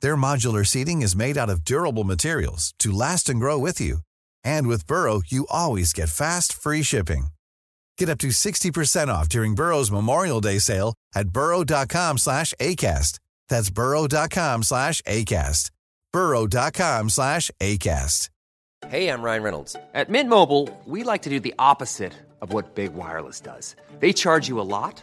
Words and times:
Their 0.00 0.16
modular 0.16 0.66
seating 0.66 1.02
is 1.02 1.16
made 1.16 1.38
out 1.38 1.48
of 1.48 1.64
durable 1.64 2.04
materials 2.04 2.74
to 2.80 2.90
last 2.92 3.28
and 3.28 3.38
grow 3.40 3.58
with 3.58 3.80
you. 3.80 3.98
And 4.42 4.66
with 4.66 4.86
Burrow, 4.86 5.22
you 5.26 5.46
always 5.50 5.92
get 5.92 6.08
fast, 6.08 6.52
free 6.52 6.82
shipping. 6.82 7.28
Get 7.96 8.08
up 8.08 8.18
to 8.18 8.28
60% 8.28 9.08
off 9.08 9.28
during 9.28 9.54
Burrow's 9.54 9.90
Memorial 9.90 10.40
Day 10.40 10.58
sale 10.58 10.94
at 11.14 11.28
burrow.com 11.28 12.18
slash 12.18 12.52
ACAST. 12.60 13.20
That's 13.48 13.70
burrow.com 13.70 14.62
slash 14.64 15.00
ACAST. 15.02 15.70
burrow.com 16.12 17.08
slash 17.10 17.50
ACAST. 17.60 18.28
Hey, 18.88 19.08
I'm 19.08 19.22
Ryan 19.22 19.42
Reynolds. 19.42 19.76
At 19.94 20.08
Mint 20.10 20.28
Mobile, 20.28 20.68
we 20.84 21.02
like 21.02 21.22
to 21.22 21.30
do 21.30 21.40
the 21.40 21.54
opposite 21.58 22.12
of 22.40 22.52
what 22.52 22.74
Big 22.74 22.94
Wireless 22.94 23.40
does. 23.40 23.74
They 23.98 24.12
charge 24.12 24.48
you 24.48 24.60
a 24.60 24.68
lot, 24.68 25.02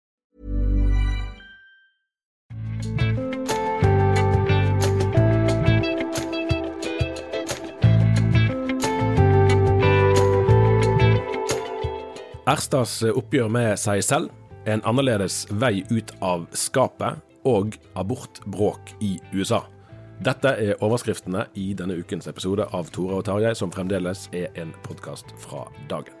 Erstads 12.49 13.03
oppgjør 13.05 13.51
med 13.53 13.75
seg 13.77 13.99
selv, 14.01 14.31
en 14.65 14.81
annerledes 14.89 15.43
vei 15.61 15.83
ut 15.93 16.09
av 16.25 16.47
skapet 16.57 17.19
og 17.45 17.75
abortbråk 17.93 18.95
i 19.05 19.11
USA. 19.29 19.59
Dette 20.25 20.55
er 20.57 20.81
overskriftene 20.81 21.43
i 21.53 21.67
denne 21.77 21.99
ukens 22.01 22.25
episode 22.29 22.65
av 22.73 22.89
Tore 22.93 23.19
og 23.19 23.27
Tarjei, 23.29 23.53
som 23.57 23.69
fremdeles 23.73 24.25
er 24.33 24.49
en 24.57 24.73
podkast 24.87 25.29
fra 25.43 25.67
dagen. 25.89 26.17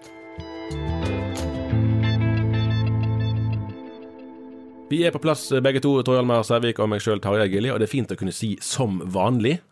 Vi 4.93 5.01
er 5.07 5.13
på 5.15 5.23
plass 5.25 5.47
begge 5.57 5.81
to, 5.81 5.95
Tor 6.05 6.19
Hjalmar 6.19 6.45
Sævik 6.45 6.83
og 6.83 6.93
meg 6.93 7.01
sjøl, 7.01 7.21
Tarjei 7.23 7.49
Gilli, 7.49 7.73
og 7.73 7.81
det 7.81 7.89
er 7.89 7.95
fint 7.97 8.13
å 8.13 8.19
kunne 8.19 8.35
si 8.35 8.57
'som 8.61 9.01
vanlig'. 9.09 9.70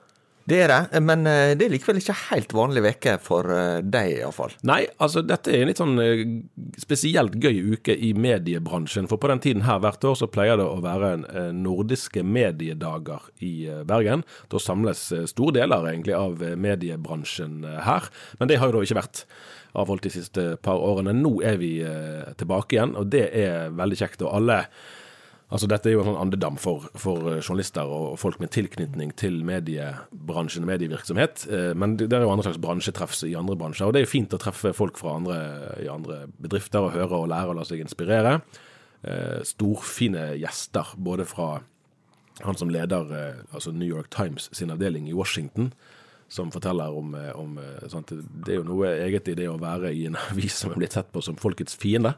Det 0.49 0.57
er 0.63 0.71
det, 0.71 0.99
men 1.05 1.27
eh, 1.29 1.51
det 1.57 1.67
er 1.67 1.73
likevel 1.75 1.99
ikke 1.99 2.15
helt 2.31 2.53
vanlig 2.57 2.81
uke 2.87 3.15
for 3.21 3.45
eh, 3.53 3.81
deg, 3.85 4.15
iallfall. 4.23 4.55
Nei, 4.65 4.81
altså 4.97 5.21
dette 5.21 5.51
er 5.53 5.61
en 5.61 5.69
litt 5.69 5.81
sånn 5.81 6.01
eh, 6.01 6.23
spesielt 6.81 7.35
gøy 7.37 7.75
uke 7.75 7.93
i 7.93 8.11
mediebransjen. 8.17 9.05
For 9.11 9.21
på 9.21 9.29
den 9.29 9.43
tiden 9.43 9.67
her 9.67 9.81
hvert 9.83 10.07
år 10.09 10.17
så 10.17 10.29
pleier 10.31 10.57
det 10.57 10.65
å 10.65 10.81
være 10.81 11.11
nordiske 11.53 12.23
mediedager 12.25 13.29
i 13.45 13.53
Bergen. 13.87 14.23
Da 14.49 14.61
samles 14.61 15.05
store 15.29 15.59
deler 15.59 15.85
egentlig 15.91 16.15
av 16.17 16.41
mediebransjen 16.41 17.61
her. 17.85 18.09
Men 18.39 18.49
det 18.49 18.57
har 18.61 18.71
jo 18.71 18.79
da 18.79 18.87
ikke 18.87 18.99
vært 19.01 19.25
avholdt 19.77 20.07
de 20.07 20.13
siste 20.13 20.45
par 20.65 20.81
årene. 20.81 21.13
Nå 21.13 21.39
er 21.45 21.59
vi 21.61 21.75
tilbake 22.39 22.77
igjen, 22.77 22.95
og 22.97 23.11
det 23.13 23.27
er 23.37 23.75
veldig 23.77 23.99
kjekt. 24.01 24.25
Og 24.25 24.33
alle 24.41 24.63
Altså 25.49 25.65
Dette 25.65 25.89
er 25.89 25.95
jo 25.95 26.03
en 26.03 26.11
sånn 26.11 26.19
andedam 26.21 26.59
for, 26.61 26.83
for 26.99 27.25
eh, 27.31 27.39
journalister 27.41 27.89
og 27.89 28.19
folk 28.21 28.37
med 28.41 28.51
tilknytning 28.53 29.15
til 29.17 29.39
mediebransjen 29.47 30.61
og 30.65 30.69
medievirksomhet. 30.69 31.47
Eh, 31.49 31.71
Men 31.73 31.95
det 31.97 32.11
er 32.13 32.21
jo 32.21 32.29
andre 32.29 32.45
slags 32.45 32.61
bransjetreff 32.61 33.15
i 33.25 33.33
andre 33.37 33.57
bransjer. 33.57 33.87
Og 33.89 33.95
det 33.95 34.03
er 34.03 34.05
jo 34.05 34.11
fint 34.11 34.35
å 34.37 34.41
treffe 34.41 34.75
folk 34.77 34.99
fra 35.01 35.15
andre, 35.17 35.39
i 35.81 35.89
andre 35.89 36.27
bedrifter 36.37 36.85
og 36.85 36.93
høre 36.93 37.23
og 37.23 37.31
lære 37.33 37.49
og 37.49 37.57
la 37.57 37.65
seg 37.65 37.81
inspirere. 37.81 38.35
Eh, 39.01 39.39
Storfine 39.49 40.35
gjester, 40.37 40.93
både 41.01 41.25
fra 41.25 41.55
han 42.45 42.55
som 42.55 42.69
leder 42.71 43.09
altså 43.51 43.73
New 43.75 43.89
York 43.89 44.07
Times 44.13 44.45
sin 44.55 44.69
avdeling 44.71 45.09
i 45.09 45.17
Washington, 45.17 45.73
som 46.31 46.53
forteller 46.53 46.93
om, 46.95 47.11
om 47.35 47.57
Det 47.59 48.53
er 48.53 48.59
jo 48.61 48.67
noe 48.69 48.93
eget 48.93 49.27
i 49.27 49.35
det 49.35 49.49
å 49.49 49.57
være 49.59 49.91
i 49.91 50.05
en 50.07 50.15
avis 50.29 50.61
som 50.61 50.71
er 50.71 50.79
blitt 50.79 50.95
sett 50.95 51.09
på 51.11 51.25
som 51.25 51.35
folkets 51.41 51.75
fiende. 51.75 52.13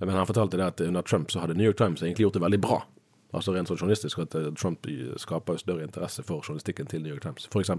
Men 0.00 0.16
han 0.16 0.26
fortalte 0.26 0.58
det 0.58 0.66
at 0.66 0.82
under 0.84 1.02
Trump 1.02 1.30
så 1.30 1.42
hadde 1.42 1.54
New 1.54 1.66
York 1.66 1.78
Times 1.78 2.02
egentlig 2.02 2.26
gjort 2.26 2.38
det 2.38 2.44
veldig 2.44 2.60
bra. 2.60 2.80
Altså 3.34 3.54
rent 3.54 3.70
sånn 3.70 3.80
journalistisk, 3.80 4.20
at 4.22 4.34
eh, 4.38 4.50
Trump 4.58 4.86
skaper 5.18 5.58
større 5.58 5.86
interesse 5.86 6.22
for 6.26 6.44
journalistikken 6.44 6.86
til 6.90 7.02
New 7.02 7.14
York 7.14 7.24
Times, 7.24 7.48
f.eks. 7.50 7.72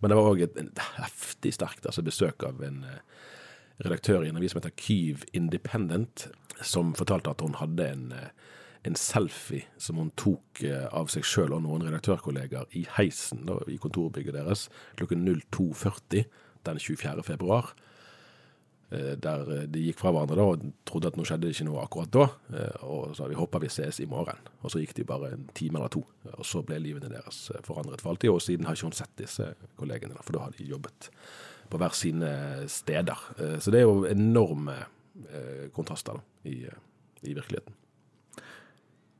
Men 0.00 0.12
det 0.12 0.18
var 0.18 0.30
òg 0.30 0.44
et, 0.46 0.60
heftig 0.96 1.52
sterkt 1.56 1.88
altså 1.88 2.04
besøk 2.06 2.46
av 2.48 2.62
en 2.64 2.82
eh, 2.88 3.02
redaktør 3.84 4.24
i 4.24 4.30
en 4.30 4.38
avis 4.40 4.54
som 4.54 4.62
heter 4.62 4.74
Kyiv 4.80 5.24
Independent, 5.36 6.28
som 6.62 6.94
fortalte 6.96 7.32
at 7.34 7.42
hun 7.44 7.56
hadde 7.58 7.88
en, 7.90 8.12
eh, 8.12 8.30
en 8.84 8.96
selfie 8.96 9.66
som 9.78 9.98
hun 10.00 10.12
tok 10.20 10.62
eh, 10.64 10.86
av 10.92 11.10
seg 11.12 11.26
sjøl 11.26 11.56
og 11.56 11.64
noen 11.66 11.86
redaktørkolleger 11.88 12.70
i 12.78 12.86
heisen 12.96 13.44
da, 13.48 13.58
i 13.68 13.80
kontorbygget 13.80 14.36
deres 14.36 14.68
klokken 14.96 15.26
02.40 15.26 16.24
den 16.64 16.80
24. 16.80 17.24
februar. 17.26 17.74
Eh, 18.94 19.14
Der 19.20 19.44
eh, 19.56 19.66
de 19.66 19.82
gikk 19.88 19.98
fra 20.00 20.12
hverandre 20.14 20.36
da, 20.38 20.46
og 20.54 20.64
trodde 20.88 21.10
at 21.10 21.16
nå 21.18 21.24
skjedde 21.26 21.48
det 21.48 21.54
ikke 21.56 21.66
noe 21.68 21.82
akkurat 21.84 22.12
da. 22.14 22.26
Og 22.86 23.10
så 23.12 23.22
sa 23.24 23.28
de 23.28 23.38
håper 23.38 23.64
vi 23.64 23.68
ses 23.74 24.00
i 24.00 24.06
morgen. 24.10 24.38
Og 24.62 24.70
så 24.70 24.80
gikk 24.82 24.94
de 24.96 25.04
bare 25.08 25.32
en 25.34 25.48
time 25.54 25.78
eller 25.80 25.92
to. 25.94 26.04
Og 26.38 26.44
så 26.46 26.62
ble 26.66 26.78
livene 26.82 27.10
deres 27.12 27.50
eh, 27.54 27.60
forandret 27.66 28.00
for 28.04 28.14
alltid. 28.14 28.30
Og 28.30 28.42
siden 28.42 28.66
har 28.68 28.76
ikke 28.78 28.88
hun 28.90 28.98
sett 29.00 29.14
disse 29.20 29.50
kollegene, 29.80 30.16
for 30.22 30.32
da 30.38 30.44
har 30.46 30.54
de 30.56 30.64
jobbet 30.70 31.10
på 31.70 31.78
hver 31.80 31.94
sine 31.96 32.30
steder. 32.68 33.18
Eh, 33.38 33.58
Så 33.60 33.70
det 33.74 33.80
er 33.80 33.88
jo 33.88 34.04
enorme 34.06 34.76
eh, 35.30 35.68
kontraster 35.74 36.18
da, 36.18 36.20
i, 36.44 36.64
eh, 36.68 36.78
i 37.22 37.34
virkeligheten. 37.34 37.74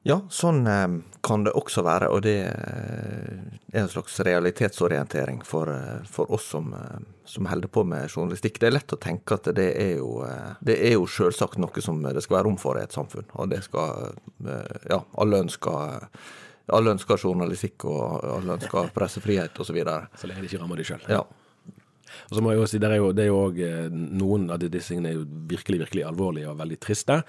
Ja, 0.04 0.18
sånn 0.28 0.66
eh, 0.68 0.98
kan 1.24 1.46
det 1.46 1.54
også 1.56 1.80
være, 1.86 2.10
og 2.12 2.26
det 2.26 2.36
eh, 2.44 3.44
er 3.72 3.78
en 3.80 3.88
slags 3.88 4.18
realitetsorientering 4.26 5.38
for, 5.48 5.70
eh, 5.72 6.02
for 6.04 6.28
oss 6.36 6.50
som, 6.52 6.74
som 7.24 7.48
holder 7.48 7.72
på 7.72 7.86
med 7.88 8.10
journalistikk. 8.12 8.60
Det 8.60 8.68
er 8.68 8.74
lett 8.76 8.92
å 8.92 9.00
tenke 9.00 9.38
at 9.38 9.48
det 9.56 9.70
er 9.80 9.94
jo, 10.02 10.18
det 10.60 10.76
er 10.76 10.98
jo 10.98 11.06
selvsagt 11.08 11.56
noe 11.62 11.84
som 11.84 12.02
det 12.04 12.20
skal 12.20 12.36
være 12.36 12.48
rom 12.50 12.60
for 12.60 12.76
i 12.76 12.84
et 12.84 12.92
samfunn, 12.92 13.24
og 13.32 13.48
det 13.54 13.62
skal 13.64 14.12
Ja, 14.90 15.00
alle 15.16 15.40
ønsker 15.46 16.12
alle 16.72 16.94
ønsker 16.94 17.20
journalistikk, 17.20 17.84
og 17.88 18.24
alle 18.24 18.58
ønsker 18.58 18.92
pressefrihet 18.92 19.56
osv. 19.60 19.80
Så 19.84 20.20
så 20.20 20.28
lenge 20.28 20.44
de 20.44 20.48
ikke 20.52 20.60
rammer 20.60 20.80
de 20.80 20.86
sjøl. 20.88 21.02
Ja. 21.12 21.24
Og 22.30 22.36
så 22.36 22.42
må 22.44 22.52
jeg 22.52 22.60
jo 22.60 22.68
si, 22.70 22.80
det 22.82 22.90
er 22.90 23.00
jo, 23.00 23.10
det 23.16 23.24
er 23.24 23.30
jo 23.30 23.40
også, 23.48 23.68
eh, 23.68 23.98
Noen 24.20 24.48
av 24.52 24.62
disse 24.62 24.92
tingene 24.92 25.12
er 25.12 25.18
jo 25.18 25.26
virkelig 25.50 25.80
virkelig 25.84 26.06
alvorlige 26.08 26.50
og 26.50 26.58
veldig 26.60 26.78
triste. 26.80 27.20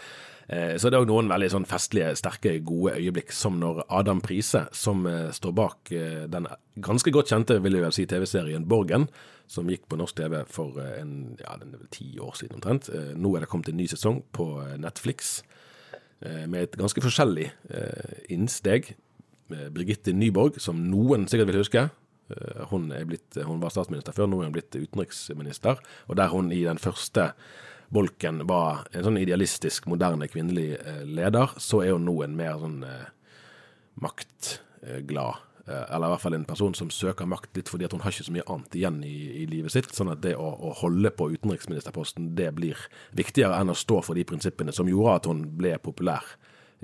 Eh, 0.48 0.76
Så 0.78 0.90
det 0.90 0.98
er 0.98 1.04
òg 1.06 1.10
noen 1.10 1.30
veldig 1.32 1.50
sånn 1.52 1.68
festlige, 1.68 2.16
sterke, 2.16 2.60
gode 2.64 2.96
øyeblikk, 3.00 3.32
som 3.32 3.60
når 3.60 3.84
Adam 3.90 4.22
Prise, 4.22 4.68
som 4.72 5.06
eh, 5.08 5.32
står 5.32 5.56
bak 5.56 5.94
den 6.30 6.48
ganske 6.80 7.12
godt 7.12 7.30
kjente 7.32 7.62
vil 7.62 7.74
jeg 7.74 7.82
vel 7.86 7.96
si, 7.96 8.06
TV-serien 8.06 8.68
Borgen, 8.68 9.08
som 9.48 9.68
gikk 9.70 9.88
på 9.90 9.98
norsk 9.98 10.16
TV 10.16 10.44
for 10.50 10.80
en, 10.82 11.38
ja, 11.40 11.58
den 11.58 11.74
er 11.74 11.80
vel 11.80 11.92
ti 11.92 12.18
år 12.20 12.34
siden 12.36 12.58
omtrent. 12.58 12.90
Nå 13.16 13.36
er 13.36 13.44
det 13.44 13.50
kommet 13.50 13.70
en 13.70 13.78
ny 13.78 13.86
sesong 13.88 14.24
på 14.34 14.48
Netflix 14.82 15.44
med 16.26 16.64
et 16.64 16.78
ganske 16.80 17.04
forskjellig 17.04 17.52
innsteg. 18.34 18.96
Brigitte 19.48 20.16
Nyborg, 20.18 20.58
som 20.58 20.82
noen 20.90 21.28
sikkert 21.30 21.52
vil 21.52 21.62
huske. 21.62 21.86
Eh, 22.30 22.66
Hun, 22.72 22.89
blitt, 23.07 23.38
hun 23.38 23.62
var 23.62 23.74
statsminister 23.74 24.16
før, 24.16 24.30
nå 24.31 24.42
er 24.42 24.50
hun 24.50 24.57
blitt 24.57 24.75
utenriksminister. 24.75 25.81
Og 26.10 26.19
der 26.19 26.33
hun 26.33 26.51
i 26.51 26.63
den 26.66 26.81
første 26.81 27.31
bolken 27.94 28.44
var 28.50 28.88
en 28.92 29.06
sånn 29.06 29.22
idealistisk, 29.22 29.86
moderne 29.92 30.27
kvinnelig 30.31 30.75
eh, 30.80 31.04
leder, 31.06 31.54
så 31.62 31.83
er 31.86 31.94
hun 31.95 32.07
nå 32.07 32.22
en 32.25 32.38
mer 32.38 32.57
sånn 32.62 32.81
eh, 32.88 33.10
eh. 34.86 35.04
Eh, 35.68 35.86
eller 35.95 36.07
i 36.07 36.13
hvert 36.13 36.22
fall 36.22 36.36
en 36.38 36.45
person 36.45 36.75
som 36.77 36.92
søker 36.94 37.25
makt 37.30 37.57
litt 37.57 37.69
fordi 37.72 37.88
at 37.88 37.94
hun 37.95 38.04
har 38.04 38.13
ikke 38.13 38.27
så 38.27 38.33
mye 38.36 38.45
annet 38.54 38.75
igjen 38.77 39.00
i, 39.07 39.16
i 39.42 39.45
livet 39.50 39.74
sitt. 39.74 39.89
Sånn 39.98 40.12
at 40.13 40.22
det 40.22 40.36
å, 40.38 40.45
å, 40.45 40.74
holde 40.81 41.10
på 41.18 41.31
utenriksministerposten, 41.33 42.36
det 42.38 42.51
blir 42.57 42.80
viktigere 43.18 43.57
enn 43.57 43.74
å 43.74 43.77
stå 43.77 44.04
for 44.06 44.18
de 44.18 44.27
prinsippene 44.30 44.75
som 44.75 44.89
gjorde 44.89 45.16
at 45.19 45.30
hun 45.31 45.42
ble 45.57 45.74
populær 45.81 46.27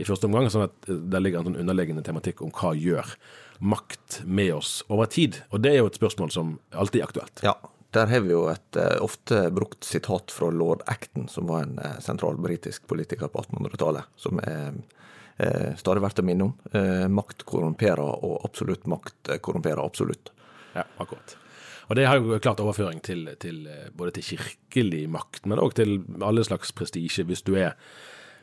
i 0.02 0.08
første 0.08 0.26
omgang. 0.26 0.50
Sånn 0.50 0.66
at 0.66 0.90
eh, 0.90 0.98
det 1.14 1.22
ligger 1.22 1.44
en 1.44 1.52
sånn 1.52 1.62
underliggende 1.62 2.06
tematikk 2.08 2.42
om 2.46 2.54
hva 2.58 2.74
gjør 2.78 3.14
makt 3.62 4.22
med 4.26 4.54
oss 4.54 4.82
over 4.88 5.06
tid. 5.06 5.38
Og 5.50 5.62
det 5.62 5.76
er 5.76 5.82
jo 5.82 5.92
et 5.92 6.00
spørsmål 6.00 6.32
som 6.34 6.56
alltid 6.74 7.02
er 7.02 7.08
aktuelt. 7.08 7.44
Ja, 7.46 7.54
der 7.94 8.08
har 8.08 8.24
vi 8.26 8.34
jo 8.34 8.46
et 8.52 8.80
uh, 8.80 8.98
ofte 9.04 9.44
brukt 9.54 9.86
sitat 9.86 10.32
fra 10.32 10.50
lord 10.50 10.82
Acton, 10.90 11.28
som 11.30 11.50
var 11.52 11.66
en 11.66 11.78
uh, 11.80 12.00
sentral 12.04 12.40
britisk 12.42 12.88
politiker 12.88 13.30
på 13.32 13.44
1800-tallet, 13.44 14.08
som 14.16 14.40
er 14.42 14.72
uh, 14.72 15.72
stadig 15.80 16.04
verdt 16.04 16.24
å 16.24 16.26
minne 16.26 16.48
om. 16.50 16.56
makt 17.12 17.46
korrumperer, 17.50 18.02
og 18.02 18.46
absolutt 18.48 18.88
makt 18.90 19.36
korrumperer 19.44 19.84
absolutt. 19.84 20.32
Ja, 20.74 20.86
akkurat. 21.04 21.36
Og 21.92 21.98
det 22.00 22.06
har 22.08 22.22
jo 22.22 22.40
klart 22.40 22.62
overføring 22.64 23.02
til, 23.04 23.26
til 23.44 23.66
både 23.98 24.14
til 24.16 24.30
kirkelig 24.30 25.04
makt, 25.12 25.44
men 25.50 25.60
òg 25.60 25.76
til 25.76 25.98
alle 26.24 26.46
slags 26.48 26.72
prestisje, 26.72 27.26
hvis 27.28 27.44
du 27.44 27.58
er 27.60 27.76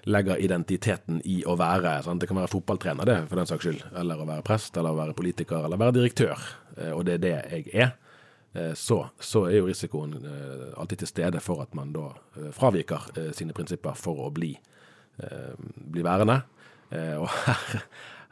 legger 0.07 0.41
identiteten 0.43 1.23
i 1.25 1.41
å 1.49 1.57
være. 1.59 1.99
Sant? 2.07 2.23
Det 2.23 2.29
kan 2.31 2.39
være 2.39 2.53
fotballtrener, 2.53 3.09
det, 3.09 3.17
for 3.31 3.41
den 3.41 3.49
saks 3.51 3.67
skyld. 3.67 3.87
Eller 3.99 4.21
å 4.21 4.29
være 4.29 4.47
prest, 4.47 4.77
eller 4.77 4.95
å 4.95 5.01
være 5.01 5.17
politiker, 5.19 5.65
eller 5.65 5.81
være 5.81 5.99
direktør. 5.99 6.45
Og 6.95 7.03
det 7.09 7.19
er 7.19 7.25
det 7.25 7.35
jeg 7.35 7.73
er. 7.75 7.97
Eh, 8.53 8.75
så, 8.75 9.07
så, 9.21 9.45
er 9.45 9.59
jo 9.59 9.69
risikoen 9.69 10.15
eh, 10.19 10.69
alltid 10.81 11.03
til 11.03 11.11
stede 11.11 11.41
for 11.45 11.63
at 11.65 11.75
man 11.77 11.93
da 11.93 12.11
eh, 12.39 12.51
fraviker 12.55 13.11
sine 13.37 13.57
prinsipper 13.57 13.97
for 13.99 14.29
å 14.29 14.31
bli, 14.35 14.55
bli 15.19 16.05
værende. 16.07 16.41
Og 17.19 17.27
her, 17.29 17.83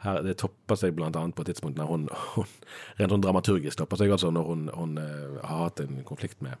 her, 0.01 0.21
det 0.25 0.37
topper 0.41 0.79
seg 0.79 0.95
bl.a. 0.97 1.11
på 1.11 1.43
et 1.43 1.51
tidspunkt 1.51 1.77
når 1.77 1.89
hun, 1.91 2.07
hun, 2.33 2.53
rent 2.97 3.13
sånn 3.13 3.25
dramaturgisk 3.25 3.77
topper 3.77 3.99
seg 3.99 4.13
altså 4.15 4.31
når 4.33 4.47
hun, 4.49 4.63
hun 4.73 4.95
har 4.97 5.67
hatt 5.67 5.83
en 5.83 5.99
konflikt 6.07 6.41
med, 6.41 6.57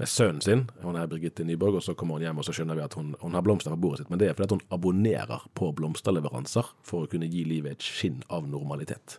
med 0.00 0.08
sønnen 0.08 0.40
sin. 0.40 0.62
Hun 0.80 0.96
er 0.96 1.08
Birgitte 1.10 1.44
Nyborg, 1.44 1.76
og 1.76 1.82
så 1.84 1.92
kommer 1.94 2.16
hun 2.16 2.24
hjem 2.24 2.38
og 2.40 2.46
så 2.46 2.54
skjønner 2.56 2.78
vi 2.78 2.84
at 2.86 2.94
hun, 2.96 3.12
hun 3.20 3.34
har 3.36 3.44
blomster 3.44 3.74
på 3.74 3.82
bordet 3.82 4.00
sitt. 4.00 4.12
Men 4.12 4.22
det 4.22 4.30
er 4.30 4.38
fordi 4.38 4.48
at 4.48 4.54
hun 4.56 4.62
abonnerer 4.72 5.44
på 5.58 5.68
blomsterleveranser 5.76 6.70
for 6.88 7.04
å 7.04 7.10
kunne 7.12 7.28
gi 7.28 7.44
livet 7.44 7.76
et 7.76 7.84
skinn 7.84 8.22
av 8.32 8.48
normalitet. 8.48 9.18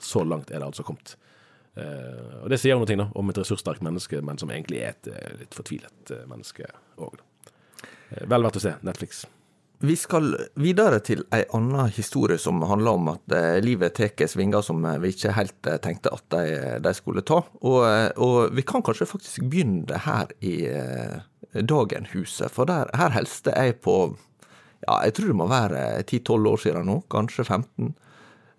Så 0.00 0.24
langt 0.24 0.48
er 0.48 0.62
det 0.62 0.70
altså 0.70 0.86
kommet. 0.88 1.18
Uh, 1.76 2.40
og 2.40 2.48
Det 2.54 2.60
sier 2.62 2.80
noe 2.80 2.88
da, 2.88 3.10
om 3.12 3.32
et 3.32 3.42
ressurssterkt 3.42 3.84
menneske, 3.84 4.22
men 4.24 4.40
som 4.40 4.52
egentlig 4.54 4.80
er 4.80 4.94
et 4.94 5.12
uh, 5.12 5.38
litt 5.42 5.56
fortvilet 5.58 6.14
uh, 6.14 6.24
menneske 6.30 6.72
òg. 6.96 7.20
vel 8.24 8.48
verdt 8.48 8.62
å 8.62 8.64
se. 8.64 8.76
Netflix. 8.86 9.26
Vi 9.84 9.96
skal 10.00 10.30
videre 10.60 11.00
til 11.04 11.24
ei 11.34 11.42
anna 11.56 11.84
historie 11.92 12.38
som 12.40 12.62
handler 12.64 12.96
om 12.96 13.10
at 13.12 13.34
livet 13.64 13.96
tar 13.98 14.28
svinger 14.30 14.64
som 14.64 14.80
vi 15.02 15.10
ikke 15.12 15.34
helt 15.36 15.68
tenkte 15.84 16.12
at 16.14 16.24
de, 16.32 16.44
de 16.80 16.92
skulle 16.96 17.24
ta. 17.26 17.42
Og, 17.60 17.82
og, 18.16 18.54
vi 18.56 18.64
kan 18.64 18.84
kanskje 18.86 19.10
faktisk 19.10 19.44
begynne 19.50 19.98
her 20.06 20.32
i 20.40 20.54
Dagenhuset, 21.54 22.48
for 22.54 22.70
der, 22.70 22.88
her 22.96 23.12
helste 23.14 23.52
jeg 23.52 23.76
på 23.84 23.98
ja, 24.84 24.98
jeg 25.06 25.14
tror 25.16 25.30
det 25.30 25.36
må 25.38 25.46
være 25.48 25.82
10-12 26.04 26.48
år 26.50 26.64
siden 26.64 26.88
nå, 26.88 26.96
kanskje 27.12 27.44
15. 27.46 27.92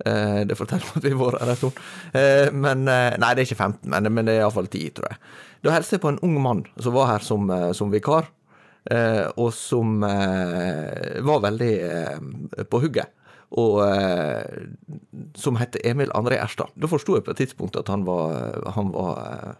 Eh, 0.05 0.39
det 0.49 0.57
forteller 0.57 0.87
meg 0.89 0.99
at 0.99 1.05
vi 1.05 1.11
har 1.13 1.19
vært 1.21 1.43
her 1.43 1.51
en 1.53 1.59
stund. 1.59 1.83
Eh, 2.17 2.47
men 2.55 2.87
eh, 2.91 3.17
Nei, 3.21 3.33
det 3.35 3.43
er 3.43 3.49
ikke 3.49 3.61
15, 3.61 3.91
men, 3.93 4.09
men 4.15 4.27
det 4.27 4.37
er 4.37 4.43
iallfall 4.43 4.69
10, 4.71 4.87
tror 4.97 5.11
jeg. 5.11 5.19
Da 5.65 5.75
hilste 5.75 5.97
jeg 5.97 6.05
på 6.05 6.13
en 6.13 6.21
ung 6.25 6.39
mann 6.41 6.65
som 6.81 6.95
var 6.97 7.11
her 7.13 7.25
som, 7.25 7.51
som 7.77 7.93
vikar, 7.93 8.27
og 8.85 9.47
som 9.57 9.95
var 10.01 11.39
veldig 11.41 11.73
på 12.69 12.81
hugget. 12.83 13.09
Og 13.57 13.79
som 15.41 15.57
het 15.57 15.79
Emil 15.81 16.13
André 16.13 16.37
Erstad. 16.37 16.69
Da 16.77 16.89
forsto 16.91 17.15
jeg 17.17 17.25
på 17.25 17.33
et 17.33 17.41
tidspunkt 17.41 17.79
at 17.79 17.89
han 17.89 18.05
var, 18.05 18.59
han 18.77 18.91
var 18.93 19.55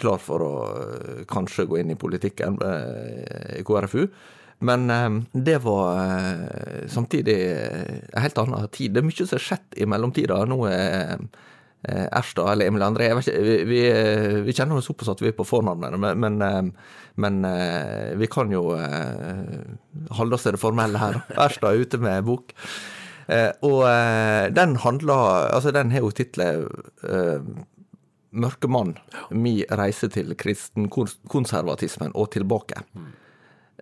klar 0.00 0.22
for 0.24 0.44
å 0.46 0.52
kanskje 1.28 1.66
gå 1.68 1.82
inn 1.82 1.92
i 1.92 1.98
politikken 2.00 2.56
i 3.58 3.64
KrFU. 3.66 4.06
Men 4.62 4.86
det 5.32 5.58
var 5.58 5.98
eh, 5.98 6.88
samtidig 6.88 7.38
en 8.12 8.22
helt 8.22 8.38
annen 8.38 8.68
tid. 8.68 8.94
Det 8.94 9.02
er 9.02 9.08
mye 9.08 9.24
som 9.24 9.34
har 9.34 9.42
skjedd 9.42 9.78
i 9.82 9.88
mellomtida. 9.90 10.38
Nå 10.46 10.60
er 10.70 11.16
eh, 11.16 11.24
Erstad 11.82 12.52
eller 12.52 12.70
Emil 12.70 12.84
André 12.86 13.08
ikke, 13.10 13.34
vi, 13.42 13.56
vi, 13.66 13.78
vi, 14.46 14.54
kjenner 14.54 14.78
oss 14.78 14.86
såpass 14.86 15.10
at 15.10 15.22
vi 15.22 15.32
er 15.32 15.34
på 15.34 15.46
fornavnene, 15.48 15.98
men, 15.98 16.20
men, 16.22 16.36
ehm, 16.46 16.68
men, 17.18 17.40
eh, 17.48 18.12
vi 18.20 18.28
kan 18.30 18.52
jo 18.54 18.68
holde 20.14 20.38
oss 20.38 20.46
til 20.46 20.54
det 20.54 20.62
formelle 20.62 21.00
her. 21.02 21.18
Erstad 21.46 21.72
er 21.72 21.82
ute 21.82 22.00
med 22.02 22.28
bok. 22.28 22.54
Og 23.62 23.82
den 24.52 24.72
handler 24.82 25.46
Altså, 25.54 25.70
den 25.72 25.92
har 25.94 26.02
jo 26.02 26.10
tittelen 26.10 26.66
Mørkemann. 28.32 28.96
Mi 29.30 29.60
reise 29.68 30.08
til 30.12 30.34
kristenkonservatismen 30.38 32.14
og 32.18 32.30
tilbake. 32.34 32.82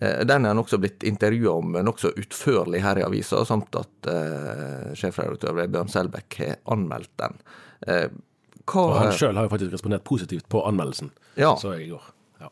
Eh, 0.00 0.22
den 0.26 0.44
er 0.44 0.54
han 0.54 0.62
også 0.62 0.80
blitt 0.80 1.04
intervjua 1.06 1.56
om 1.60 1.78
nokså 1.86 2.14
utførlig 2.18 2.82
her 2.84 3.00
i 3.00 3.06
avisa, 3.06 3.44
samt 3.46 3.76
at 3.78 4.10
uh, 4.10 4.92
sjefredaktør 4.96 5.66
Bjørn 5.66 5.92
Selbekk 5.92 6.38
har 6.40 6.56
anmeldt 6.72 7.12
den. 7.20 7.36
Uh, 7.88 8.08
hva, 8.70 8.86
og 8.86 8.96
han 9.00 9.12
sjøl 9.16 9.36
har 9.38 9.46
jo 9.46 9.52
faktisk 9.52 9.74
respondert 9.74 10.06
positivt 10.06 10.48
på 10.52 10.62
anmeldelsen, 10.68 11.12
ja. 11.40 11.54
så 11.58 11.74
jeg 11.74 11.88
i 11.88 11.90
går. 11.90 12.08
Ja. 12.40 12.50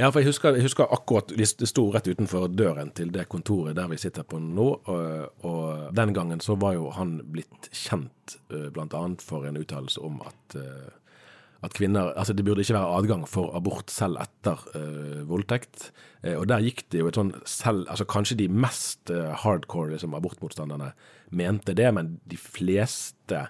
ja, 0.00 0.10
for 0.10 0.20
jeg 0.20 0.28
husker, 0.28 0.58
jeg 0.58 0.66
husker, 0.66 0.90
akkurat 0.92 1.32
Det 1.38 1.48
sto 1.48 1.88
rett 1.94 2.10
utenfor 2.10 2.48
døren 2.52 2.92
til 2.96 3.12
det 3.14 3.28
kontoret 3.32 3.78
der 3.78 3.88
vi 3.90 4.00
sitter 4.00 4.26
på 4.28 4.40
nå, 4.42 4.68
og, 4.92 5.44
og 5.48 5.96
den 5.96 6.14
gangen 6.16 6.42
så 6.44 6.58
var 6.60 6.76
jo 6.76 6.90
han 6.98 7.18
blitt 7.32 7.70
kjent 7.72 8.38
uh, 8.52 8.68
bl.a. 8.74 9.04
for 9.24 9.48
en 9.48 9.60
uttalelse 9.62 10.02
om 10.04 10.20
at 10.26 10.58
uh, 10.58 10.88
at 11.62 11.74
kvinner 11.74 12.12
Altså, 12.14 12.32
det 12.32 12.44
burde 12.46 12.62
ikke 12.62 12.76
være 12.76 12.98
adgang 13.00 13.24
for 13.28 13.54
abort 13.56 13.90
selv 13.90 14.18
etter 14.22 14.60
uh, 14.76 15.28
voldtekt. 15.28 15.90
Uh, 16.22 16.38
og 16.38 16.48
der 16.50 16.62
gikk 16.62 16.84
det 16.92 17.02
jo 17.02 17.10
et 17.10 17.18
sånn 17.18 17.34
selv 17.48 17.88
Altså, 17.90 18.06
kanskje 18.08 18.38
de 18.42 18.48
mest 18.48 19.10
uh, 19.10 19.34
hardcore 19.42 19.96
liksom, 19.96 20.14
abortmotstanderne 20.14 20.92
mente 21.30 21.74
det, 21.76 21.90
men 21.94 22.16
de 22.30 22.38
fleste 22.40 23.48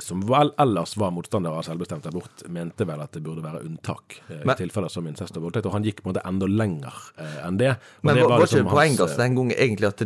som 0.00 0.22
vel 0.24 0.50
ellers 0.62 0.94
var 0.96 1.10
motstandere 1.12 1.60
av 1.60 1.66
selvbestemt 1.66 2.06
abort, 2.08 2.44
mente 2.48 2.86
vel 2.88 3.02
at 3.04 3.12
det 3.12 3.20
burde 3.24 3.44
være 3.44 3.60
unntak 3.66 4.16
i 4.32 4.56
tilfeller 4.56 4.92
som 4.92 5.06
incest 5.10 5.36
og 5.36 5.44
voldtekt. 5.44 5.68
Og 5.68 5.76
han 5.76 5.84
gikk 5.84 6.00
på 6.00 6.08
en 6.08 6.14
måte 6.14 6.24
enda 6.28 6.48
lenger 6.48 7.00
enn 7.44 7.60
det. 7.60 7.74
Men 8.00 8.16
det 8.16 8.24
var, 8.24 8.34
var 8.36 8.44
liksom 8.46 8.64
ikke 8.64 8.76
poenget 8.78 9.04
hans, 9.04 9.16
den 9.20 9.38
gangen 9.38 9.56
egentlig 9.58 9.90
at 9.90 10.04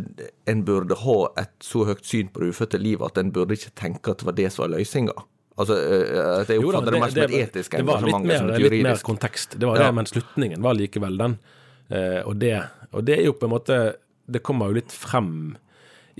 en 0.50 0.64
burde 0.66 0.98
ha 1.04 1.19
et 1.44 1.54
så 1.62 1.86
høyt 1.88 2.02
syn 2.06 2.32
på 2.34 2.42
det 2.42 2.52
ufødte 2.54 2.82
livet 2.82 3.12
at 3.12 3.22
en 3.22 3.34
burde 3.34 3.58
ikke 3.58 3.75
tenke 3.78 4.14
at 4.14 4.22
det 4.22 4.30
var 4.32 4.38
det 4.40 4.50
som 4.54 4.66
var 4.66 4.75
løsninga? 4.75 5.14
Altså, 5.58 5.75
eh, 5.75 6.18
at 6.40 6.50
jeg 6.52 6.62
oppfatter 6.62 6.94
det, 6.94 7.00
mer 7.02 7.12
som 7.12 7.25
et 7.25 7.38
etisk 7.42 7.78
engasjement 7.80 8.26
enn 8.26 8.50
et 8.52 8.61
juridisk. 8.62 8.75
Litt 8.76 8.87
mer 8.87 9.00
kontekst, 9.06 9.56
det 9.58 9.66
var 9.66 9.80
det, 9.82 9.88
men 9.97 10.06
slutningen 10.06 10.62
var 10.62 10.76
likevel 10.78 11.18
den. 11.18 11.38
Eh, 11.90 12.20
og 12.23 12.37
det, 12.38 12.54
og 12.92 13.06
det 13.08 13.16
er 13.16 13.25
jo 13.26 13.32
på 13.38 13.49
en 13.49 13.54
måte 13.54 13.76
Det 14.28 14.42
kommer 14.44 14.68
jo 14.68 14.76
litt 14.76 14.92
frem 14.92 15.56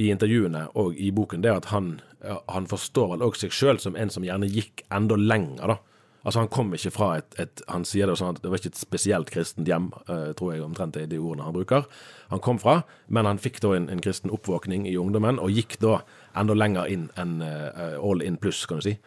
i 0.00 0.07
intervjuene 0.09 0.62
og 0.81 0.97
i 0.97 1.11
boken, 1.12 1.43
det 1.45 1.50
at 1.53 1.67
han, 1.75 1.99
han 2.25 2.67
forstår 2.67 3.13
vel 3.13 3.27
òg 3.29 3.37
seg 3.39 3.55
sjøl 3.55 3.79
som 3.83 3.97
en 3.97 4.11
som 4.11 4.25
gjerne 4.27 4.49
gikk 4.51 4.83
enda 4.95 5.19
lenger, 5.19 5.75
da. 5.75 5.79
Altså 6.27 6.43
Han 6.43 6.51
kom 6.51 6.73
ikke 6.75 6.91
fra 6.93 7.07
et, 7.21 7.37
et 7.39 7.61
Han 7.71 7.85
sier 7.87 8.11
det 8.11 8.17
sånn 8.19 8.35
at 8.35 8.41
det 8.43 8.51
var 8.51 8.59
ikke 8.59 8.73
et 8.73 8.81
spesielt 8.81 9.31
kristent 9.31 9.69
hjem, 9.71 9.93
uh, 10.11 10.35
tror 10.37 10.51
jeg 10.53 10.65
omtrent 10.67 10.99
er 10.99 11.07
de 11.07 11.21
ordene 11.23 11.47
han 11.47 11.55
bruker. 11.55 11.87
Han 12.33 12.43
kom 12.43 12.59
fra, 12.59 12.81
men 13.07 13.25
han 13.25 13.39
fikk 13.41 13.63
da 13.65 13.71
en, 13.77 13.87
en 13.89 14.03
kristen 14.03 14.35
oppvåkning 14.35 14.89
i 14.91 14.97
ungdommen, 14.99 15.39
og 15.39 15.55
gikk 15.55 15.79
da 15.81 16.01
enda 16.37 16.59
lenger 16.59 16.91
inn 16.91 17.07
enn 17.17 17.39
uh, 17.41 17.97
all 18.03 18.27
in 18.27 18.37
pluss, 18.43 18.67
kan 18.67 18.83
du 18.83 18.91
si 18.91 18.99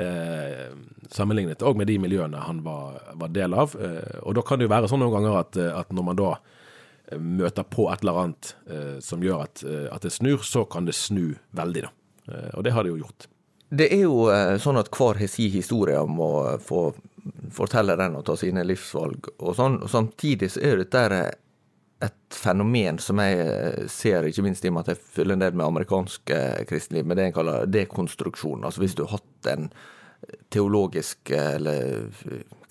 eh, 0.00 0.70
sammenlignet 1.10 1.62
òg 1.62 1.78
med 1.78 1.90
de 1.90 1.98
miljøene 2.02 2.44
han 2.44 2.62
var, 2.66 3.00
var 3.20 3.32
del 3.34 3.54
av. 3.56 3.76
Eh, 3.76 4.18
og 4.22 4.36
da 4.38 4.44
kan 4.46 4.60
det 4.60 4.68
jo 4.68 4.74
være 4.74 4.90
sånn 4.90 5.02
noen 5.04 5.16
ganger 5.18 5.38
at, 5.40 5.60
eh, 5.60 5.70
at 5.76 5.94
når 5.94 6.06
man 6.06 6.20
da 6.20 6.30
eh, 6.36 7.18
møter 7.18 7.66
på 7.68 7.88
et 7.92 8.04
eller 8.04 8.22
annet 8.24 8.52
eh, 8.70 8.98
som 9.04 9.24
gjør 9.24 9.46
at, 9.46 9.64
eh, 9.66 9.88
at, 9.90 10.04
det 10.06 10.14
snur, 10.14 10.44
så 10.46 10.64
kan 10.70 10.88
det 10.88 10.96
snu 10.98 11.34
veldig, 11.56 11.86
da. 11.88 11.94
Og 12.54 12.64
det 12.64 12.72
har 12.74 12.84
det 12.84 12.94
jo 12.94 13.02
gjort. 13.02 13.28
Det 13.70 13.86
er 13.94 14.02
jo 14.02 14.24
sånn 14.58 14.80
at 14.80 14.90
hver 14.90 15.20
har 15.20 15.30
sin 15.30 15.52
historie 15.54 15.98
om 16.02 16.18
å 16.24 16.32
få 16.62 16.88
fortelle 17.54 17.96
den 18.00 18.16
og 18.18 18.24
ta 18.26 18.36
sine 18.38 18.64
livsvalg 18.66 19.30
og 19.36 19.54
sånn. 19.58 19.78
Og 19.84 19.92
samtidig 19.92 20.50
så 20.54 20.64
er 20.66 20.82
dette 20.82 21.04
et 22.00 22.34
fenomen 22.34 22.98
som 23.02 23.20
jeg 23.20 23.86
ser, 23.92 24.26
ikke 24.26 24.44
minst 24.46 24.64
i 24.64 24.70
og 24.70 24.76
med 24.76 24.86
at 24.86 24.94
jeg 24.94 25.14
følger 25.18 25.36
en 25.36 25.44
del 25.44 25.56
med 25.56 25.66
amerikansk 25.66 26.32
kristenliv, 26.68 27.06
med 27.06 27.20
det 27.20 27.28
en 27.28 27.36
kaller 27.36 27.70
dekonstruksjon. 27.70 28.64
Altså 28.64 28.82
hvis 28.82 28.96
du 28.96 29.04
har 29.04 29.18
hatt 29.18 29.50
en 29.52 29.68
teologisk 30.52 31.32
eller 31.36 32.08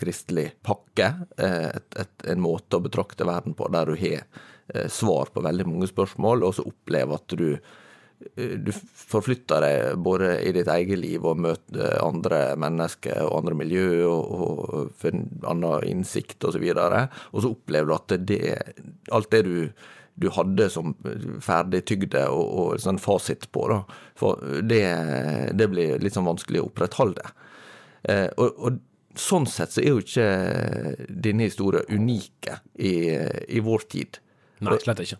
kristelig 0.01 0.49
pakke, 0.65 1.13
et, 1.37 1.99
et, 1.99 2.25
en 2.33 2.41
måte 2.41 2.77
å 2.77 2.83
betrakte 2.83 3.27
verden 3.27 3.55
på 3.57 3.69
der 3.73 3.89
du 3.89 3.99
har 3.99 4.23
eh, 4.23 4.89
svar 4.91 5.31
på 5.33 5.43
veldig 5.45 5.67
mange 5.67 5.89
spørsmål, 5.91 6.45
og 6.45 6.57
så 6.57 6.65
opplever 6.69 7.19
at 7.19 7.37
du 7.37 7.47
Eh, 7.53 7.65
du 8.19 8.71
forflytter 8.73 9.63
deg 9.63 10.01
både 10.03 10.33
i 10.43 10.51
ditt 10.55 10.67
eget 10.71 10.99
liv 10.99 11.23
og 11.23 11.39
møter 11.39 12.01
andre 12.03 12.41
mennesker 12.59 13.21
og 13.23 13.37
andre 13.37 13.55
miljø 13.61 13.85
og, 14.09 14.33
og 14.33 14.89
får 14.99 15.15
en 15.15 15.23
annen 15.53 15.87
innsikt 15.87 16.43
osv. 16.49 16.65
Og, 16.73 16.81
så 16.81 17.05
og 17.31 17.45
så 17.45 17.53
opplever 17.53 17.87
du 17.87 17.95
at 17.95 18.17
det, 18.27 18.41
alt 19.15 19.31
det 19.31 19.45
du 19.47 19.55
du 20.19 20.27
hadde 20.35 20.65
som 20.71 20.91
ferdigtygde 21.43 22.25
og, 22.27 22.47
og 22.59 22.81
sånn 22.83 22.99
fasit 22.99 23.47
på. 23.55 23.65
da. 23.71 23.79
Det, 24.67 24.83
det 25.55 25.67
blir 25.71 26.01
litt 26.03 26.17
sånn 26.17 26.27
vanskelig 26.27 26.59
å 26.59 26.67
opprettholde. 26.67 27.23
Eh, 28.03 28.27
og, 28.35 28.59
og, 28.59 28.85
sånn 29.19 29.47
sett 29.49 29.73
så 29.73 29.81
er 29.81 29.89
jo 29.89 30.03
ikke 30.03 30.27
denne 31.09 31.47
historien 31.49 31.87
unike 31.91 32.59
i, 32.75 32.93
i 33.51 33.63
vår 33.63 33.87
tid. 33.91 34.19
Nei, 34.63 34.77
slett 34.83 35.01
ikke. 35.03 35.17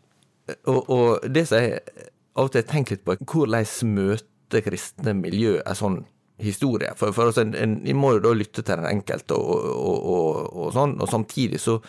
Og, 0.72 0.92
og 0.94 1.26
det 1.30 1.46
som 1.50 1.64
jeg 1.64 2.09
av 2.38 2.50
og 2.50 2.54
til 2.54 2.66
tenker 2.68 2.98
litt 2.98 3.06
på, 3.08 3.18
hvordan 3.26 3.94
møter 3.96 4.66
kristne 4.66 5.16
miljø 5.18 5.58
en 5.64 5.78
sånn 5.78 6.00
historie? 6.40 6.92
For, 7.00 7.14
for 7.16 7.32
altså, 7.32 7.46
en, 7.48 7.56
en, 7.58 7.78
en, 7.84 8.00
må 8.00 8.16
jo 8.16 8.24
da 8.28 8.34
lytte 8.38 8.64
til 8.64 8.80
den 8.80 8.90
enkelte, 8.90 9.38
og, 9.38 9.70
og, 9.76 10.42
og 10.54 10.74
sånn, 10.76 10.98
og 11.02 11.12
samtidig 11.12 11.62
så 11.64 11.80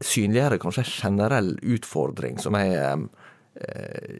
synliggjør 0.00 0.54
det 0.54 0.62
kanskje 0.62 0.84
en 0.86 0.94
generell 0.94 1.50
utfordring 1.76 2.38
som 2.40 2.56
jeg 2.56 2.78
eh, 3.60 4.14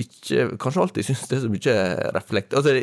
ikke 0.00 0.58
kanskje 0.60 0.82
alltid 0.84 1.06
syns 1.06 1.22
det 1.30 1.38
er 1.38 1.46
så 1.46 1.50
mye 1.50 1.76
reflekt... 2.14 2.54
Altså, 2.58 2.74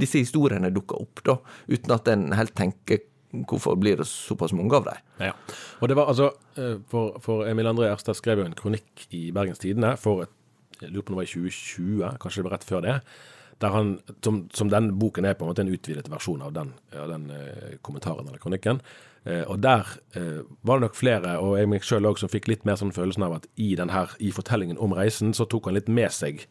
disse 0.00 0.22
historiene 0.22 0.70
dukker 0.72 1.02
opp, 1.02 1.24
da, 1.26 1.36
uten 1.68 1.96
at 1.96 2.08
en 2.12 2.30
helt 2.38 2.54
tenker 2.56 3.02
hvorfor 3.50 3.74
blir 3.76 3.98
det 3.98 4.06
såpass 4.06 4.54
mange 4.54 4.76
av 4.78 4.86
dem? 4.86 5.02
Ja, 5.28 5.32
og 5.80 5.90
det 5.90 5.96
var 5.98 6.10
altså, 6.12 6.30
eh, 6.54 6.76
for, 6.90 7.18
for 7.24 7.48
Emil 7.50 7.66
André 7.66 7.90
Erstad 7.90 8.18
skrev 8.18 8.42
jo 8.42 8.46
en 8.48 8.56
kronikk 8.58 9.06
i 9.10 9.26
Bergens 9.34 9.62
Tidende 9.62 9.96
for 10.00 10.24
et, 10.26 10.32
jeg 10.80 10.90
lurer 10.90 11.02
på 11.02 11.12
om 11.12 11.16
det 11.16 11.22
var 11.22 11.28
i 11.28 11.32
2020, 11.32 12.18
kanskje 12.22 12.42
det 12.42 12.46
var 12.48 12.54
rett 12.56 12.68
før 12.68 12.84
det. 12.84 12.98
han, 13.62 13.98
som, 14.24 14.48
som 14.52 14.70
den 14.70 14.92
boken 14.98 15.24
er 15.24 15.34
på 15.34 15.44
en 15.44 15.52
måte 15.52 15.62
en 15.62 15.72
utvidet 15.72 16.10
versjon 16.10 16.42
av 16.42 16.52
den, 16.52 16.72
av 16.92 17.08
den 17.08 17.30
eh, 17.30 17.76
kommentaren 17.82 18.26
eller 18.28 18.42
kronikken. 18.42 18.80
Eh, 19.24 19.42
og 19.48 19.62
der 19.62 19.88
eh, 20.18 20.42
var 20.62 20.78
det 20.78 20.88
nok 20.88 20.98
flere, 20.98 21.38
og 21.40 21.56
jeg 21.58 21.70
meg 21.70 21.86
sjøl 21.86 22.10
òg, 22.10 22.20
som 22.20 22.32
fikk 22.32 22.50
litt 22.50 22.66
mer 22.68 22.76
sånn 22.80 22.92
følelsen 22.92 23.24
av 23.24 23.38
at 23.38 23.48
i, 23.56 23.72
her, 23.76 24.16
i 24.20 24.32
fortellingen 24.34 24.80
om 24.82 24.92
reisen, 24.96 25.32
så 25.32 25.46
tok 25.48 25.70
han 25.70 25.78
litt 25.78 25.88
med 25.88 26.12
seg 26.12 26.44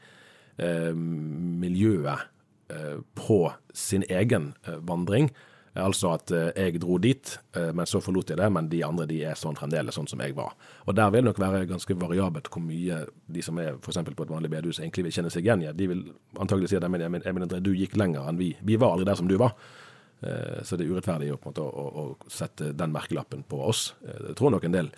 eh, 0.58 0.94
miljøet 0.96 2.30
eh, 2.74 3.01
på 3.20 3.42
sin 3.77 4.08
egen 4.10 4.53
vandring. 4.88 5.30
Altså 5.74 6.12
at 6.13 6.32
eh, 6.32 6.51
jeg 6.53 6.82
dro 6.84 7.00
dit, 7.01 7.32
eh, 7.58 7.72
men 7.74 7.88
så 7.89 7.98
forlot 8.03 8.30
jeg 8.30 8.38
det, 8.38 8.50
men 8.53 8.68
de 8.70 8.84
andre 8.86 9.08
de 9.10 9.24
er 9.25 9.38
sånn 9.39 9.58
fremdeles 9.58 9.96
sånn 9.98 10.10
som 10.10 10.22
jeg 10.22 10.36
var. 10.38 10.53
Og 10.86 10.94
Der 10.94 11.10
vil 11.10 11.24
det 11.24 11.32
nok 11.32 11.39
være 11.42 11.63
ganske 11.70 11.98
variabelt 11.98 12.50
hvor 12.53 12.62
mye 12.62 13.00
de 13.25 13.42
som 13.46 13.58
er 13.58 13.80
f.eks. 13.80 14.03
på 14.06 14.27
et 14.27 14.34
vanlig 14.36 14.51
bedehus 14.53 14.80
egentlig 14.80 15.08
vil 15.08 15.15
kjenne 15.18 15.32
seg 15.34 15.48
igjen 15.48 15.63
i. 15.65 15.72
De 15.74 15.88
vil 15.89 16.03
antagelig 16.38 16.70
si 16.70 16.77
at 16.77 16.86
Emil, 16.86 17.01
Emil, 17.01 17.48
du 17.58 17.72
gikk 17.74 17.98
lenger 17.98 18.30
enn 18.30 18.38
vi. 18.38 18.51
Vi 18.62 18.77
var 18.77 18.94
aldri 18.94 19.10
der 19.10 19.18
som 19.18 19.32
du 19.32 19.34
var. 19.42 19.56
Eh, 20.22 20.62
så 20.62 20.77
det 20.77 20.86
er 20.86 20.94
urettferdig 20.94 21.32
å, 21.34 21.39
måte, 21.42 21.65
å, 21.65 21.86
å 21.89 22.30
sette 22.30 22.70
den 22.77 22.94
merkelappen 22.94 23.42
på 23.50 23.63
oss. 23.65 23.96
Det 24.03 24.36
tror 24.38 24.53
nok 24.53 24.68
en 24.70 24.77
del 24.77 24.92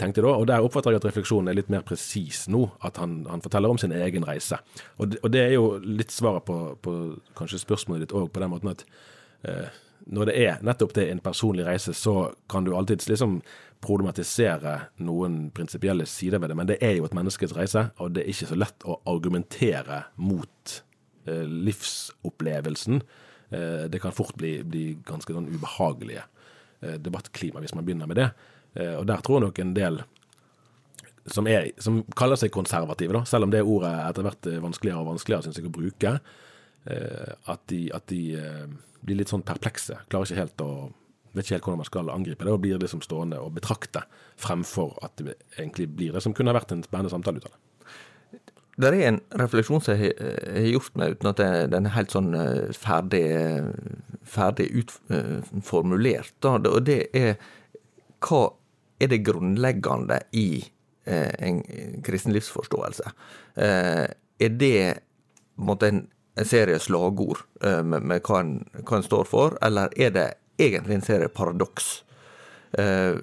tenkte 0.00 0.24
da. 0.24 0.32
Og 0.32 0.48
der 0.48 0.64
oppfatter 0.64 0.90
jeg 0.90 1.02
at 1.02 1.08
refleksjonen 1.10 1.52
er 1.52 1.58
litt 1.60 1.68
mer 1.70 1.84
presis 1.86 2.46
nå. 2.48 2.64
At 2.80 2.96
han, 2.98 3.20
han, 3.28 3.44
forteller 3.44 3.76
om 3.76 3.78
sin 3.78 3.92
egen 3.92 4.24
reise. 4.26 4.56
Og 4.96 5.12
det, 5.12 5.20
og 5.20 5.36
det 5.36 5.44
er 5.44 5.52
jo 5.52 5.68
litt 5.84 6.16
svaret 6.16 6.48
på, 6.48 6.56
på 6.80 6.96
kanskje 7.38 7.60
spørsmålet 7.60 8.08
ditt 8.08 8.16
òg, 8.16 8.32
på 8.32 8.42
den 8.42 8.50
måten 8.56 8.72
at 8.72 8.88
eh, 9.44 9.68
når 10.08 10.30
det 10.30 10.36
er 10.40 10.60
nettopp 10.64 10.94
det 10.96 11.06
en 11.12 11.22
personlig 11.22 11.66
reise, 11.66 11.92
så 11.96 12.30
kan 12.50 12.64
du 12.64 12.74
alltids 12.76 13.08
liksom 13.10 13.38
problematisere 13.84 14.74
noen 15.04 15.50
prinsipielle 15.54 16.06
sider 16.08 16.40
ved 16.42 16.50
det. 16.50 16.58
Men 16.58 16.70
det 16.70 16.78
er 16.84 16.96
jo 16.98 17.06
et 17.06 17.16
menneskets 17.16 17.54
reise, 17.56 17.88
og 18.00 18.14
det 18.16 18.24
er 18.24 18.32
ikke 18.32 18.50
så 18.50 18.58
lett 18.58 18.86
å 18.88 18.98
argumentere 19.10 20.02
mot 20.16 20.78
eh, 21.28 21.44
livsopplevelsen. 21.68 23.02
Eh, 23.50 23.84
det 23.92 24.02
kan 24.02 24.16
fort 24.16 24.36
bli, 24.40 24.58
bli 24.64 24.86
ganske 25.06 25.36
sånn 25.36 25.50
ubehagelige 25.52 26.24
eh, 26.24 26.96
debattklima 26.98 27.62
hvis 27.62 27.76
man 27.76 27.86
begynner 27.86 28.10
med 28.10 28.22
det. 28.22 28.30
Eh, 28.74 28.96
og 28.96 29.06
der 29.10 29.22
tror 29.22 29.38
jeg 29.38 29.48
nok 29.48 29.62
en 29.62 29.76
del 29.76 30.02
som, 31.28 31.48
er, 31.50 31.70
som 31.82 32.02
kaller 32.16 32.40
seg 32.40 32.52
konservative, 32.54 33.12
da, 33.12 33.24
selv 33.28 33.46
om 33.46 33.52
det 33.52 33.64
ordet 33.66 33.92
etter 34.06 34.24
hvert 34.24 34.48
er 34.48 34.62
vanskeligere 34.64 35.02
og 35.02 35.10
vanskeligere 35.12 35.46
synes 35.46 35.60
jeg, 35.60 35.68
å 35.68 35.74
bruke, 35.74 36.14
eh, 36.16 36.46
at 36.88 37.64
de, 37.70 37.82
at 37.94 38.06
de 38.08 38.22
eh, 38.38 38.64
blir 39.04 39.20
litt 39.20 39.32
sånn 39.32 39.46
perplekse. 39.46 40.00
Klarer 40.08 40.30
ikke 40.30 40.42
helt 40.44 40.66
å 40.66 40.72
Vet 41.36 41.44
ikke 41.44 41.58
helt 41.58 41.66
hvordan 41.66 41.80
man 41.82 41.86
skal 41.86 42.08
angripe 42.10 42.46
det, 42.46 42.52
og 42.56 42.62
blir 42.64 42.78
liksom 42.80 43.02
stående 43.04 43.36
og 43.44 43.52
betrakte 43.58 44.00
fremfor 44.40 44.94
at 45.04 45.20
det 45.20 45.34
egentlig 45.58 45.84
blir 45.92 46.14
det 46.16 46.22
som 46.24 46.32
kunne 46.34 46.54
vært 46.56 46.72
en 46.72 46.80
spennende 46.82 47.12
samtale 47.12 47.38
ut 47.38 47.44
av 47.50 47.52
det. 47.52 47.60
Det 48.80 48.88
er 48.88 49.10
en 49.10 49.18
refleksjon 49.42 49.82
som 49.84 50.00
jeg 50.00 50.14
har 50.16 50.66
gjort 50.70 50.96
meg, 50.98 51.18
uten 51.18 51.30
at 51.30 51.42
den 51.74 51.86
er 51.86 51.94
helt 51.98 52.14
sånn 52.14 52.32
eh, 52.38 52.72
ferdig, 52.72 53.22
ferdig 54.24 54.70
utformulert. 54.80 56.48
Og 56.48 56.80
det 56.88 57.00
er 57.12 57.36
hva 58.24 58.42
er 58.98 59.10
det 59.12 59.24
grunnleggende 59.26 60.20
i 60.32 60.48
eh, 61.06 61.32
en 61.44 61.60
kristen 62.06 62.34
livsforståelse? 62.34 63.12
Eh, 63.58 64.06
er 64.38 64.54
det 64.62 64.78
en, 65.58 66.06
en 66.38 66.48
serie 66.48 66.78
slagord 66.78 67.44
uh, 67.64 67.82
med, 67.82 68.02
med 68.02 68.24
hva, 68.26 68.42
en, 68.42 68.58
hva, 68.82 68.98
en, 68.98 69.06
står 69.06 69.28
for, 69.28 69.58
eller 69.64 69.92
er 69.98 70.14
det 70.14 70.28
egentlig 70.60 70.98
en 70.98 71.08
serie 71.08 71.30
paradoks? 71.32 71.90
Uh, 72.78 73.16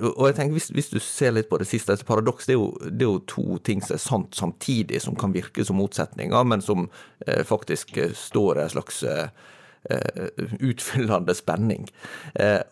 og 0.00 0.26
jeg 0.28 0.36
tenker, 0.36 0.56
hvis, 0.56 0.70
hvis, 0.76 0.90
du 0.92 0.98
ser 1.02 1.32
litt 1.32 1.48
på 1.50 1.58
det 1.60 1.68
siste, 1.68 1.94
et 1.96 2.08
paradoks 2.08 2.48
det 2.48 2.54
er, 2.54 2.60
jo, 2.60 2.72
det 2.84 3.04
er, 3.04 3.08
jo, 3.08 3.22
to 3.28 3.60
ting 3.64 3.80
som 3.84 3.96
er 3.96 4.02
sant 4.02 4.36
samtidig, 4.36 5.00
som 5.04 5.16
kan 5.18 5.32
virke 5.36 5.64
som 5.66 5.80
motsetninger, 5.80 6.44
men 6.48 6.64
som 6.64 6.88
uh, 6.88 7.40
faktisk 7.48 7.96
står 8.16 8.60
i 8.60 8.66
en 8.66 8.76
slags 8.78 9.04
utfyllende 10.60 11.32
spenning. 11.32 11.86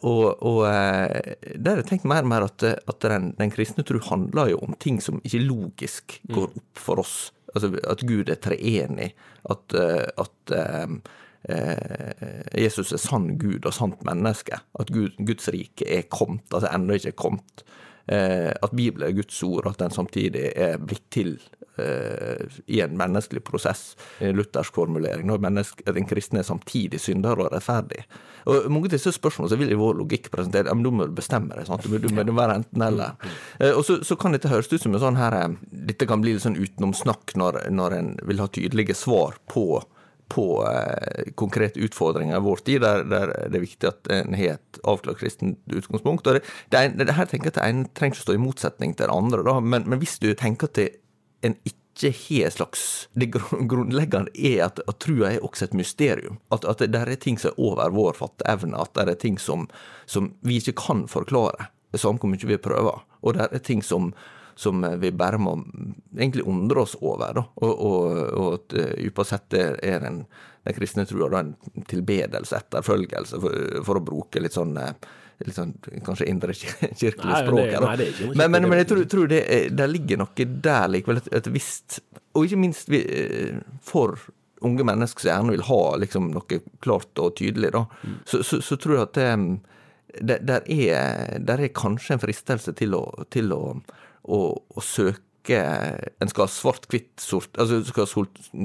og, 0.05 0.43
og 0.45 0.59
der 0.69 1.71
har 1.71 1.81
jeg 1.81 1.87
tenkt 1.89 2.05
mer 2.05 2.21
og 2.21 2.29
mer 2.29 2.45
at, 2.45 2.61
at 2.69 3.07
den, 3.07 3.31
den, 3.39 3.49
kristne 3.49 3.81
tro 3.89 3.97
handler 4.11 4.51
jo 4.53 4.59
om 4.67 4.77
ting 4.77 5.01
som 5.01 5.17
ikke 5.25 5.41
logisk 5.41 6.19
går 6.29 6.53
opp 6.61 6.83
for 6.85 7.01
oss 7.01 7.17
Altså 7.55 7.73
at 7.89 8.05
Gud 8.09 8.29
er 8.29 8.41
treenig. 8.45 9.13
At, 9.49 9.75
eh, 9.75 10.05
at 10.19 10.55
um, 10.85 11.01
Jesus 12.59 12.93
er 12.93 13.01
sann 13.01 13.39
Gud 13.41 13.65
og 13.65 13.73
sant 13.73 14.03
menneske. 14.05 14.59
At 14.81 14.91
Gud, 14.93 15.15
Guds 15.25 15.49
rike 15.55 15.87
er 15.87 16.09
kommet, 16.11 16.45
altså 16.53 16.69
ennå 16.75 16.99
ikke 16.99 17.17
kommet. 17.25 17.65
Eh, 18.09 18.53
at 18.63 18.73
Bibelen 18.73 19.09
er 19.09 19.13
Guds 19.13 19.43
ord, 19.43 19.67
at 19.69 19.81
den 19.83 19.93
samtidig 19.93 20.53
er 20.57 20.79
blitt 20.81 21.05
til 21.13 21.35
eh, 21.37 21.58
i 21.79 22.81
en 22.85 22.97
menneskelig 22.99 23.43
prosess. 23.47 23.97
En 24.25 24.37
luthersk 24.39 24.75
formulering. 24.75 25.27
Når 25.29 25.43
den 25.95 26.09
kristne 26.09 26.43
er 26.43 26.49
samtidig 26.49 27.01
synder 27.03 27.39
og 27.39 27.53
rettferdig. 27.55 28.05
Og 28.49 28.71
Mange 28.73 28.89
av 28.89 28.95
disse 28.97 29.13
spørsmålene 29.13 29.61
vil 29.61 29.75
i 29.75 29.79
vår 29.79 29.99
logikk 29.99 30.31
presentere 30.33 30.73
men 30.75 30.87
da 30.87 30.93
må 30.95 31.09
du 31.09 31.17
bestemme 31.17 31.55
deg. 31.55 31.67
sant? 31.69 31.85
Du 31.85 31.93
må, 31.93 32.01
du 32.01 32.33
må 32.33 32.41
være 32.41 32.61
enten 32.63 32.85
eller. 32.85 33.19
Eh, 33.59 33.75
og 33.75 33.85
så, 33.87 34.01
så, 34.07 34.17
kan 34.19 34.35
dette 34.35 34.51
høres 34.51 34.71
ut 34.73 34.81
som 34.81 34.95
en 34.95 35.03
sånn 35.03 35.21
her 35.21 35.37
Dette 35.69 36.09
kan 36.09 36.23
bli 36.23 36.35
litt 36.35 36.45
sånn 36.45 36.59
utenomsnakk 36.59 37.37
når, 37.39 37.63
når 37.75 37.97
en 37.99 38.11
vil 38.29 38.43
ha 38.43 38.49
tydelige 38.53 38.97
svar 38.99 39.39
på 39.51 39.83
på 40.29 40.45
eh, 40.69 41.31
konkrete 41.41 41.81
utfordringer 41.81 42.37
i 42.37 42.45
vår 42.45 42.61
tid, 42.61 42.83
der, 42.85 43.05
der, 43.09 43.31
det 43.49 43.57
er 43.57 43.63
viktig 43.63 43.89
at 43.89 44.11
en 44.13 44.35
har 44.37 44.59
et 44.59 44.81
avklart 44.85 45.23
kristent 45.23 45.73
utgangspunkt. 45.73 46.29
og 46.29 46.37
det, 46.37 46.43
det, 46.69 46.83
det 47.01 47.17
her 47.17 47.31
tenker 47.31 47.49
jeg 47.49 47.57
at 47.57 47.63
En 47.65 47.87
trenger 47.97 48.19
ikke 48.19 48.27
stå 48.27 48.37
i 48.37 48.43
motsetning 48.43 48.93
til 48.93 49.09
det 49.09 49.15
andre, 49.15 49.41
da, 49.47 49.55
men, 49.61 49.87
men 49.89 50.03
hvis 50.03 50.19
du 50.21 50.29
tenker 50.37 50.69
at 50.69 50.83
en 51.43 51.59
ikke 51.65 51.75
har 51.99 52.51
slags 52.55 53.09
Det 53.19 53.27
grunnleggende 53.33 54.31
er 54.35 54.65
at, 54.69 54.79
at 54.87 55.01
trua 55.03 55.33
er 55.33 55.45
også 55.45 55.67
et 55.67 55.75
mysterium. 55.75 56.39
At, 56.55 56.65
at 56.65 56.85
det 56.87 57.01
er 57.01 57.15
ting 57.19 57.39
som 57.39 57.51
er 57.51 57.59
over 57.59 57.91
vår 57.91 58.19
fatteevne. 58.21 58.79
At 58.79 58.95
det 58.95 59.17
er 59.17 59.23
ting 59.27 59.39
som, 59.43 59.67
som 60.07 60.33
vi 60.47 60.61
ikke 60.63 60.77
kan 60.79 61.09
forklare, 61.11 61.73
samme 61.97 62.23
hvor 62.23 62.31
mye 62.31 62.47
vi 62.47 62.61
prøver. 62.63 63.03
Og 63.23 63.35
det 63.35 63.49
er 63.51 63.65
ting 63.65 63.83
som 63.83 64.13
som 64.59 64.83
vi 64.99 65.13
bare 65.15 65.39
må 65.39 65.53
egentlig 66.17 66.43
undre 66.51 66.83
oss 66.83 66.97
over. 66.99 67.31
Da. 67.37 67.45
Og, 67.63 67.83
og, 67.87 68.07
og 68.35 68.49
at 68.57 68.75
uansett 69.07 69.29
sett 69.31 69.55
er 69.87 70.01
den, 70.03 70.25
den 70.67 70.75
kristne 70.75 71.05
trua 71.07 71.29
en 71.39 71.53
tilbedelse, 71.87 72.59
etterfølgelse, 72.59 73.39
for, 73.39 73.55
for, 73.87 74.01
å 74.01 74.07
bruke 74.09 74.43
litt 74.43 74.57
sånn 74.59 74.75
litt 75.47 75.59
sånn 75.59 75.75
kanskje 76.07 76.27
indre 76.31 76.55
kirkelig 76.57 77.43
språk 77.45 77.71
her. 77.75 77.87
Men, 78.35 78.51
men, 78.51 78.67
men, 78.67 78.79
jeg 78.81 78.89
tror, 78.91 79.05
tror 79.13 79.31
det, 79.31 79.43
det, 79.77 79.87
ligger 79.91 80.23
noe 80.23 80.49
der 80.69 80.91
likevel, 80.91 81.23
et, 81.23 81.31
et 81.39 81.51
visst 81.55 82.01
Og 82.35 82.49
ikke 82.49 82.59
minst 82.59 82.91
for 83.87 84.19
unge 84.67 84.83
mennesker 84.83 85.23
som 85.23 85.31
gjerne 85.31 85.55
vil 85.55 85.67
ha 85.69 85.83
liksom, 86.03 86.33
noe 86.35 86.61
klart 86.83 87.23
og 87.23 87.37
tydelig, 87.39 87.71
da, 87.77 87.85
mm. 87.87 88.17
så, 88.27 88.43
så, 88.43 88.59
så, 88.65 88.79
tror 88.83 88.97
jeg 88.97 89.05
at 89.07 89.19
det, 89.21 89.29
det 90.19 90.39
der, 90.49 90.67
er, 90.67 91.37
der 91.47 91.63
er 91.63 91.71
kanskje 91.71 92.17
en 92.17 92.23
fristelse 92.25 92.75
til 92.75 92.99
å, 92.99 93.05
til 93.31 93.55
å 93.55 93.63
å, 94.29 94.41
å 94.53 94.85
søke 94.85 95.59
En 96.21 96.29
skal 96.29 96.45
ha 96.45 96.53
svart-hvitt 96.53 97.23
sort 97.23 97.57
Altså 97.61 97.81
skal 97.89 98.11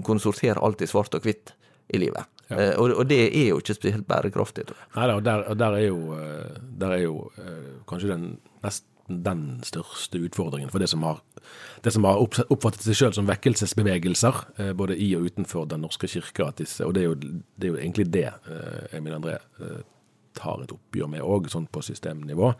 kunne 0.03 0.23
sortere 0.23 0.63
alt 0.63 0.83
i 0.83 0.89
svart 0.89 1.15
og 1.15 1.23
hvitt 1.23 1.53
i 1.93 1.99
livet. 1.99 2.25
Ja. 2.49 2.57
Eh, 2.59 2.79
og, 2.79 2.95
og, 2.97 3.05
det 3.09 3.19
er 3.25 3.49
jo 3.49 3.59
ikke 3.61 3.75
spesielt 3.77 4.07
bærekraftig. 4.07 4.65
Nei 4.95 5.07
da, 5.09 5.19
og 5.19 5.25
der, 5.25 5.45
og 5.49 5.59
der 5.59 5.77
er 5.77 5.85
jo, 5.87 5.99
eh, 6.17 6.57
der 6.79 6.97
er 6.97 7.03
jo 7.05 7.15
eh, 7.37 7.69
kanskje 7.89 8.15
den 8.15 8.27
nesten 8.63 8.89
den 9.03 9.59
største 9.67 10.15
utfordringen 10.23 10.69
for 10.71 10.79
det 10.79 10.87
som 10.87 11.01
har, 11.03 11.17
det 11.83 11.91
som 11.91 12.05
har 12.07 12.21
oppfattet 12.23 12.85
seg 12.85 12.95
sjøl 12.95 13.15
som 13.17 13.27
vekkelsesbevegelser, 13.27 14.37
eh, 14.63 14.71
både 14.79 14.95
i 14.95 15.09
og 15.17 15.27
utenfor 15.27 15.67
Den 15.67 15.83
norske 15.83 16.07
kirke. 16.07 16.47
Og 16.47 16.93
det 16.95 17.01
er, 17.01 17.09
jo, 17.09 17.17
det 17.19 17.67
er, 17.67 17.67
jo, 17.67 17.81
egentlig 17.81 18.05
det 18.13 18.29
Emil 18.95 19.17
André 19.17 19.35
tar 20.39 20.63
et 20.63 20.71
oppgjør 20.71 21.11
med 21.11 21.21
òg, 21.21 21.51
sånn 21.51 21.67
på 21.67 21.83
systemnivå. 21.83 22.53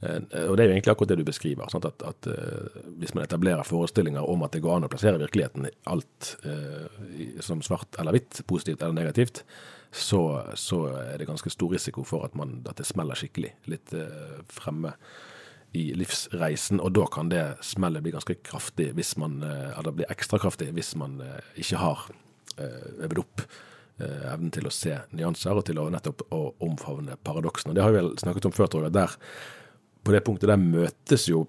Eh, 0.00 0.48
og 0.48 0.56
det 0.56 0.64
er 0.64 0.70
jo 0.70 0.74
egentlig 0.74 0.92
akkurat 0.94 1.12
det 1.12 1.18
du 1.20 1.26
beskriver. 1.28 1.68
Sant? 1.72 1.84
At, 1.84 2.02
at 2.06 2.28
uh, 2.30 2.84
Hvis 3.00 3.14
man 3.14 3.24
etablerer 3.24 3.66
forestillinger 3.66 4.24
om 4.24 4.44
at 4.46 4.54
det 4.56 4.62
går 4.64 4.78
an 4.78 4.88
å 4.88 4.92
plassere 4.92 5.20
virkeligheten 5.20 5.68
i 5.68 5.74
alt 5.92 6.34
uh, 6.46 7.40
som 7.44 7.60
svart 7.64 8.00
eller 8.00 8.16
hvitt, 8.16 8.42
positivt 8.48 8.82
eller 8.82 8.96
negativt, 8.96 9.44
så, 9.92 10.22
så, 10.54 10.84
er 11.02 11.18
det 11.18 11.26
ganske 11.26 11.50
stor 11.50 11.72
risiko 11.74 12.04
for 12.06 12.24
at, 12.24 12.36
man, 12.38 12.60
at 12.70 12.78
det 12.78 12.86
smeller 12.86 13.18
skikkelig 13.18 13.50
litt 13.72 13.90
fremme 14.46 14.92
i 15.74 15.88
livsreisen. 15.98 16.78
Og 16.78 16.92
da 16.94 17.08
kan 17.10 17.32
det 17.32 17.42
smellet 17.66 18.04
bli 18.04 18.12
ganske 18.14 18.36
kraftig 18.46 18.92
hvis 18.94 19.16
man, 19.18 19.40
eller 19.42 19.96
bli 19.98 20.06
ekstra 20.06 20.38
kraftig 20.38 20.70
hvis 20.76 20.92
man 20.94 21.18
ikke 21.58 21.82
har 21.82 22.06
øvd 22.54 23.18
opp 23.24 23.42
evnen 23.98 24.54
til 24.54 24.70
å 24.70 24.74
se 24.74 24.94
nyanser 25.10 25.58
og 25.58 25.66
til 25.66 25.82
å 25.82 25.90
nettopp 25.90 26.22
å 26.38 26.44
omfavne 26.62 27.18
paradoksene. 27.26 27.74
Det 27.74 27.82
har 27.82 27.90
vi 27.90 27.98
vel 27.98 28.14
snakket 28.22 28.46
om 28.46 28.54
før, 28.54 28.70
tror 28.70 28.86
jeg. 28.86 28.94
der 28.94 29.18
på 30.04 30.14
det 30.14 30.22
punktet 30.26 30.50
der 30.50 30.60
møtes 30.60 31.28
jo 31.28 31.44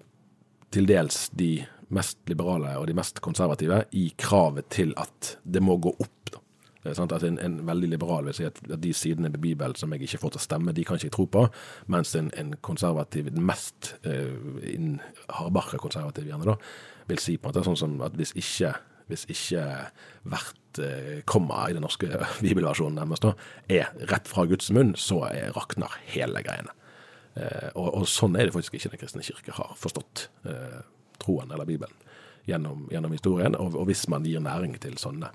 til 0.72 0.88
dels 0.88 1.26
de 1.36 1.54
mest 1.92 2.22
liberale 2.30 2.72
og 2.80 2.86
de 2.88 2.96
mest 2.96 3.20
konservative 3.24 3.82
i 3.98 4.08
kravet 4.18 4.70
til 4.72 4.94
at 5.00 5.36
det 5.44 5.62
må 5.64 5.76
gå 5.76 5.92
opp. 6.00 6.32
da. 6.32 6.40
En, 6.82 7.38
en, 7.38 7.58
veldig 7.66 7.92
liberal 7.92 8.26
vil 8.26 8.34
si 8.34 8.46
at, 8.48 8.58
de 8.64 8.92
sidene 8.96 9.30
ved 9.30 9.42
Bibelen 9.44 9.76
som 9.78 9.92
jeg 9.92 10.06
ikke 10.06 10.22
får 10.24 10.34
til 10.34 10.40
å 10.40 10.46
stemme, 10.46 10.74
de 10.74 10.84
kan 10.86 10.98
ikke 10.98 11.10
jeg 11.10 11.14
tro 11.14 11.26
på. 11.30 11.44
Mens 11.92 12.14
en, 12.18 12.32
en 12.38 12.54
konservativ, 12.64 13.28
den 13.30 13.44
mest 13.46 13.94
uh, 14.06 14.96
hardbarka 15.36 15.78
konservativ 15.82 16.26
gjerne, 16.30 16.48
da, 16.48 16.56
vil 17.10 17.22
si 17.22 17.36
på 17.36 17.48
en 17.48 17.52
måte 17.52 17.66
sånn 17.68 17.78
som 17.78 18.00
at 18.02 18.16
hvis 18.18 18.34
ikke, 18.38 18.72
hvis 19.10 19.26
ikke 19.30 19.62
hvert 20.32 20.80
eh, 20.80 21.16
komma 21.28 21.66
i 21.68 21.74
den 21.76 21.82
norske 21.84 22.08
bibelversjonen 22.44 22.98
nærmest 22.98 23.26
da, 23.26 23.34
er 23.68 23.90
rett 24.10 24.30
fra 24.30 24.46
Guds 24.48 24.70
munn, 24.74 24.94
så 24.98 25.24
er, 25.28 25.50
rakner 25.56 25.92
hele 26.14 26.42
greiene. 26.46 26.72
Eh, 27.34 27.68
og, 27.74 27.88
og, 27.94 28.06
sånn 28.08 28.36
er 28.36 28.48
det 28.48 28.52
faktisk 28.52 28.74
ikke 28.76 28.90
Den 28.92 29.00
kristne 29.00 29.24
kirke 29.24 29.54
har 29.56 29.72
forstått 29.80 30.26
eh, 30.44 30.80
troen 31.22 31.52
eller 31.52 31.68
Bibelen 31.68 31.94
gjennom, 32.44 32.86
gjennom 32.92 33.12
historien. 33.14 33.56
Og, 33.56 33.76
og, 33.76 33.86
hvis 33.88 34.04
man 34.12 34.26
gir 34.28 34.42
næring 34.42 34.76
til 34.82 34.98
sånne 35.00 35.32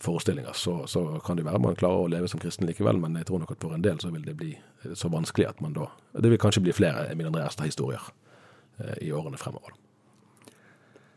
forestillinger, 0.00 0.56
så, 0.58 0.82
så, 0.90 1.04
kan 1.24 1.38
det 1.38 1.46
være 1.46 1.60
man 1.62 1.78
klarer 1.78 2.04
å 2.04 2.10
leve 2.10 2.28
som 2.28 2.40
kristen 2.42 2.68
likevel, 2.68 2.98
men 3.00 3.16
jeg 3.20 3.28
tror 3.28 3.40
nok 3.42 3.54
at 3.54 3.62
for 3.62 3.76
en 3.76 3.84
del 3.84 4.00
så 4.02 4.10
vil 4.12 4.24
det 4.26 4.36
bli 4.36 4.50
så 4.98 5.08
vanskelig 5.12 5.46
at 5.48 5.62
man 5.64 5.76
da 5.76 5.86
Det 6.12 6.32
vil 6.32 6.40
kanskje 6.40 6.64
bli 6.64 6.74
flere 6.76 7.06
Emil 7.12 7.30
Andreas-historier 7.30 8.02
eh, 8.78 9.06
i 9.06 9.12
årene 9.12 9.40
fremover. 9.40 9.76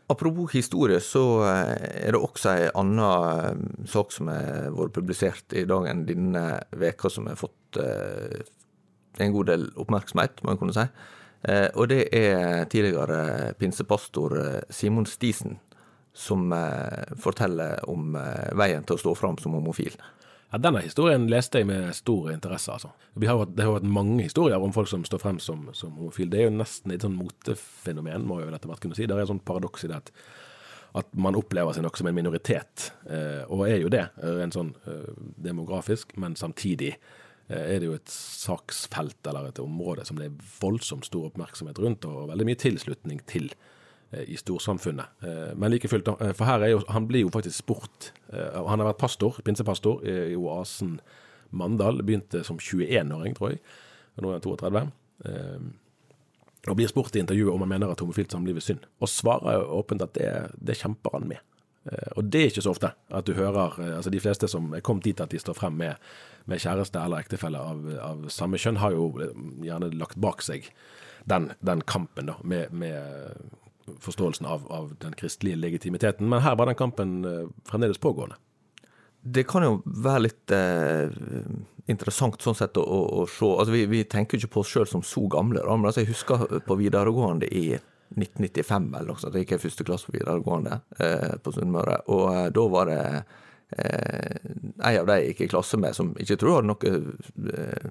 Apropos 0.08 0.54
historie, 0.54 1.00
så 1.04 1.24
eh, 1.44 2.06
er 2.08 2.14
det 2.16 2.22
også 2.22 2.54
ei 2.54 2.70
anna 2.80 3.10
eh, 3.50 3.66
sak 3.90 4.14
som 4.14 4.30
har 4.32 4.70
vært 4.72 4.96
publisert 4.96 5.56
i 5.58 5.66
dagen 5.68 6.06
denne 6.08 6.46
veka 6.76 7.10
som 7.12 7.28
har 7.28 7.36
fått 7.40 7.78
eh, 9.18 9.26
en 9.26 9.36
god 9.36 9.50
del 9.52 9.70
oppmerksomhet, 9.76 10.42
må 10.42 10.54
en 10.54 10.60
kunne 10.60 10.76
si. 10.76 10.86
Eh, 11.42 11.68
og 11.78 11.88
det 11.92 12.08
er 12.14 12.66
tidligere 12.70 13.54
pinsepastor 13.58 14.38
eh, 14.42 14.62
Simon 14.74 15.06
Stisen 15.06 15.58
som 16.14 16.50
eh, 16.52 17.14
forteller 17.22 17.84
om 17.86 18.16
veien 18.58 18.86
til 18.86 18.96
å 18.96 19.02
stå 19.04 19.12
fram 19.14 19.38
som 19.38 19.54
homofil. 19.54 19.94
Ja, 20.48 20.58
Denne 20.58 20.82
historien 20.82 21.28
leste 21.30 21.60
jeg 21.60 21.68
med 21.68 21.92
stor 21.94 22.32
interesse. 22.32 22.72
altså. 22.72 22.90
Det 23.14 23.28
har 23.28 23.44
vært 23.44 23.86
mange 23.86 24.24
historier 24.24 24.58
om 24.58 24.74
folk 24.74 24.90
som 24.90 25.04
står 25.06 25.22
frem 25.22 25.38
som, 25.38 25.68
som 25.76 25.94
homofil. 25.94 26.30
Det 26.32 26.40
er 26.40 26.48
jo 26.48 26.56
nesten 26.56 26.94
et 26.94 27.04
sånn 27.06 27.18
motefenomen, 27.18 28.26
må 28.26 28.40
jeg 28.40 28.48
vel 28.48 28.58
etter 28.58 28.72
hvert 28.72 28.82
kunne 28.82 28.98
si. 28.98 29.06
Det 29.06 29.14
er 29.14 29.22
et 29.22 29.30
sånt 29.30 29.46
paradoks 29.46 29.86
i 29.86 29.92
det 29.92 30.00
at, 30.00 30.10
at 31.04 31.14
man 31.14 31.38
opplever 31.38 31.76
seg 31.76 31.86
nok 31.86 32.00
som 32.00 32.08
en 32.08 32.16
minoritet, 32.16 32.88
og 33.52 33.66
er 33.68 33.76
jo 33.82 33.92
det, 33.92 34.06
rent 34.24 34.56
sånn 34.56 34.72
demografisk, 35.36 36.16
men 36.16 36.32
samtidig 36.40 36.94
er 37.48 37.80
det 37.80 37.88
jo 37.88 37.96
et 37.96 38.12
saksfelt 38.12 39.28
eller 39.28 39.48
et 39.48 39.60
område 39.62 40.04
som 40.04 40.18
det 40.20 40.28
er 40.28 40.48
voldsomt 40.60 41.06
stor 41.08 41.30
oppmerksomhet 41.30 41.80
rundt, 41.80 42.04
og 42.04 42.28
veldig 42.28 42.46
mye 42.48 42.60
tilslutning 42.60 43.22
til 43.30 43.48
eh, 44.12 44.26
i 44.28 44.36
storsamfunnet. 44.36 45.24
Eh, 45.24 45.54
men 45.56 45.72
like 45.72 45.88
fullt, 45.88 46.10
for 46.36 46.48
her 46.48 46.66
er 46.66 46.74
jo, 46.74 46.82
han 46.92 47.08
blir 47.08 47.24
jo 47.24 47.32
faktisk 47.32 47.62
spurt. 47.64 48.12
Han 48.28 48.76
har 48.76 48.90
vært 48.90 49.00
pastor, 49.00 49.40
pinsepastor 49.44 50.04
i 50.04 50.36
Oasen 50.36 50.98
Mandal. 51.56 52.02
Begynte 52.04 52.44
som 52.44 52.60
21-åring, 52.60 53.36
tror 53.38 53.54
jeg. 53.54 53.62
Nå 54.20 54.34
er 54.34 54.40
han 54.40 54.44
32. 54.44 54.84
Og 56.68 56.76
blir 56.76 56.90
spurt 56.90 57.16
i 57.16 57.22
intervjuet 57.22 57.54
om 57.54 57.62
han 57.64 57.70
mener 57.70 57.94
at 57.94 58.02
homofilt 58.02 58.34
samliv 58.34 58.58
er 58.60 58.66
synd. 58.66 58.84
Og 59.00 59.08
svarer 59.08 59.64
åpent 59.64 60.04
at 60.04 60.12
det, 60.18 60.32
det 60.60 60.76
kjemper 60.76 61.16
han 61.16 61.30
med. 61.30 61.40
Og 62.18 62.26
det 62.28 62.42
er 62.42 62.50
ikke 62.50 62.64
så 62.66 62.74
ofte 62.74 62.90
at 63.16 63.24
du 63.24 63.32
hører 63.32 63.78
altså 63.96 64.10
De 64.12 64.20
fleste 64.20 64.48
som 64.50 64.66
er 64.76 64.82
kommet 64.84 65.06
dit 65.06 65.20
at 65.24 65.30
de 65.32 65.40
står 65.40 65.56
frem 65.56 65.78
med 65.78 66.10
med 66.48 66.62
kjæreste 66.62 67.00
eller 67.02 67.24
ektefelle 67.24 67.60
av, 67.60 67.86
av, 68.02 68.26
samme 68.32 68.60
kjønn, 68.60 68.80
har 68.82 68.96
jo 68.96 69.10
eh, 69.22 69.32
gjerne 69.66 69.92
lagt 70.00 70.18
bak 70.20 70.44
seg 70.44 70.68
den, 71.28 71.50
den 71.60 71.84
kampen 71.84 72.30
da, 72.30 72.38
med, 72.42 72.72
med 72.72 73.96
forståelsen 74.04 74.46
av, 74.48 74.66
av, 74.72 74.92
den 75.00 75.16
kristelige 75.18 75.60
legitimiteten. 75.60 76.28
Men 76.28 76.44
her 76.44 76.56
var 76.56 76.70
den 76.70 76.78
kampen 76.78 77.18
eh, 77.24 77.48
fremdeles 77.68 78.00
pågående. 78.00 78.38
Det 79.20 79.44
kan 79.50 79.64
jo 79.66 79.80
være 79.84 80.24
litt 80.28 80.54
eh, 80.54 81.10
interessant 81.90 82.40
sånn 82.42 82.56
sett 82.56 82.78
å, 82.78 82.84
å, 82.84 83.00
å 83.22 83.26
se. 83.28 83.48
Altså, 83.48 83.74
vi, 83.74 83.84
vi, 83.90 84.04
tenker 84.08 84.38
ikke 84.38 84.54
på 84.56 84.64
oss 84.64 84.72
sjøl 84.72 84.88
som 84.88 85.04
så 85.04 85.24
gamle. 85.30 85.64
Da. 85.64 85.76
Men 85.76 85.90
altså, 85.90 86.04
jeg 86.04 86.12
husker 86.12 86.60
på 86.64 86.78
videregående 86.80 87.48
i 87.48 87.66
1995 88.16 88.88
eller 88.94 89.10
noe 89.10 89.20
sånt. 89.20 89.36
Jeg 89.36 89.46
gikk 89.46 89.58
i 89.58 89.62
første 89.66 89.86
klasse 89.88 90.08
på 90.08 90.16
videregående 90.16 90.80
eh, 91.00 91.34
på 91.42 91.52
Sunnmøre. 91.54 92.00
Og 92.14 92.24
eh, 92.32 92.46
da 92.54 92.66
var 92.72 92.90
det 92.92 93.02
eh, 93.76 94.36
en 94.78 95.00
av 95.02 95.08
de 95.10 95.18
jeg 95.18 95.32
gikk 95.32 95.46
i 95.46 95.50
klasse 95.54 95.80
med, 95.80 95.96
som 95.96 96.14
ikke 96.20 96.38
tror 96.40 96.58
hadde 96.58 96.70
noe 96.70 96.92
eh, 97.52 97.90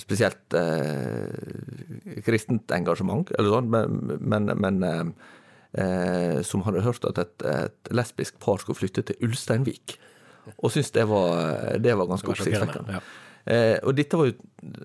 spesielt 0.00 0.56
eh, 0.58 2.20
kristent 2.26 2.72
engasjement, 2.74 3.30
eller 3.38 3.56
sånn, 3.56 3.70
men, 3.72 4.18
men, 4.20 4.52
men 4.60 4.82
eh, 4.88 5.04
eh, 5.80 6.40
som 6.46 6.64
hadde 6.66 6.84
hørt 6.84 7.06
at 7.08 7.20
et, 7.22 7.46
et, 7.48 7.92
lesbisk 7.94 8.38
par 8.42 8.60
skulle 8.62 8.78
flytte 8.78 9.06
til 9.08 9.28
Ulsteinvik. 9.28 9.96
Og 10.58 10.72
syntes 10.72 10.92
det 10.92 11.06
var, 11.08 11.78
det 11.80 11.94
var 11.96 12.10
ganske 12.10 12.34
oppsiktsvekkende. 12.34 12.98
Ja. 12.98 13.02
Eh, 13.44 13.76
og 13.84 13.96
dette 13.96 14.18
var 14.20 14.28
jo 14.28 14.36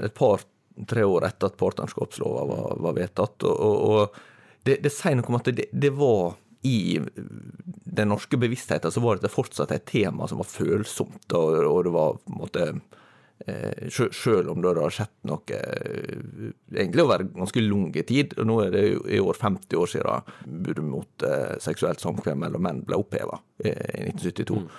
et 0.06 0.16
par-tre 0.16 1.06
år 1.08 1.28
etter 1.28 1.52
at 1.52 1.60
partnerskapslova 1.60 2.46
var, 2.48 2.78
var 2.88 2.98
vedtatt. 2.98 3.48
Og, 3.48 3.56
og, 3.56 3.76
og 3.90 4.68
det, 4.68 4.80
det, 4.84 4.94
sier 4.94 5.18
noe 5.20 5.32
om 5.32 5.40
at 5.40 5.52
det, 5.56 5.68
det 5.72 5.92
var 5.96 6.38
i 6.62 7.00
den 7.84 8.10
norske 8.12 8.38
bevisstheten 8.38 8.92
så 8.92 9.00
var 9.00 9.18
dette 9.18 9.32
fortsatt 9.32 9.72
et 9.72 9.86
tema 9.88 10.28
som 10.28 10.42
var 10.42 10.50
følsomt, 10.50 11.28
og, 11.34 11.60
og 11.66 11.84
det 11.88 11.94
var 11.96 12.18
på 12.20 12.34
en 12.34 12.40
måte 12.40 12.66
eh, 13.48 13.88
Sjøl 13.90 14.50
om 14.52 14.60
det 14.64 14.74
har 14.76 14.96
skjedd 14.96 15.14
noe 15.30 15.56
eh, 15.56 16.50
egentlig 16.76 17.06
over 17.06 17.24
ganske 17.38 17.64
lang 17.64 17.94
tid, 17.96 18.36
og 18.38 18.50
nå 18.50 18.58
er 18.66 18.76
det 18.76 18.84
jo 18.90 19.06
i 19.08 19.22
år 19.24 19.40
50 19.40 19.80
år 19.80 19.94
siden 19.94 20.34
budet 20.66 20.86
mot 20.86 21.28
eh, 21.28 21.56
seksuelt 21.64 22.04
samkvem 22.04 22.44
mellom 22.44 22.68
menn 22.68 22.84
ble 22.88 23.00
oppheva 23.00 23.40
i 23.64 23.72
1972. 23.72 24.60
Mm. 24.60 24.70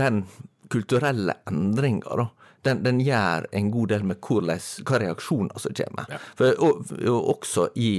Den 0.00 0.22
kulturelle 0.70 1.40
endringa, 1.50 2.30
den, 2.62 2.84
den, 2.84 3.00
gjør 3.02 3.48
en 3.56 3.70
god 3.74 3.90
del 3.90 4.06
med 4.06 4.20
hvordan, 4.22 4.62
hva 4.86 5.02
reaksjoner 5.02 5.58
som 5.58 5.74
kommer. 5.74 6.10
Ja. 6.12 6.20
For, 6.38 6.54
og, 6.62 6.92
og 7.02 7.30
også 7.34 7.70
i 7.74 7.92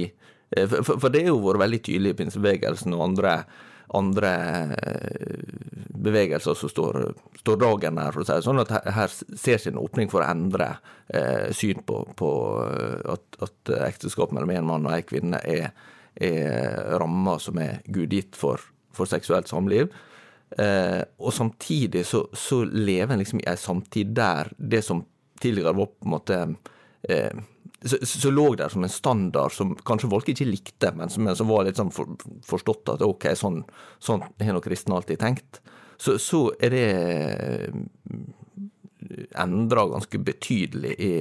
for, 0.52 0.96
for, 0.96 1.08
det 1.12 1.24
har 1.26 1.32
jo 1.32 1.42
vært 1.44 1.62
veldig 1.64 1.82
tydelig 1.86 2.14
i 2.14 2.18
pinsebevegelsen 2.20 2.96
og 2.96 3.04
andre, 3.06 3.36
andre 3.98 4.32
eh, 4.76 5.46
bevegelser 6.02 6.58
som 6.58 6.72
står, 6.72 7.00
står 7.40 7.60
dagen 7.62 8.00
her, 8.02 8.12
for 8.14 8.24
å 8.24 8.26
si 8.28 8.36
det 8.36 8.46
sånn, 8.46 8.62
at 8.64 8.74
her, 8.96 9.16
ser 9.38 9.66
en 9.70 9.80
åpning 9.82 10.10
for 10.12 10.24
å 10.24 10.28
endre 10.30 10.74
eh, 11.08 11.48
syn 11.56 11.82
på, 11.86 12.02
på 12.18 12.30
eh, 12.66 13.00
at, 13.14 13.40
at, 13.44 13.74
ekteskap 13.88 14.34
mellom 14.34 14.54
en 14.54 14.70
mann 14.72 14.88
og 14.88 14.96
en 14.96 15.08
kvinne 15.08 15.42
er, 15.48 15.72
er 16.14 16.96
rammer 17.00 17.40
som 17.42 17.60
er 17.62 17.80
gudgitt 17.92 18.38
for, 18.38 18.62
for 18.92 19.08
seksuelt 19.08 19.50
samliv. 19.50 19.92
Eh, 20.58 21.00
og 21.22 21.32
samtidig 21.32 22.04
så, 22.06 22.26
så 22.36 22.60
lever 22.64 23.14
en 23.14 23.22
liksom 23.22 23.40
i 23.40 23.48
ei 23.48 23.56
samtid 23.56 24.12
der 24.16 24.50
det 24.58 24.82
som 24.84 25.06
tidligere 25.40 25.72
var 25.78 25.88
på 25.88 26.06
en 26.06 26.12
måte 26.12 26.40
eh, 27.08 27.32
så, 27.84 28.30
lå 28.30 28.54
der 28.54 28.70
som 28.72 28.84
en 28.84 28.92
standard 28.92 29.54
som 29.54 29.74
kanskje 29.86 30.10
folk 30.12 30.28
ikke 30.30 30.46
likte, 30.46 30.92
men 30.96 31.10
som, 31.10 31.24
men 31.26 31.38
som 31.38 31.50
var 31.50 31.66
litt 31.66 31.80
sånn 31.80 31.90
for, 31.94 32.14
forstått 32.46 32.94
at 32.94 33.02
ok, 33.06 33.32
sånn, 33.38 33.62
sånn 34.02 34.22
har 34.22 34.54
nå 34.54 34.62
kristne 34.62 34.94
alltid 34.98 35.20
tenkt. 35.22 35.62
Så, 35.98 36.16
så 36.22 36.44
er 36.62 36.74
det 36.74 36.86
mm, 37.72 38.30
endra 39.38 39.86
ganske 39.90 40.18
betydelig 40.18 40.94
i, 40.98 41.12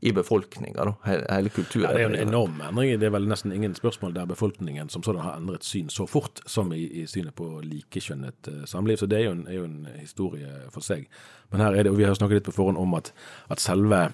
i 0.00 0.12
befolkninga, 0.12 0.86
hele 1.04 1.48
kulturen. 1.48 1.88
Ja, 1.88 1.92
det 1.94 2.02
er 2.02 2.06
jo 2.08 2.12
en 2.12 2.28
enorm 2.28 2.60
endring. 2.68 2.94
Det 3.00 3.08
er 3.08 3.14
vel 3.14 3.28
nesten 3.30 3.54
ingen 3.54 3.74
spørsmål 3.74 4.14
der 4.16 4.28
befolkningen 4.30 4.90
som 4.92 5.02
sådan 5.06 5.22
har 5.24 5.38
endret 5.40 5.66
syn 5.66 5.88
så 5.92 6.06
fort 6.10 6.42
som 6.46 6.72
i, 6.74 6.84
i 7.02 7.06
synet 7.10 7.34
på 7.38 7.48
likekjønnet 7.64 8.50
uh, 8.52 8.62
samliv. 8.68 9.00
Så 9.00 9.08
det 9.10 9.20
er 9.20 9.28
jo, 9.28 9.36
en, 9.38 9.46
er 9.48 9.58
jo, 9.60 9.64
en, 9.66 9.88
historie 9.98 10.60
for 10.74 10.84
seg. 10.84 11.08
Men 11.50 11.64
her 11.64 11.74
er 11.74 11.86
det, 11.86 11.94
og 11.94 11.98
vi 12.00 12.06
har 12.06 12.14
snakket 12.18 12.40
litt 12.40 12.48
på 12.50 12.56
forhånd 12.58 12.78
om 12.82 12.94
at, 12.98 13.12
at 13.50 13.62
selve 13.62 14.08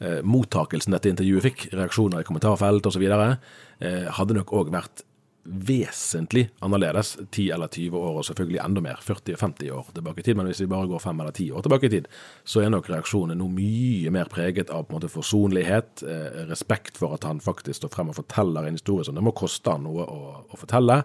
eh, 0.00 0.20
mottakelsen 0.22 0.94
dette 0.96 1.12
intervjuet 1.12 1.46
fikk, 1.48 1.68
reaksjoner 1.74 2.22
i 2.22 2.28
kommentarfelt 2.28 2.86
osv., 2.90 3.04
eh, 3.08 4.08
hadde 4.18 4.38
nok 4.38 4.54
òg 4.58 4.72
vært 4.74 5.04
vesentlig 5.48 6.48
annerledes 6.60 7.14
10 7.30 7.50
eller 7.54 7.70
20 7.72 7.96
år, 7.96 8.16
og 8.18 8.24
selvfølgelig 8.28 8.60
enda 8.64 8.82
mer 8.84 9.00
40-50 9.00 9.70
år 9.72 9.86
tilbake 9.96 10.20
i 10.20 10.26
tid. 10.26 10.36
Men 10.36 10.50
hvis 10.50 10.60
vi 10.60 10.68
bare 10.70 10.88
går 10.90 11.00
5 11.02 11.22
eller 11.22 11.32
10 11.32 11.52
år 11.56 11.64
tilbake 11.64 11.88
i 11.88 11.92
tid, 11.94 12.08
så 12.44 12.62
er 12.62 12.72
nok 12.74 12.90
reaksjonen 12.92 13.40
nå 13.40 13.48
mye 13.52 14.12
mer 14.14 14.28
preget 14.32 14.72
av 14.74 14.84
på 14.84 14.92
en 14.92 14.98
måte 14.98 15.12
forsonlighet, 15.12 16.04
eh, 16.04 16.44
respekt 16.50 17.00
for 17.00 17.16
at 17.16 17.24
han 17.24 17.40
faktisk 17.40 17.80
står 17.80 17.94
frem 17.94 18.12
og 18.12 18.18
forteller 18.20 18.68
en 18.68 18.76
historie 18.76 19.08
som 19.08 19.16
det 19.16 19.24
må 19.24 19.32
koste 19.36 19.72
han 19.72 19.86
noe 19.88 20.04
å, 20.04 20.20
å 20.44 20.60
fortelle, 20.60 21.00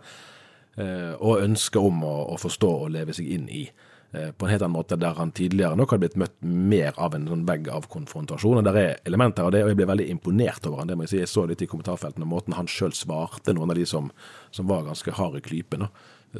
eh, 0.75 1.13
og 1.19 1.43
ønske 1.45 1.79
om 1.79 2.03
å, 2.03 2.15
å 2.35 2.39
forstå 2.41 2.73
og 2.83 2.93
leve 2.97 3.15
seg 3.15 3.31
inn 3.31 3.47
i. 3.47 3.67
Eh, 4.13 4.31
på 4.31 4.45
en 4.45 4.51
helt 4.51 4.61
annen 4.61 4.75
måte 4.75 4.95
der 4.95 5.15
han 5.17 5.31
tidligere 5.33 5.73
nok 5.77 5.91
hadde 5.91 6.05
blitt 6.05 6.17
møtt 6.21 6.35
mer 6.45 6.93
av 7.01 7.15
en 7.17 7.25
sånn 7.25 7.45
vegg 7.47 7.65
av 7.73 7.87
konfrontasjon. 7.89 8.59
og 8.59 8.67
Der 8.67 8.77
er 8.77 8.99
elementer 9.09 9.47
av 9.47 9.53
det, 9.55 9.63
og 9.63 9.71
jeg 9.71 9.79
ble 9.79 9.87
veldig 9.89 10.09
imponert 10.13 10.67
over 10.69 10.83
han. 10.83 10.87
Det 10.91 10.97
må 10.97 11.07
Jeg 11.07 11.09
si, 11.09 11.17
jeg 11.17 11.31
så 11.31 11.45
litt 11.49 11.63
i 11.65 11.67
kommentarfeltene, 11.67 12.25
måten 12.25 12.53
han 12.53 12.69
sjøl 12.69 12.93
svarte 12.93 13.55
noen 13.57 13.71
av 13.73 13.75
de 13.75 13.85
som, 13.89 14.11
som 14.51 14.67
var 14.69 14.85
ganske 14.85 15.11
harde 15.17 15.41
i 15.41 15.41
klypen. 15.41 15.87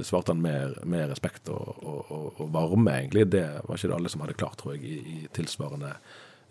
Svarte 0.02 0.34
han 0.34 0.42
med, 0.42 0.86
med 0.86 1.10
respekt 1.10 1.50
og, 1.50 1.80
og, 1.82 2.12
og, 2.12 2.28
og, 2.38 2.52
varme, 2.54 2.94
egentlig. 2.94 3.26
Det 3.32 3.46
var 3.66 3.78
ikke 3.78 3.90
det 3.90 3.98
alle 3.98 4.10
som 4.10 4.22
hadde 4.22 4.38
klart, 4.38 4.58
tror 4.62 4.76
jeg, 4.76 4.84
i, 4.84 5.18
i 5.24 5.28
tilsvarende 5.34 5.96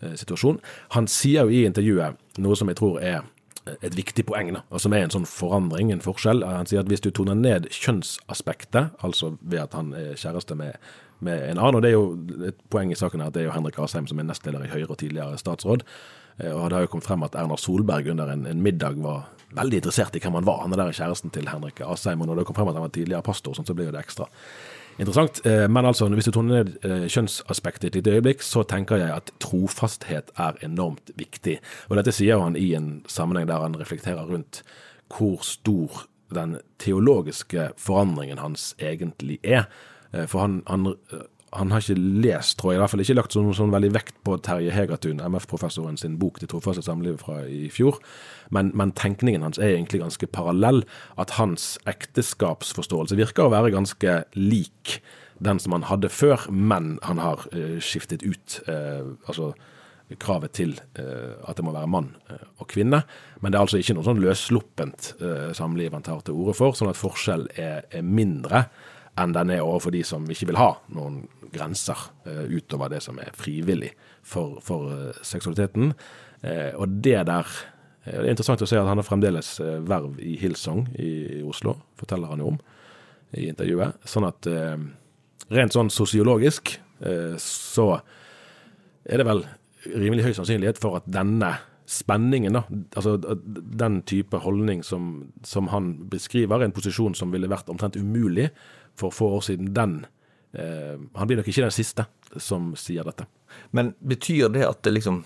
eh, 0.01 0.17
situasjon. 0.19 0.59
Han 0.97 1.07
sier 1.07 1.47
jo 1.47 1.55
i 1.55 1.63
intervjuet 1.63 2.19
noe 2.43 2.59
som 2.59 2.67
jeg 2.67 2.81
tror 2.81 2.99
er 2.99 3.23
et 3.63 3.95
viktig 3.95 4.25
poeng, 4.27 4.51
da, 4.57 4.63
og 4.75 4.81
som 4.83 4.91
er 4.91 5.05
en 5.05 5.13
sånn 5.13 5.27
forandring, 5.29 5.91
en 5.93 6.03
forskjell. 6.03 6.43
Han 6.43 6.67
sier 6.67 6.83
at 6.83 6.89
hvis 6.91 7.03
du 7.03 7.13
toner 7.15 7.37
ned 7.39 7.69
kjønnsaspektet, 7.71 8.91
altså 8.99 9.37
ved 9.39 9.63
at 9.63 9.77
han 9.77 9.93
er 9.95 10.19
kjæreste 10.19 10.57
med 10.59 10.75
med 11.23 11.45
en 11.49 11.59
annen. 11.59 11.75
og 11.75 11.81
det 11.81 11.91
er 11.91 11.95
jo 11.97 12.47
Et 12.49 12.59
poeng 12.69 12.91
i 12.91 12.99
saken 12.99 13.21
er 13.21 13.31
at 13.31 13.33
det 13.33 13.43
er 13.43 13.49
jo 13.49 13.55
Henrik 13.55 13.79
Asheim 13.79 14.07
som 14.07 14.19
er 14.19 14.27
nestleder 14.27 14.65
i 14.65 14.71
Høyre 14.71 14.91
og 14.91 14.97
tidligere 14.97 15.37
statsråd. 15.37 15.83
Eh, 16.39 16.51
og 16.51 16.69
Det 16.69 16.77
har 16.77 16.85
jo 16.87 16.91
kommet 16.91 17.07
frem 17.07 17.23
at 17.23 17.35
Erna 17.35 17.57
Solberg 17.57 18.09
under 18.11 18.29
en, 18.33 18.45
en 18.45 18.61
middag 18.61 19.01
var 19.01 19.29
veldig 19.53 19.81
interessert 19.81 20.15
i 20.15 20.19
hvem 20.19 20.39
han 20.39 20.45
var. 20.45 20.63
Han 20.63 20.73
er 20.73 20.81
der 20.81 20.93
kjæresten 20.93 21.31
til 21.31 21.49
Henrik 21.49 21.81
Asheim. 21.81 22.21
Og 22.21 22.27
når 22.27 22.41
det 22.41 22.45
kom 22.45 22.55
frem 22.55 22.67
at 22.67 22.75
han 22.79 22.87
var 22.87 22.93
tidligere 22.93 23.25
pastor, 23.25 23.53
sånn, 23.53 23.67
så 23.67 23.75
blir 23.77 23.91
det 23.91 24.01
ekstra 24.01 24.29
interessant. 24.99 25.45
Eh, 25.45 25.67
men 25.69 25.85
altså, 25.85 26.07
hvis 26.09 26.29
du 26.29 26.31
toner 26.35 26.63
ned 26.63 26.85
eh, 26.85 27.05
kjønnsaspektet 27.11 27.89
et 27.89 27.99
lite 27.99 28.17
øyeblikk, 28.17 28.43
så 28.45 28.63
tenker 28.67 29.01
jeg 29.01 29.13
at 29.15 29.31
trofasthet 29.43 30.33
er 30.39 30.57
enormt 30.65 31.13
viktig. 31.19 31.59
Og 31.89 31.97
dette 31.99 32.13
sier 32.15 32.41
han 32.41 32.57
i 32.59 32.73
en 32.77 33.03
sammenheng 33.09 33.49
der 33.49 33.63
han 33.63 33.77
reflekterer 33.79 34.29
rundt 34.29 34.63
hvor 35.13 35.43
stor 35.45 36.05
den 36.33 36.57
teologiske 36.81 37.71
forandringen 37.77 38.41
hans 38.41 38.73
egentlig 38.81 39.39
er. 39.43 39.67
Eh, 40.13 40.27
for 40.29 40.39
han, 40.39 40.61
han, 40.67 40.87
eh, 41.11 41.25
han, 41.53 41.71
har 41.71 41.81
ikke 41.81 41.97
lest, 41.97 42.57
tror 42.59 42.71
jeg, 42.73 42.77
i 42.77 42.83
hvert 42.83 42.93
fall 42.93 43.03
ikke 43.03 43.17
lagt 43.17 43.35
sånn, 43.35 43.49
sånn 43.57 43.73
veldig 43.73 43.91
vekt 43.95 44.15
på 44.25 44.37
Terje 44.45 44.73
Hegertun, 44.73 45.21
MF-professoren 45.21 45.97
sin 45.97 46.19
bok 46.21 46.39
'Det 46.39 46.49
trofaste 46.53 46.85
samlivet' 46.85 47.21
fra 47.25 47.43
i 47.45 47.69
fjor. 47.69 47.99
Men, 48.49 48.71
men, 48.73 48.91
tenkningen 48.91 49.41
hans 49.41 49.57
er 49.57 49.75
egentlig 49.75 50.01
ganske 50.01 50.27
parallell. 50.27 50.83
At 51.17 51.37
hans 51.41 51.77
ekteskapsforståelse 51.85 53.17
virker 53.17 53.45
å 53.45 53.53
være 53.53 53.73
ganske 53.73 54.23
lik 54.33 55.01
den 55.43 55.59
som 55.59 55.73
han 55.73 55.89
hadde 55.89 56.09
før, 56.09 56.49
men 56.51 56.99
han 57.03 57.17
har 57.17 57.47
uh, 57.53 57.79
skiftet 57.79 58.23
ut. 58.23 58.61
Uh, 58.67 59.17
altså 59.27 59.53
kravet 60.19 60.51
til 60.53 60.79
uh, 60.99 61.33
at 61.49 61.57
det 61.57 61.65
må 61.65 61.71
være 61.73 61.89
mann 61.89 62.15
og 62.59 62.67
kvinne. 62.67 63.01
Men 63.41 63.51
det 63.51 63.57
er 63.57 63.65
altså 63.65 63.77
ikke 63.77 63.95
noe 63.97 64.05
sånn 64.05 64.21
løssluppent 64.21 65.15
samliv 65.57 65.91
han 65.91 66.03
tar 66.03 66.21
til 66.21 66.37
orde 66.37 66.53
for, 66.53 66.75
sånn 66.77 66.91
at 66.91 66.99
forskjell 66.99 67.47
er, 67.57 67.87
er 67.89 68.05
mindre 68.05 68.67
enn 69.19 69.33
den 69.35 69.51
er 69.53 69.61
overfor 69.61 69.93
de 69.93 70.01
som 70.07 70.25
ikke 70.29 70.49
vil 70.49 70.59
ha 70.59 70.71
noen 70.95 71.23
grenser 71.53 71.99
uh, 72.25 72.45
utover 72.49 72.89
det 72.93 73.03
som 73.05 73.19
er 73.21 73.33
frivillig 73.37 73.91
for, 74.25 74.57
for 74.65 74.89
uh, 74.89 75.21
seksualiteten. 75.21 75.93
Uh, 76.43 76.73
og 76.81 76.99
det 77.03 77.21
der 77.29 77.47
Det 78.03 78.17
er 78.19 78.33
interessant 78.33 78.59
å 78.59 78.67
se 78.67 78.75
at 78.75 78.83
han 78.83 78.99
har 78.99 79.05
fremdeles 79.07 79.61
verv 79.87 80.17
i 80.19 80.33
Hillsong 80.35 80.89
i, 80.99 81.39
Oslo, 81.47 81.77
forteller 81.95 82.33
han 82.33 82.41
jo 82.41 82.49
om 82.51 82.57
i 83.31 83.45
intervjuet. 83.47 83.95
Sånn 84.03 84.27
at 84.27 84.43
rent 85.55 85.71
sånn 85.71 85.87
sosiologisk 85.87 86.73
så 87.39 87.85
er 89.07 89.23
det 89.23 89.27
vel 89.29 89.45
rimelig 89.95 90.27
høy 90.27 90.35
sannsynlighet 90.35 90.83
for 90.83 90.99
at 90.99 91.07
denne 91.07 91.53
spenningen, 91.87 92.59
da, 92.59 92.63
altså 92.95 93.15
den 93.79 94.01
type 94.07 94.39
holdning 94.43 94.83
som, 94.83 95.29
som 95.47 95.71
han 95.71 95.93
beskriver, 96.11 96.59
er 96.59 96.67
en 96.67 96.75
posisjon 96.75 97.15
som 97.15 97.31
ville 97.31 97.47
vært 97.51 97.71
omtrent 97.71 97.95
umulig 97.99 98.49
for 98.99 99.13
få 99.13 99.29
år 99.37 99.41
siden, 99.41 99.73
den 99.73 100.05
eh, 100.53 100.99
Han 101.15 101.27
blir 101.27 101.39
nok 101.39 101.47
ikke 101.47 101.65
den 101.65 101.75
siste 101.75 102.05
som 102.37 102.73
sier 102.79 103.05
dette. 103.05 103.27
Men 103.71 103.93
betyr 103.99 104.49
det 104.53 104.65
at 104.67 104.83
det 104.85 104.95
liksom 104.95 105.23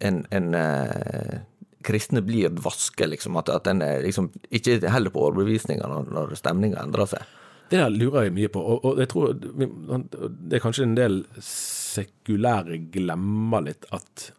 en, 0.00 0.24
en 0.30 0.54
eh, 0.54 1.42
kristne 1.86 2.22
blir 2.22 2.50
vaske, 2.62 3.06
liksom? 3.06 3.36
At, 3.40 3.48
at 3.48 3.68
en 3.70 3.82
liksom 4.04 4.30
ikke 4.50 4.80
heller 4.90 5.12
på 5.14 5.22
overbevisninga 5.28 5.88
når, 5.88 6.10
når 6.14 6.34
stemninga 6.38 6.82
endrer 6.82 7.12
seg? 7.14 7.36
Det 7.70 7.78
der 7.78 7.92
lurer 7.94 8.26
jeg 8.26 8.34
mye 8.34 8.50
på, 8.50 8.60
og, 8.66 8.84
og 8.84 8.98
jeg 8.98 9.10
tror 9.12 9.34
det 9.38 10.56
er 10.58 10.62
kanskje 10.62 10.88
en 10.88 10.96
del 10.98 11.20
sekulære 11.46 12.80
glemmer 12.90 13.62
litt 13.68 13.86
at 13.94 14.30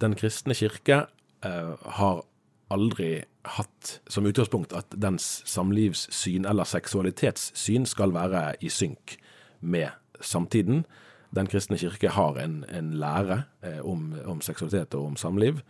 den 0.00 0.16
kristne 0.18 0.56
kirke 0.56 1.02
eh, 1.44 1.74
har 2.00 2.22
aldri 2.70 3.10
hatt 3.56 4.00
som 4.10 4.26
utgangspunkt 4.28 4.74
at 4.76 4.92
dens 5.00 5.40
samlivssyn 5.48 6.46
eller 6.48 6.68
seksualitetssyn 6.68 7.86
skal 7.88 8.14
være 8.14 8.54
i 8.60 8.70
synk 8.72 9.16
med 9.60 9.90
samtiden. 10.20 10.84
Den 11.34 11.48
kristne 11.50 11.78
kirke 11.78 12.12
har 12.12 12.38
en, 12.42 12.64
en 12.68 12.92
lære 13.00 13.44
eh, 13.62 13.80
om, 13.86 14.12
om, 14.26 14.42
seksualitet 14.44 14.94
og 14.98 15.12
om 15.12 15.16
samliv. 15.16 15.62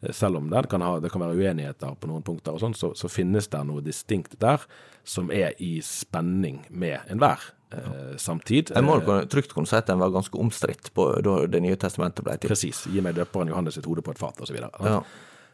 Eh, 0.00 0.12
selv 0.14 0.38
om 0.38 0.48
det 0.50 0.64
kan, 0.70 0.82
ha, 0.84 0.98
det 1.02 1.12
kan 1.12 1.24
være 1.24 1.36
uenigheter 1.36 1.96
på 1.98 2.10
noen 2.10 2.24
punkter, 2.24 2.54
og 2.54 2.62
sånn, 2.62 2.76
så, 2.78 2.92
så, 2.96 3.10
finnes 3.12 3.50
det 3.50 3.62
noe 3.66 3.84
distinkt 3.84 4.38
der 4.40 4.64
som 5.04 5.32
er 5.34 5.58
i 5.58 5.78
spenning 5.84 6.62
med 6.70 7.02
enhver 7.10 7.50
eh, 7.74 8.14
samtid. 8.16 8.72
Jeg 8.74 8.86
må 8.86 9.00
eh, 9.02 9.24
trygt 9.30 9.56
kunne 9.56 9.68
si 9.68 9.76
at 9.78 9.90
den 9.90 10.00
var 10.00 10.14
ganske 10.14 10.38
omstridt 10.38 10.92
da 10.94 11.40
Det 11.50 11.64
nye 11.64 11.76
testamentet 11.76 12.24
ble 12.24 12.38
til. 12.38 12.54
Presis. 12.54 12.86
Gi 12.88 13.02
meg 13.04 13.18
døperen 13.18 13.50
Johannes 13.52 13.76
sitt 13.76 13.90
hode 13.90 14.06
på 14.06 14.14
et 14.14 14.22
fat, 14.22 14.40
osv. 14.46 14.62
Ja 14.62 15.02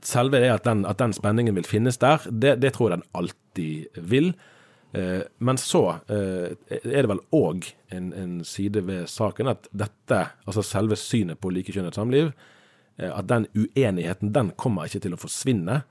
selve 0.08 0.40
det 0.42 0.50
at 0.52 0.66
den, 0.66 0.84
at 0.88 1.00
den, 1.00 1.14
spenningen 1.16 1.56
vil 1.56 1.68
finnes 1.68 2.00
der, 2.02 2.24
det, 2.30 2.58
det 2.62 2.74
tror 2.74 2.90
jeg 2.90 2.98
den 2.98 3.08
alltid 3.20 4.00
vil. 4.12 4.32
Eh, 4.94 5.22
men 5.38 5.58
så 5.60 5.82
eh, 6.06 6.54
er 6.70 7.02
det 7.02 7.10
vel 7.10 7.22
òg 7.34 7.68
en, 7.94 8.12
en, 8.12 8.38
side 8.46 8.84
ved 8.86 9.08
saken 9.10 9.50
at 9.50 9.68
dette, 9.74 10.20
altså 10.46 10.64
selve 10.66 10.98
synet 11.00 11.40
på 11.42 11.50
likekjønnet 11.54 11.98
samliv, 11.98 12.32
eh, 12.98 13.10
at 13.10 13.28
den 13.30 13.48
uenigheten 13.56 14.34
den 14.34 14.54
kommer 14.60 14.86
ikke 14.86 15.02
til 15.06 15.16
å 15.16 15.22
forsvinne. 15.24 15.82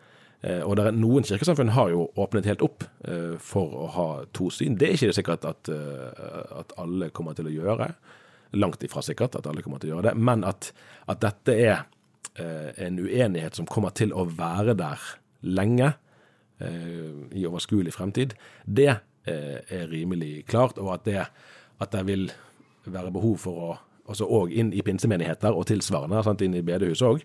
Eh, 0.43 0.59
og 0.59 0.75
der, 0.75 0.91
noen 0.91 1.23
kirkesamfunn 1.23 1.71
har 1.71 1.93
jo 1.93 2.09
åpnet 2.19 2.47
helt 2.49 2.63
opp 2.65 2.83
eh, 3.07 3.35
for 3.39 3.77
å 3.79 3.87
ha 3.95 4.07
to 4.35 4.49
syn. 4.51 4.75
Det 4.75 4.89
er 4.89 4.97
ikke 4.97 5.11
det 5.11 5.17
sikkert 5.19 5.47
at, 5.47 5.71
eh, 5.71 6.49
at, 6.59 6.75
alle 6.83 7.07
kommer 7.15 7.37
til 7.37 7.47
å 7.47 7.53
gjøre. 7.53 7.87
Langt 8.59 8.83
ifra 8.83 9.01
sikkert 9.05 9.37
at 9.39 9.47
alle 9.47 9.63
kommer 9.63 9.79
til 9.79 9.93
å 9.93 9.95
gjøre 9.95 10.09
det. 10.09 10.15
Men 10.19 10.43
at, 10.47 10.73
at 11.07 11.23
dette 11.23 11.55
er 11.55 11.85
en 12.35 12.95
uenighet 12.97 13.55
som 13.55 13.67
kommer 13.69 13.93
til 13.93 14.13
å 14.17 14.23
være 14.25 14.73
der 14.77 15.01
lenge, 15.43 15.93
eh, 16.59 17.11
i 17.31 17.45
overskuelig 17.47 17.93
fremtid, 17.93 18.33
det 18.65 18.89
eh, 18.89 19.59
er 19.67 19.89
rimelig 19.91 20.45
klart. 20.47 20.77
Og 20.77 20.93
at 20.93 21.05
det, 21.05 21.25
at 21.79 21.91
det 21.91 22.05
vil 22.07 22.31
være 22.85 23.11
behov 23.11 23.37
for 23.45 23.65
å 23.67 23.73
altså 24.03 24.27
òg 24.27 24.51
inn 24.51 24.73
i 24.75 24.81
pinsemenigheter 24.83 25.55
og 25.55 25.69
tilsvarende, 25.69 26.23
sant, 26.25 26.41
inn 26.43 26.57
i 26.59 26.63
bedehus 26.65 26.99
òg, 27.07 27.21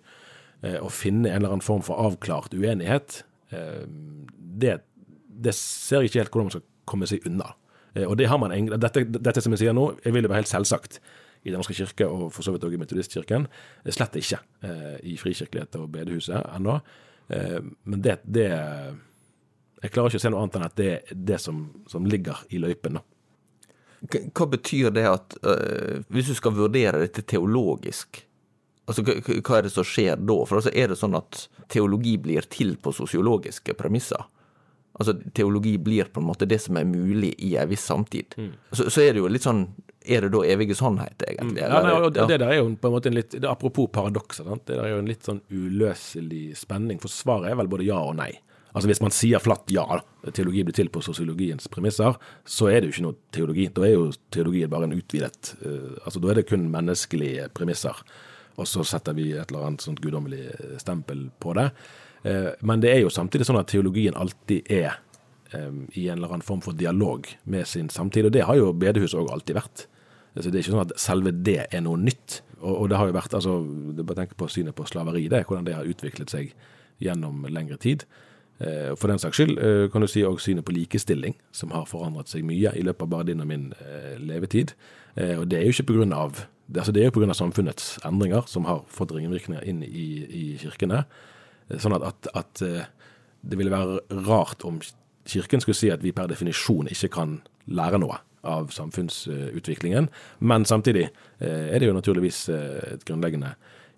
å 0.79 0.91
finne 0.91 1.27
en 1.27 1.41
eller 1.41 1.57
annen 1.57 1.63
form 1.63 1.83
for 1.83 1.99
avklart 1.99 2.55
uenighet, 2.55 3.17
det, 3.51 4.77
det 5.27 5.55
ser 5.59 6.05
jeg 6.05 6.13
ikke 6.13 6.21
helt 6.21 6.31
hvordan 6.37 6.47
man 6.47 6.55
skal 6.55 6.65
komme 6.87 7.09
seg 7.11 7.27
unna. 7.27 7.49
Og 8.07 8.15
det 8.19 8.29
har 8.31 8.39
man, 8.39 8.55
dette, 8.79 9.03
dette 9.11 9.43
som 9.43 9.57
jeg 9.57 9.65
sier 9.65 9.75
nå, 9.75 9.89
jeg 10.05 10.15
vil 10.15 10.23
det 10.23 10.31
være 10.31 10.45
helt 10.45 10.53
selvsagt 10.53 11.01
i 11.45 11.51
Den 11.51 11.59
norske 11.61 11.77
kirke, 11.77 12.07
og 12.07 12.33
for 12.35 12.45
så 12.45 12.53
vidt 12.53 12.65
også 12.67 12.77
i 12.77 12.81
Metodistkirken. 12.81 13.47
Slett 13.89 14.17
ikke 14.19 14.41
eh, 14.67 14.97
i 15.13 15.17
Frikirkelighet 15.21 15.79
og 15.81 15.91
bedehuset 15.95 16.41
ennå. 16.57 16.79
Eh, 17.29 17.61
men 17.85 18.03
det, 18.05 18.19
det, 18.25 18.49
Jeg 19.83 19.93
klarer 19.95 20.11
ikke 20.11 20.21
å 20.21 20.25
se 20.27 20.33
noe 20.33 20.43
annet 20.43 20.59
enn 20.59 20.67
at 20.67 20.79
det 20.79 20.91
er 20.97 21.21
det 21.33 21.39
som, 21.43 21.63
som 21.91 22.07
ligger 22.09 22.43
i 22.51 22.61
løypen. 22.63 22.99
Hva 24.09 24.47
betyr 24.47 24.93
det 24.95 25.07
at 25.11 25.37
øh, 25.43 26.05
Hvis 26.15 26.31
du 26.31 26.35
skal 26.39 26.55
vurdere 26.55 27.01
dette 27.03 27.25
teologisk, 27.27 28.23
altså 28.87 29.03
hva 29.05 29.59
er 29.59 29.67
det 29.67 29.73
som 29.75 29.87
skjer 29.87 30.21
da? 30.23 30.37
For 30.47 30.61
altså 30.61 30.73
er 30.73 30.91
det 30.91 30.99
sånn 31.01 31.19
at 31.19 31.47
teologi 31.69 32.17
blir 32.23 32.47
til 32.51 32.77
på 32.81 32.95
sosiologiske 32.95 33.75
premisser? 33.79 34.23
Altså 34.99 35.15
teologi 35.35 35.77
blir 35.79 36.09
på 36.11 36.23
en 36.23 36.27
måte 36.27 36.47
det 36.49 36.59
som 36.63 36.79
er 36.79 36.89
mulig 36.89 37.35
i 37.45 37.53
en 37.61 37.69
viss 37.71 37.85
samtid. 37.87 38.35
Mm. 38.39 38.55
Så, 38.73 38.89
så, 38.91 39.03
er 39.03 39.15
det 39.15 39.23
jo 39.23 39.31
litt 39.31 39.47
sånn 39.47 39.69
er 40.07 40.25
det 40.25 40.31
da 40.33 40.43
evige 40.47 40.77
sannhet, 40.79 41.23
egentlig? 41.27 41.63
Ja, 41.63 41.81
nei, 41.83 41.95
og 41.97 42.13
det, 42.15 42.27
der 42.31 42.45
er 42.47 42.59
jo 42.61 42.69
på 42.81 42.91
en 42.91 42.95
måte 42.95 43.11
en 43.11 43.17
litt 43.19 43.35
det, 43.35 43.49
Apropos 43.49 43.91
paradokser, 43.93 44.47
det 44.65 44.77
der 44.77 44.85
er 44.85 44.93
jo 44.95 45.01
en 45.03 45.11
litt 45.11 45.27
sånn 45.27 45.41
uløselig 45.51 46.53
spenning. 46.61 47.01
For 47.03 47.13
svaret 47.13 47.51
er 47.51 47.59
vel 47.59 47.71
både 47.71 47.89
ja 47.89 47.99
og 48.01 48.17
nei. 48.21 48.33
Altså 48.77 48.91
Hvis 48.91 49.01
man 49.03 49.15
sier 49.15 49.43
flatt 49.43 49.73
ja, 49.73 49.85
teologi 50.37 50.63
blir 50.67 50.77
til 50.77 50.91
på 50.93 51.03
sosiologiens 51.03 51.71
premisser, 51.73 52.19
så 52.47 52.69
er 52.71 52.81
det 52.81 52.91
jo 52.91 52.95
ikke 52.95 53.07
noe 53.09 53.19
teologi. 53.35 53.69
Da 53.75 53.87
er 53.87 53.95
jo 53.95 54.11
teologien 54.35 54.71
bare 54.71 54.87
en 54.87 54.95
utvidet 54.95 55.55
uh, 55.65 55.97
Altså 56.05 56.23
Da 56.23 56.31
er 56.31 56.41
det 56.41 56.49
kun 56.51 56.69
menneskelige 56.73 57.49
premisser. 57.57 58.05
Og 58.59 58.69
så 58.69 58.85
setter 58.87 59.17
vi 59.17 59.33
et 59.33 59.51
eller 59.51 59.67
annet 59.67 59.85
sånt 59.85 60.03
guddommelig 60.05 60.45
stempel 60.83 61.29
på 61.43 61.57
det. 61.59 61.71
Uh, 62.23 62.53
men 62.61 62.85
det 62.85 62.93
er 62.93 63.03
jo 63.03 63.13
samtidig 63.15 63.49
sånn 63.49 63.61
at 63.61 63.71
teologien 63.73 64.17
alltid 64.19 64.69
er 64.69 64.91
eh, 64.93 65.03
i 65.55 66.03
en 66.09 66.19
eller 66.19 66.35
annen 66.35 66.45
form 66.45 66.61
for 66.61 66.77
dialog 66.77 67.25
med 67.49 67.65
sin 67.67 67.89
samtid. 67.89 68.27
Og 68.29 68.35
det 68.35 68.45
har 68.45 68.59
jo 68.59 68.75
bedehus 68.77 69.15
òg 69.17 69.31
alltid 69.33 69.57
vært. 69.57 69.87
Altså, 70.37 70.51
det 70.51 70.59
er 70.59 70.65
ikke 70.65 70.75
sånn 70.75 70.85
at 70.85 70.97
selve 71.01 71.33
det 71.33 71.61
er 71.73 71.83
noe 71.85 71.99
nytt. 72.01 72.43
Og, 72.61 72.75
og 72.75 72.89
det 72.91 72.99
har 73.01 73.09
jo 73.09 73.17
vært, 73.17 73.35
altså, 73.35 73.59
Bare 73.99 74.21
tenk 74.21 74.37
på 74.39 74.51
synet 74.53 74.77
på 74.77 74.87
slaveri, 74.89 75.27
det, 75.31 75.47
hvordan 75.49 75.67
det 75.67 75.77
har 75.79 75.89
utviklet 75.89 76.33
seg 76.33 76.53
gjennom 77.03 77.47
lengre 77.49 77.79
tid. 77.81 78.05
Eh, 78.59 78.93
for 78.99 79.11
den 79.11 79.21
saks 79.23 79.39
skyld 79.39 79.59
eh, 79.63 79.85
kan 79.93 80.03
du 80.03 80.09
si 80.11 80.25
òg 80.27 80.41
synet 80.43 80.67
på 80.67 80.75
likestilling, 80.75 81.37
som 81.55 81.71
har 81.75 81.87
forandret 81.87 82.31
seg 82.31 82.47
mye 82.47 82.73
i 82.75 82.83
løpet 82.87 83.07
av 83.07 83.13
bare 83.13 83.29
din 83.29 83.43
og 83.45 83.51
min 83.51 83.69
eh, 83.79 84.17
levetid. 84.19 84.75
Og 85.19 85.49
det 85.51 85.59
er 85.59 85.65
jo 85.67 85.73
ikke 85.75 85.89
på 85.89 86.05
av 86.15 86.45
altså 86.71 86.93
det 86.95 87.01
er 87.03 87.09
jo 87.09 87.15
pga. 87.17 87.35
samfunnets 87.35 87.97
endringer 88.07 88.45
som 88.47 88.69
har 88.69 88.85
fått 88.87 89.11
ringvirkninger 89.17 89.65
inn 89.67 89.81
i, 89.83 90.05
i 90.31 90.43
kirkene. 90.61 91.01
Sånn 91.75 91.97
at, 91.97 92.05
at, 92.07 92.29
at, 92.39 92.63
det 93.43 93.59
ville 93.59 93.73
være 93.73 93.99
rart 94.29 94.63
om 94.63 94.79
Kirken 95.29 95.61
skulle 95.61 95.79
si 95.79 95.91
at 95.93 96.03
vi 96.05 96.15
per 96.17 96.31
definisjon 96.31 96.89
ikke 96.91 97.13
kan 97.19 97.39
lære 97.69 98.01
noe 98.01 98.17
av 98.49 98.71
samfunnsutviklingen. 98.73 100.07
Men 100.41 100.65
samtidig 100.65 101.09
er 101.41 101.77
det 101.79 101.89
jo 101.89 101.97
naturligvis 101.97 102.47
et 102.49 103.05
grunnleggende 103.05 103.51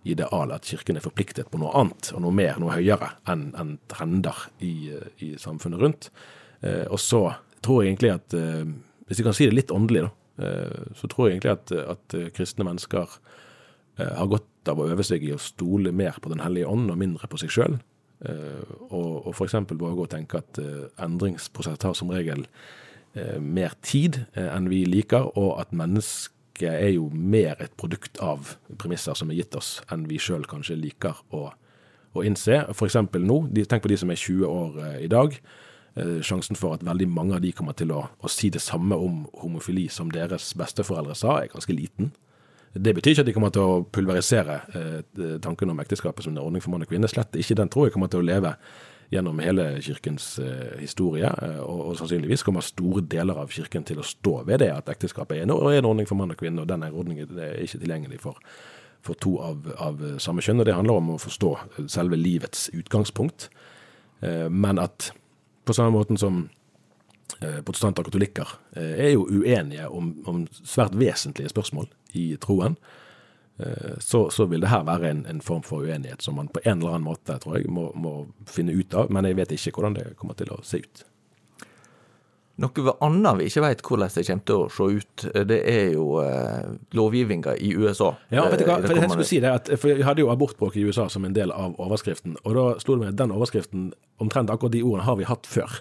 ideal 0.09 0.53
at 0.55 0.69
Kirken 0.69 0.97
er 0.97 1.05
forpliktet 1.05 1.51
på 1.53 1.61
noe 1.61 1.73
annet 1.77 2.13
og 2.15 2.23
noe 2.25 2.35
mer, 2.35 2.59
noe 2.61 2.77
høyere 2.77 3.13
enn 3.31 3.51
en 3.61 3.75
trender 3.91 4.47
i, 4.65 4.91
i, 5.21 5.35
samfunnet 5.41 5.83
rundt. 5.83 6.09
Eh, 6.65 6.87
og 6.89 7.01
så 7.01 7.27
tror 7.65 7.83
jeg 7.83 7.93
egentlig 7.93 8.15
at, 8.15 8.37
eh, 8.37 8.65
hvis 9.09 9.21
vi 9.21 9.27
kan 9.27 9.37
si 9.37 9.49
det 9.49 9.57
litt 9.57 9.75
åndelig, 9.75 10.07
da, 10.07 10.47
eh, 10.47 10.89
så 10.97 11.11
tror 11.11 11.29
jeg 11.29 11.37
egentlig 11.37 11.53
at, 11.53 11.75
at 11.97 12.17
kristne 12.37 12.67
mennesker 12.69 13.19
eh, 14.01 14.15
har 14.17 14.33
godt 14.33 14.73
av 14.73 14.81
å 14.81 14.89
øve 14.93 15.05
seg 15.05 15.25
i 15.25 15.35
å 15.35 15.41
stole 15.41 15.93
mer 15.93 16.19
på 16.21 16.33
Den 16.33 16.43
hellige 16.45 16.69
ånd 16.69 16.91
og 16.93 17.01
mindre 17.01 17.29
på 17.29 17.41
seg 17.41 17.53
sjøl. 17.53 17.79
Eh, 18.27 18.75
og, 18.91 19.27
og 19.27 19.33
f.eks. 19.35 19.57
våge 19.71 20.05
å 20.05 20.11
tenke 20.11 20.43
at 20.43 20.61
endringsprosess 20.61 21.07
endringsprosesser 21.07 21.81
tar 21.87 21.97
som 21.99 22.13
regel 22.15 22.47
mer 23.43 23.73
tid 23.83 24.21
enn 24.39 24.69
vi 24.71 24.85
liker, 24.87 25.33
og 25.35 25.57
at 25.59 25.73
mennesket 25.75 26.69
er 26.69 26.93
jo 26.95 27.09
mer 27.11 27.59
et 27.59 27.73
produkt 27.81 28.21
av 28.23 28.53
premisser 28.79 29.19
som 29.19 29.33
er 29.33 29.41
gitt 29.41 29.57
oss, 29.59 29.81
enn 29.91 30.05
vi 30.07 30.21
sjøl 30.23 30.47
kanskje 30.47 30.79
liker 30.79 31.19
å, 31.35 31.49
å 32.15 32.25
innse. 32.27 32.63
F.eks. 32.71 33.01
nå, 33.19 33.41
tenk 33.65 33.83
på 33.83 33.91
de 33.91 33.99
som 33.99 34.13
er 34.15 34.21
20 34.21 34.47
år 34.47 34.79
eh, 34.85 34.97
i 35.07 35.11
dag. 35.11 35.35
Eh, 35.99 36.19
sjansen 36.23 36.59
for 36.59 36.77
at 36.77 36.85
veldig 36.87 37.09
mange 37.11 37.35
av 37.37 37.45
de 37.45 37.53
kommer 37.57 37.75
til 37.79 37.93
å, 37.95 38.05
å, 38.21 38.31
si 38.31 38.51
det 38.53 38.63
samme 38.63 38.95
om 38.95 39.25
homofili 39.43 39.89
som 39.91 40.11
deres 40.15 40.53
besteforeldre 40.59 41.17
sa, 41.19 41.41
er 41.41 41.53
ganske 41.53 41.75
liten. 41.75 42.13
Det 42.75 42.95
betyr 42.95 43.11
ikke 43.11 43.25
at 43.25 43.27
de 43.27 43.35
kommer 43.35 43.51
til 43.51 43.67
å 43.67 43.81
pulverisere 43.91 44.61
eh, 44.79 45.39
tanken 45.43 45.73
om 45.73 45.81
ekteskapet 45.83 46.25
som 46.25 46.37
en 46.37 46.43
ordning 46.43 46.63
for 46.63 46.71
mann 46.71 46.85
og 46.85 46.91
kvinne. 46.91 47.09
Slett 47.11 47.35
ikke. 47.35 47.57
Den 47.59 47.71
tror 47.73 47.89
jeg 47.89 47.97
kommer 47.97 48.11
til 48.13 48.23
å 48.23 48.27
leve 48.29 48.53
gjennom 49.11 49.41
hele 49.43 49.65
kirkens 49.83 50.37
eh, 50.39 50.77
historie. 50.79 51.27
Eh, 51.27 51.59
og, 51.65 51.81
og, 51.89 51.97
sannsynligvis 51.99 52.47
kommer 52.47 52.63
store 52.63 53.03
deler 53.11 53.41
av 53.43 53.51
kirken 53.51 53.87
til 53.89 53.99
å 53.99 54.07
stå 54.07 54.37
ved 54.47 54.63
det 54.63 54.71
at 54.71 54.93
ekteskapet 54.95 55.41
er 55.41 55.49
en, 55.49 55.57
er 55.57 55.81
en 55.81 55.91
ordning 55.91 56.07
for 56.07 56.21
mann 56.21 56.31
og 56.31 56.39
kvinne, 56.39 56.63
og 56.63 56.71
denne 56.71 56.93
ordningen 56.95 57.43
er 57.43 57.59
ikke 57.65 57.83
tilgjengelig 57.83 58.23
for, 58.23 58.39
for 59.03 59.19
to 59.19 59.35
av, 59.43 59.67
av, 59.75 60.07
samme 60.23 60.45
kjønn. 60.47 60.63
og 60.63 60.71
Det 60.71 60.79
handler 60.79 61.03
om 61.03 61.13
å 61.17 61.21
forstå 61.27 61.53
selve 61.91 62.21
livets 62.21 62.69
utgangspunkt. 62.77 63.49
Men 64.21 64.77
at 64.77 65.15
på 65.65 65.73
samme 65.73 65.95
måten 65.95 66.19
som 66.21 66.43
protestanter 67.39 68.03
og 68.03 68.11
katolikker 68.11 68.57
eh, 68.77 69.07
er 69.09 69.13
jo 69.15 69.27
uenige 69.29 69.89
om, 69.89 70.15
om 70.31 70.43
svært 70.63 70.97
vesentlige 70.99 71.53
spørsmål 71.53 71.89
i 72.19 72.33
troen, 72.43 72.77
Eh, 73.61 73.99
så, 73.99 74.31
så, 74.31 74.45
vil 74.45 74.61
det 74.61 74.69
her 74.69 74.85
være 74.85 75.11
en, 75.11 75.27
en, 75.29 75.41
form 75.41 75.63
for 75.63 75.85
uenighet 75.85 76.23
som 76.23 76.39
man 76.41 76.49
på 76.49 76.63
en 76.65 76.79
eller 76.79 76.97
annen 76.97 77.09
måte 77.09 77.37
tror 77.43 77.59
jeg, 77.59 77.69
må, 77.69 77.91
må, 77.95 78.15
finne 78.49 78.73
ut 78.73 78.95
av. 78.97 79.11
Men 79.13 79.29
jeg 79.29 79.37
vet 79.37 79.55
ikke 79.57 79.75
hvordan 79.77 79.97
det 79.99 80.11
kommer 80.21 80.39
til 80.39 80.53
å 80.55 80.61
se 80.65 80.81
ut. 80.81 81.05
Noe 82.61 82.95
annet 83.05 83.39
vi 83.39 83.47
ikke 83.49 83.65
vet 83.65 83.83
hvordan 83.85 84.13
det 84.13 84.25
kommer 84.29 84.47
til 84.49 84.63
å 84.63 84.69
se 84.73 84.89
ut, 85.01 85.25
det 85.49 85.61
er 85.69 85.95
jo 85.95 86.07
eh, 86.25 86.73
lovgivninga 86.97 87.57
i 87.57 87.73
USA. 87.77 88.13
Ja, 88.33 88.47
vet 88.53 88.63
du 88.63 88.69
hva, 88.69 88.81
for 88.85 89.01
jeg 89.01 89.13
skulle 89.13 89.29
si 89.29 89.41
det, 89.45 89.55
at, 89.61 89.73
for 89.81 89.93
jeg 89.93 90.05
hadde 90.09 90.25
jo 90.25 90.33
abortbråk 90.33 90.77
i 90.77 90.85
USA 90.85 91.09
som 91.13 91.25
en 91.29 91.37
del 91.37 91.53
av 91.53 91.77
overskriften. 91.81 92.37
Og 92.45 92.57
da 92.57 92.67
slo 92.83 92.97
det 92.97 93.05
meg 93.05 93.15
at 93.15 93.21
den 93.21 93.35
overskriften, 93.37 93.91
omtrent 94.21 94.53
akkurat 94.53 94.77
de 94.77 94.85
ordene, 94.85 95.09
har 95.09 95.21
vi 95.21 95.29
hatt 95.29 95.49
før. 95.49 95.81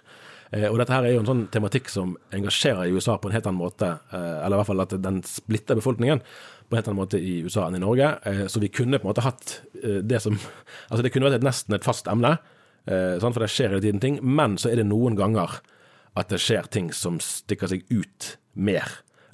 Eh, 0.51 0.65
og 0.69 0.79
dette 0.81 0.93
her 0.93 1.05
er 1.05 1.13
jo 1.13 1.23
en 1.23 1.29
sånn 1.29 1.47
tematikk 1.53 1.91
som 1.93 2.15
engasjerer 2.35 2.87
i 2.87 2.93
USA 2.95 3.17
på 3.21 3.29
en 3.29 3.35
helt 3.35 3.49
annen 3.49 3.61
måte, 3.61 3.91
eh, 4.09 4.37
eller 4.41 4.57
i 4.57 4.61
hvert 4.61 4.71
fall 4.71 4.85
at 4.85 4.95
den 5.03 5.21
splitter 5.27 5.77
befolkningen 5.77 6.21
på 6.21 6.73
en 6.73 6.79
helt 6.79 6.89
annen 6.89 7.01
måte 7.01 7.21
i 7.21 7.39
USA 7.45 7.67
enn 7.67 7.77
i 7.77 7.83
Norge. 7.83 8.11
Eh, 8.25 8.45
så 8.49 8.61
vi 8.61 8.71
kunne 8.73 8.97
på 8.97 9.05
en 9.05 9.11
måte 9.11 9.25
hatt 9.25 9.59
det 9.79 10.21
som 10.21 10.37
Altså 10.89 11.03
det 11.05 11.13
kunne 11.13 11.29
vært 11.29 11.39
et, 11.39 11.45
nesten 11.45 11.75
et 11.77 11.85
fast 11.85 12.09
emne, 12.09 12.37
for 12.89 13.43
det 13.43 13.51
skjer 13.53 13.69
hele 13.69 13.83
tiden 13.83 14.01
ting. 14.01 14.15
Men 14.25 14.55
så 14.57 14.71
er 14.71 14.79
det 14.79 14.87
noen 14.89 15.13
ganger 15.19 15.59
at 16.17 16.31
det 16.31 16.39
skjer 16.41 16.65
ting 16.73 16.87
som 16.95 17.19
stikker 17.21 17.69
seg 17.69 17.83
ut 17.91 18.31
mer 18.57 18.87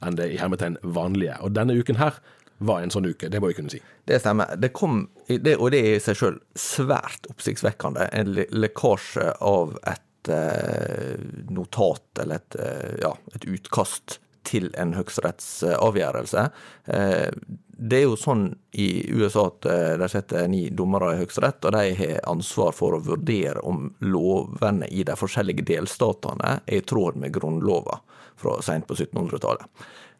enn 0.03 0.17
det 0.19 0.27
i 0.33 0.39
hermetegn 0.41 0.75
vanlige. 0.83 1.37
Og 1.45 1.53
denne 1.55 1.77
uken 1.77 2.01
her 2.01 2.19
var 2.57 2.83
en 2.83 2.91
sånn 2.91 3.07
uke, 3.07 3.29
det 3.31 3.39
må 3.39 3.51
vi 3.51 3.57
kunne 3.57 3.71
si. 3.71 3.79
Det 4.07 4.19
stemmer. 4.19 4.57
Det 4.59 4.73
kom, 4.75 5.05
det, 5.27 5.55
og 5.55 5.71
det 5.71 5.79
er 5.79 5.95
i 5.95 6.03
seg 6.03 6.19
sjøl 6.19 6.37
svært 6.59 7.29
oppsiktsvekkende. 7.31 8.09
En 8.15 8.33
le 8.35 8.45
lekkasje 8.51 9.31
av 9.43 9.77
et 9.87 10.04
eh, 10.29 11.15
notat, 11.49 12.19
eller 12.21 12.35
et, 12.35 12.55
eh, 12.59 12.95
ja, 13.01 13.13
et 13.35 13.45
utkast 13.45 14.19
til 14.45 14.69
en 14.77 14.93
høyesterettsavgjørelse. 14.93 16.43
Eh, 16.85 17.29
det 17.75 17.97
er 17.97 18.05
jo 18.05 18.15
sånn 18.19 18.45
i 18.79 18.87
USA 19.11 19.49
at 19.49 19.65
de 19.99 20.07
setter 20.07 20.45
ni 20.47 20.69
dommere 20.71 21.11
i 21.11 21.17
Høyesterett, 21.19 21.65
og 21.65 21.75
de 21.75 21.89
har 21.97 22.21
ansvar 22.31 22.71
for 22.77 22.95
å 22.95 23.01
vurdere 23.03 23.59
om 23.67 23.89
lovene 24.05 24.87
i 24.87 25.03
de 25.03 25.17
forskjellige 25.19 25.65
delstatene 25.67 26.53
er 26.63 26.77
i 26.79 26.85
tråd 26.87 27.19
med 27.19 27.33
grunnlova 27.35 27.99
fra 28.39 28.61
sent 28.63 28.87
på 28.87 28.95
1700-tallet. 28.95 29.67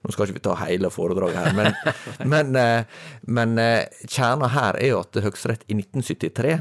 Nå 0.03 0.11
skal 0.11 0.27
ikke 0.27 0.41
vi 0.41 0.43
ta 0.49 0.57
hele 0.65 0.91
foredraget 0.91 1.39
her, 1.45 1.55
men, 1.55 1.71
men, 2.33 2.59
men 3.23 3.55
kjerna 4.03 4.51
her 4.51 4.81
er 4.81 4.91
jo 4.91 4.99
at 5.05 5.23
Høyesterett 5.23 5.63
i 5.69 5.79
1973 5.79 6.57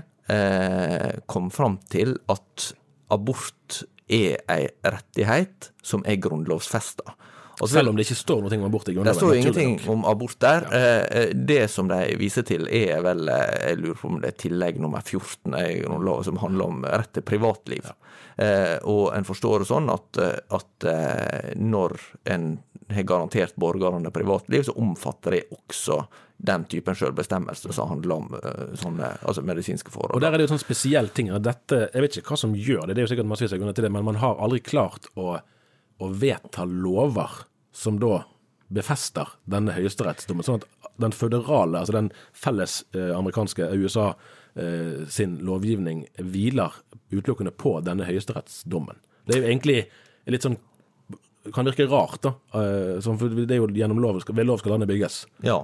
kom 1.27 1.51
fram 1.53 1.81
til 1.91 2.15
at 2.33 2.71
abort 3.15 3.83
er 4.11 4.43
ei 4.53 4.67
rettighet 4.85 5.71
som 5.83 6.05
er 6.05 6.21
grunnlovfesta. 6.21 7.15
Selv 7.63 7.89
om 7.89 7.97
det 7.97 8.07
ikke 8.09 8.19
står 8.19 8.41
noe 8.43 8.57
om 8.59 8.67
abort 8.67 8.89
i 8.91 8.95
Grunnloven? 8.97 9.15
Det 9.15 9.21
står 9.21 9.37
ingenting 9.39 9.77
om 9.93 10.05
abort 10.11 10.37
der. 10.43 10.67
Ja. 10.71 10.91
Eh, 11.07 11.35
det 11.35 11.69
som 11.71 11.89
de 11.91 12.01
viser 12.19 12.47
til, 12.47 12.67
er 12.67 13.03
vel 13.05 13.29
eh, 13.31 13.71
Jeg 13.71 13.79
lurer 13.81 14.01
på 14.01 14.11
om 14.11 14.19
det 14.23 14.33
er 14.33 14.41
tillegg 14.43 14.81
nummer 14.83 15.05
14 15.05 15.55
i 15.61 15.79
Grunnloven 15.85 16.27
som 16.27 16.41
handler 16.43 16.73
om 16.73 16.85
rett 16.89 17.13
til 17.15 17.27
privatliv. 17.27 17.87
Ja. 17.87 17.97
Eh, 18.45 18.77
og 18.91 19.13
en 19.15 19.27
forstår 19.29 19.63
det 19.63 19.71
sånn 19.71 19.91
at, 19.93 20.19
at 20.51 20.89
når 21.61 21.95
en 22.35 22.49
har 22.91 23.07
garantert 23.07 23.55
borgerne 23.61 24.11
privatliv, 24.13 24.67
så 24.67 24.75
omfatter 24.77 25.39
det 25.39 25.45
også 25.55 26.03
den 26.45 26.67
typen 26.69 26.97
selvbestemmelse 26.99 27.73
som 27.73 27.89
handler 27.91 28.15
om 28.19 28.37
uh, 28.37 28.75
sånne 28.79 29.15
altså 29.23 29.45
medisinske 29.47 29.93
forhold. 29.95 30.15
Og 30.17 30.23
Der 30.25 30.35
er 30.35 30.41
det 30.41 30.47
jo 30.49 30.53
sånn 30.55 30.63
spesiell 30.63 31.09
ting. 31.17 31.33
Dette, 31.43 31.87
jeg 31.89 32.05
vet 32.05 32.21
ikke 32.21 32.35
hva 32.35 32.41
som 32.45 32.55
gjør 32.59 32.87
det, 32.87 32.95
det 32.95 33.05
er 33.05 33.09
jo 33.09 33.13
sikkert 33.15 33.31
massevis 33.31 33.57
av 33.57 33.63
grunner 33.63 33.77
til 33.77 33.87
det, 33.87 33.93
men 33.97 34.07
man 34.07 34.21
har 34.21 34.41
aldri 34.45 34.61
klart 34.65 35.09
å 35.17 35.39
å 35.99 36.09
vedta 36.09 36.65
lover 36.65 37.31
som 37.73 37.99
da 38.03 38.23
befester 38.75 39.37
denne 39.51 39.75
høyesterettsdommen. 39.77 40.47
Sånn 40.47 40.63
at 40.63 40.69
den 41.01 41.15
føderale, 41.15 41.81
altså 41.81 41.97
den 41.97 42.11
felles 42.37 42.83
eh, 42.95 43.13
amerikanske 43.15 43.69
USA 43.75 44.13
eh, 44.59 45.05
sin 45.11 45.39
lovgivning 45.47 46.05
hviler 46.19 46.75
utelukkende 47.13 47.55
på 47.55 47.77
denne 47.87 48.07
høyesterettsdommen. 48.09 49.01
Det 49.27 49.37
er 49.37 49.43
jo 49.43 49.51
egentlig 49.51 49.79
litt 50.31 50.47
sånn 50.47 50.59
kan 51.53 51.65
virke 51.65 51.87
rart, 51.87 52.23
da. 52.23 52.29
Eh, 52.29 53.01
for 53.05 53.29
det 53.29 53.55
er 53.55 53.61
jo 53.61 53.69
gjennom 53.69 54.01
lov, 54.01 54.23
ved 54.25 54.47
lov 54.47 54.59
skal 54.63 54.75
landet 54.75 54.89
bygges. 54.89 55.25
Ja, 55.45 55.59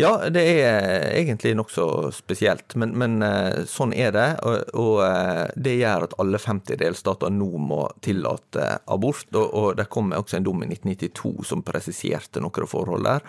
ja 0.00 0.10
det 0.30 0.42
er 0.42 1.06
egentlig 1.14 1.52
nokså 1.58 2.10
spesielt, 2.14 2.74
men, 2.74 2.96
men, 2.98 3.20
eh, 3.22 3.62
sånn 3.70 3.94
er 3.94 4.10
det. 4.16 4.28
Og, 4.42 4.74
og, 4.74 4.96
eh, 5.06 5.44
det 5.54 5.76
gjør 5.78 6.08
at 6.08 6.16
alle 6.22 6.40
50 6.42 6.80
delstater 6.80 7.30
nå 7.34 7.50
må 7.62 7.84
tillate 8.02 8.72
abort. 8.90 9.28
Og, 9.34 9.46
og 9.46 9.68
det 9.78 9.86
kom 9.92 10.10
også 10.16 10.40
en 10.40 10.48
dom 10.48 10.64
i 10.64 10.70
1992 10.72 11.46
som 11.52 11.62
presiserte 11.66 12.42
noen 12.42 12.68
forhold 12.70 13.06
der. 13.06 13.22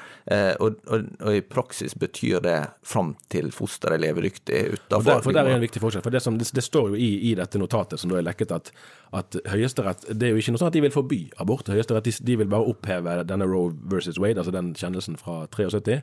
Og, 0.62 0.80
og, 0.92 1.30
i 1.32 1.44
praksis 1.46 1.94
betyr 1.98 2.42
det 2.44 2.58
fram 2.88 3.14
til 3.32 3.52
fosteret 3.56 4.00
er 4.00 4.04
levedyktig 4.08 4.62
utafor. 4.76 5.22
For 5.24 5.36
der 5.36 5.48
er 5.48 5.58
en 5.60 5.64
viktig 5.64 5.82
forskjell. 5.84 6.04
For 6.06 6.14
det, 6.14 6.24
som, 6.24 6.38
det, 6.40 6.50
det 6.56 6.64
står 6.66 6.92
jo 6.94 7.00
i, 7.00 7.12
i, 7.30 7.36
dette 7.38 7.62
notatet 7.62 8.02
som 8.02 8.12
da 8.12 8.20
er 8.20 8.26
lekket, 8.26 8.54
at, 8.56 8.72
at 9.18 9.38
Høyesterett 9.52 10.06
Det 10.10 10.28
er 10.28 10.36
jo 10.36 10.42
ikke 10.42 10.56
noe 10.56 10.62
sånn 10.62 10.72
at 10.72 10.78
de 10.78 10.84
vil 10.86 10.94
forby 10.94 11.22
abort. 11.44 11.70
Høyesterett 11.72 11.91
at 12.00 12.08
de, 12.08 12.14
de, 12.26 12.38
vil 12.42 12.50
bare 12.52 12.68
oppheve 12.68 13.22
denne 13.28 13.48
Roe 13.50 13.74
versus 13.92 14.20
Wade, 14.20 14.40
altså 14.42 14.54
den 14.54 14.74
kjennelsen 14.78 15.18
fra 15.20 15.46
73, 15.54 16.02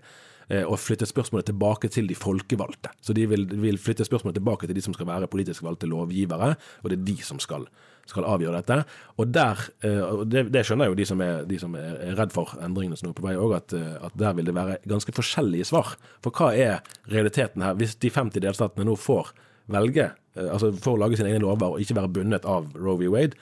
eh, 0.51 0.65
og 0.65 0.79
flytte 0.81 1.09
spørsmålet 1.09 1.51
tilbake 1.51 1.91
til 1.93 2.09
de 2.09 2.17
folkevalgte. 2.19 2.93
Så 3.01 3.17
de 3.17 3.27
vil, 3.31 3.47
vil, 3.63 3.79
flytte 3.79 4.07
spørsmålet 4.09 4.41
tilbake 4.41 4.67
til 4.67 4.77
de 4.77 4.85
som 4.85 4.97
skal 4.97 5.09
være 5.11 5.31
politisk 5.31 5.65
valgte 5.67 5.91
lovgivere, 5.91 6.55
og 6.83 6.91
det 6.91 6.99
er 6.99 7.07
de 7.11 7.17
som 7.25 7.41
skal, 7.43 7.67
skal 8.09 8.29
avgjøre 8.29 8.63
dette. 8.63 8.79
Og 9.17 9.35
der, 9.35 9.65
eh, 9.87 10.23
det, 10.25 10.47
det, 10.55 10.65
skjønner 10.67 10.93
jo 10.93 10.99
de 10.99 11.09
som 11.09 11.23
er, 11.25 11.45
de 11.49 11.59
som 11.61 11.77
er 11.79 12.17
redd 12.19 12.35
for 12.35 12.57
endringene 12.65 13.01
som 13.01 13.11
er 13.11 13.19
på 13.19 13.27
vei 13.27 13.37
òg, 13.37 13.57
at, 13.59 13.77
eh, 13.77 13.99
at, 14.09 14.17
der 14.19 14.39
vil 14.39 14.49
det 14.51 14.57
være 14.57 14.81
ganske 14.89 15.15
forskjellige 15.17 15.71
svar. 15.71 15.97
For 16.25 16.35
hva 16.35 16.55
er 16.57 16.81
realiteten 17.13 17.65
her? 17.65 17.79
Hvis 17.79 17.99
de 18.01 18.13
50 18.15 18.45
delstatene 18.45 18.89
nå 18.89 18.97
får 18.99 19.35
velge, 19.69 20.11
altså 20.39 20.73
får 20.73 21.01
lage 21.01 21.19
sine 21.19 21.33
egne 21.33 21.45
lover 21.45 21.75
og 21.75 21.83
ikke 21.83 21.97
være 21.99 22.13
bundet 22.15 22.47
av 22.49 22.71
Roe 22.79 22.97
v. 23.01 23.11
Wade, 23.13 23.37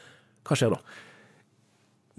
hva 0.47 0.57
skjer 0.59 0.75
da? 0.75 0.81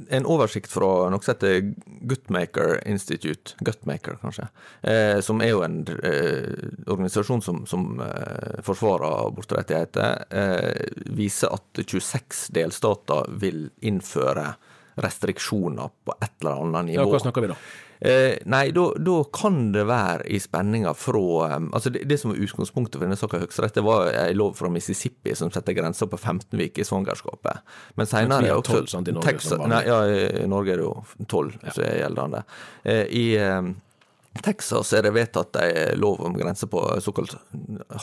En 0.09 0.27
oversikt 0.29 0.71
fra 0.71 1.09
noe 1.09 1.23
som 1.23 1.33
heter 1.33 1.71
Gutmaker 2.07 2.77
Institute, 2.87 3.55
Gutmaker 3.65 4.19
kanskje, 4.21 4.47
eh, 4.81 5.17
som 5.25 5.41
er 5.41 5.53
jo 5.53 5.63
en 5.65 5.79
eh, 5.97 6.69
organisasjon 6.85 7.41
som, 7.41 7.63
som 7.69 8.01
eh, 8.05 8.61
forsvarer 8.65 9.27
abortrettigheter, 9.31 10.25
eh, 10.29 10.87
viser 11.17 11.53
at 11.57 11.81
26 11.81 12.47
delstater 12.57 13.25
vil 13.41 13.67
innføre 13.81 14.53
restriksjoner 14.97 15.91
på 16.05 16.15
et 16.21 16.31
eller 16.41 16.63
annet 16.63 16.89
nivå. 16.91 17.03
Ja, 17.03 17.11
hva 17.11 17.21
snakker 17.21 17.45
vi 17.45 17.51
da? 17.51 17.57
Eh, 17.99 18.35
nei, 18.45 18.69
da 18.71 19.15
kan 19.33 19.71
det 19.73 19.87
være 19.89 20.27
i 20.29 20.37
spenninga 20.41 20.93
fra 20.97 21.21
um, 21.55 21.71
altså 21.73 21.89
det, 21.93 22.03
det, 22.05 22.19
som 22.21 22.29
var 22.29 22.43
utgangspunktet 22.45 22.99
for 22.99 23.07
denne 23.07 23.17
saka 23.17 23.39
i 23.39 23.45
Høyesterett, 23.45 23.73
det 23.79 23.85
var 23.87 24.11
en 24.11 24.37
lov 24.37 24.53
fra 24.59 24.69
Mississippi 24.69 25.33
som 25.37 25.49
setter 25.53 25.73
grensa 25.77 26.05
på 26.09 26.19
15 26.19 26.61
uker 26.61 26.83
i 26.83 26.85
svangerskapet. 26.85 27.63
Men 27.97 28.09
seinere 28.09 28.53
også 28.53 28.83
12, 28.83 28.91
sant, 28.93 29.09
i 29.09 29.17
Norge, 29.17 29.33
Texas, 29.33 29.65
nei, 29.65 29.81
ja, 29.89 29.97
I 30.43 30.45
Norge 30.49 30.75
er 30.75 30.83
det 30.83 30.85
jo 30.85 30.93
12 31.25 31.57
ja. 31.57 31.73
som 31.73 31.87
er 31.87 31.99
gjeldende. 32.03 32.43
Eh, 32.85 33.03
I 33.17 33.25
um, 33.57 33.73
Texas 34.43 34.93
er 34.93 35.01
det 35.07 35.13
vedtatt 35.15 35.55
en 35.61 35.99
lov 36.01 36.17
om 36.25 36.33
grense 36.37 36.67
på 36.69 37.01
såkalt 37.03 37.31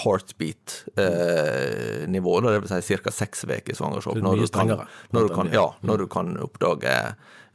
heartbeat-nivå. 0.05 2.39
Eh, 2.39 2.45
det 2.45 2.61
vil 2.65 2.83
si 2.83 2.97
ca. 2.97 3.11
seks 3.11 3.45
uker 3.45 3.75
svangerskap. 3.75 4.17
Når, 4.23 4.37
du 4.37 4.47
kan, 4.49 4.69
når, 5.11 5.29
du 5.29 5.35
kan, 5.35 5.49
ja, 5.53 5.75
når 5.83 5.99
du 6.05 6.07
kan 6.11 6.37
oppdage 6.45 6.95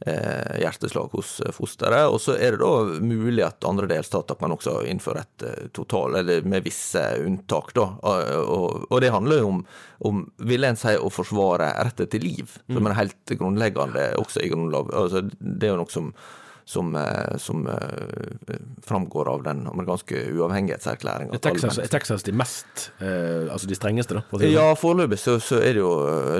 eh, 0.06 0.60
hjerteslag 0.60 1.08
hos 1.12 1.40
fosteret. 1.56 2.08
Og 2.08 2.20
så 2.22 2.36
er 2.36 2.54
det 2.54 2.62
da 2.62 3.00
mulig 3.04 3.44
at 3.46 3.64
andre 3.68 3.88
delstater 3.90 4.38
kan 4.40 4.54
også 4.54 4.80
innføre 4.90 5.24
et 5.24 5.46
eh, 5.46 5.68
total, 5.76 6.20
eller 6.22 6.46
med 6.48 6.64
visse 6.66 7.02
unntak, 7.24 7.74
da. 7.76 7.86
Og, 8.00 8.18
og, 8.40 8.66
og 8.90 9.04
det 9.04 9.14
handler 9.14 9.42
jo 9.42 9.52
om, 9.54 9.62
om, 10.10 10.24
vil 10.50 10.68
en 10.68 10.80
si, 10.80 10.94
å 10.96 11.12
forsvare 11.12 11.72
retten 11.84 12.10
til 12.10 12.24
liv, 12.24 12.58
som 12.70 12.86
er 12.86 12.98
helt 12.98 13.36
grunnleggende 13.36 14.12
også 14.20 14.44
i 14.44 14.52
Grunnloven. 14.52 14.96
Altså, 14.96 15.24
det 15.40 15.68
er 15.68 15.74
jo 15.74 15.82
noe 15.82 15.92
som 15.92 16.12
som, 16.70 16.96
eh, 16.96 17.36
som 17.36 17.66
uh, 17.66 17.74
framgår 18.86 19.28
av 19.28 19.42
den 19.42 19.66
amerikanske 19.66 20.14
uavhengighetserklæringa. 20.32 21.34
Er 21.34 21.38
Texas, 21.38 21.80
Texas 21.90 22.22
de 22.22 22.32
mest 22.32 22.92
uh, 23.00 23.50
Altså 23.50 23.66
de 23.66 23.74
strengeste, 23.74 24.14
da? 24.14 24.22
Si 24.38 24.50
ja, 24.52 24.68
foreløpig 24.78 25.18
så, 25.18 25.34
så, 25.42 25.58
er 25.58 25.74
det 25.74 25.82
jo 25.82 25.90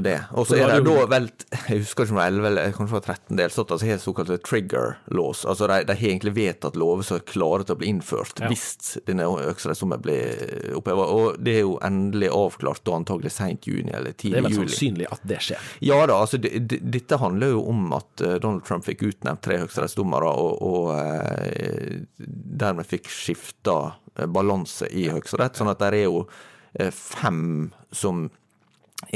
det. 0.06 0.14
Og 0.38 0.46
så 0.46 0.60
er 0.60 0.70
det 0.76 0.84
da 0.86 1.06
vel 1.10 1.26
Jeg 1.56 1.82
husker 1.82 2.06
ikke 2.06 2.14
om 2.14 2.20
det 2.20 2.22
var 2.22 2.30
11 2.30 2.48
eller 2.50 2.76
kanskje 2.76 2.94
var 2.94 3.06
13 3.16 3.40
delstater 3.40 3.80
som 3.80 3.90
har 3.90 3.98
såkalte 4.04 4.36
trigger 4.46 4.94
laws. 5.18 5.42
Altså 5.42 5.66
de, 5.66 5.80
de, 5.88 5.96
har 5.98 6.12
egentlig 6.12 6.34
vedtatt 6.38 6.78
lover 6.78 7.08
som 7.08 7.18
er 7.18 7.26
klare 7.26 7.66
til 7.66 7.74
å 7.74 7.80
bli 7.82 7.90
innført 7.90 8.38
ja. 8.38 8.52
hvis 8.52 9.00
denne 9.10 9.26
høyesterettsdommen 9.26 10.06
blir 10.06 10.78
oppheva. 10.78 11.08
Og 11.10 11.42
det 11.42 11.56
er 11.56 11.66
jo 11.66 11.74
endelig 11.90 12.30
avklart 12.38 12.84
da 12.86 13.00
antagelig 13.00 13.34
seint 13.34 13.66
juni 13.66 13.90
eller 13.90 14.14
tidlig 14.14 14.44
juli. 14.44 14.46
Det 14.46 14.54
er 14.54 14.62
vel 14.62 14.70
sannsynlig 14.70 15.10
at 15.10 15.26
det 15.34 15.42
skjer? 15.48 15.74
Ja 15.90 15.98
da. 16.06 16.22
altså 16.22 16.38
det, 16.38 16.54
det, 16.70 16.80
Dette 17.00 17.18
handler 17.18 17.56
jo 17.56 17.66
om 17.74 17.90
at 17.98 18.26
Donald 18.38 18.62
Trump 18.68 18.86
fikk 18.86 19.02
utnevnt 19.10 19.42
tre 19.42 19.58
høyesterettsdommere 19.64 20.19
dommere, 20.20 20.34
og, 20.36 20.62
og 20.62 20.90
eh, 20.98 22.02
dermed 22.60 22.88
fikk 22.88 23.08
skifta 23.10 23.94
eh, 24.16 24.26
balanse 24.26 24.88
i 24.90 25.08
Høyesterett. 25.10 25.56
Sånn 25.56 25.70
at 25.72 25.80
det 25.80 25.92
er 25.94 26.06
jo 26.08 26.26
eh, 26.74 26.90
fem 26.90 27.70
som 27.92 28.28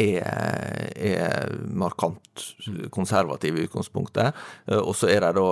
er, 0.01 0.25
er, 0.97 1.51
markant 1.69 2.41
konservativ 2.91 3.59
i 3.59 3.67
utgangspunktet. 3.67 4.33
Og 4.81 4.95
så 4.97 5.11
er 5.13 5.21
det 5.21 5.35
da 5.37 5.49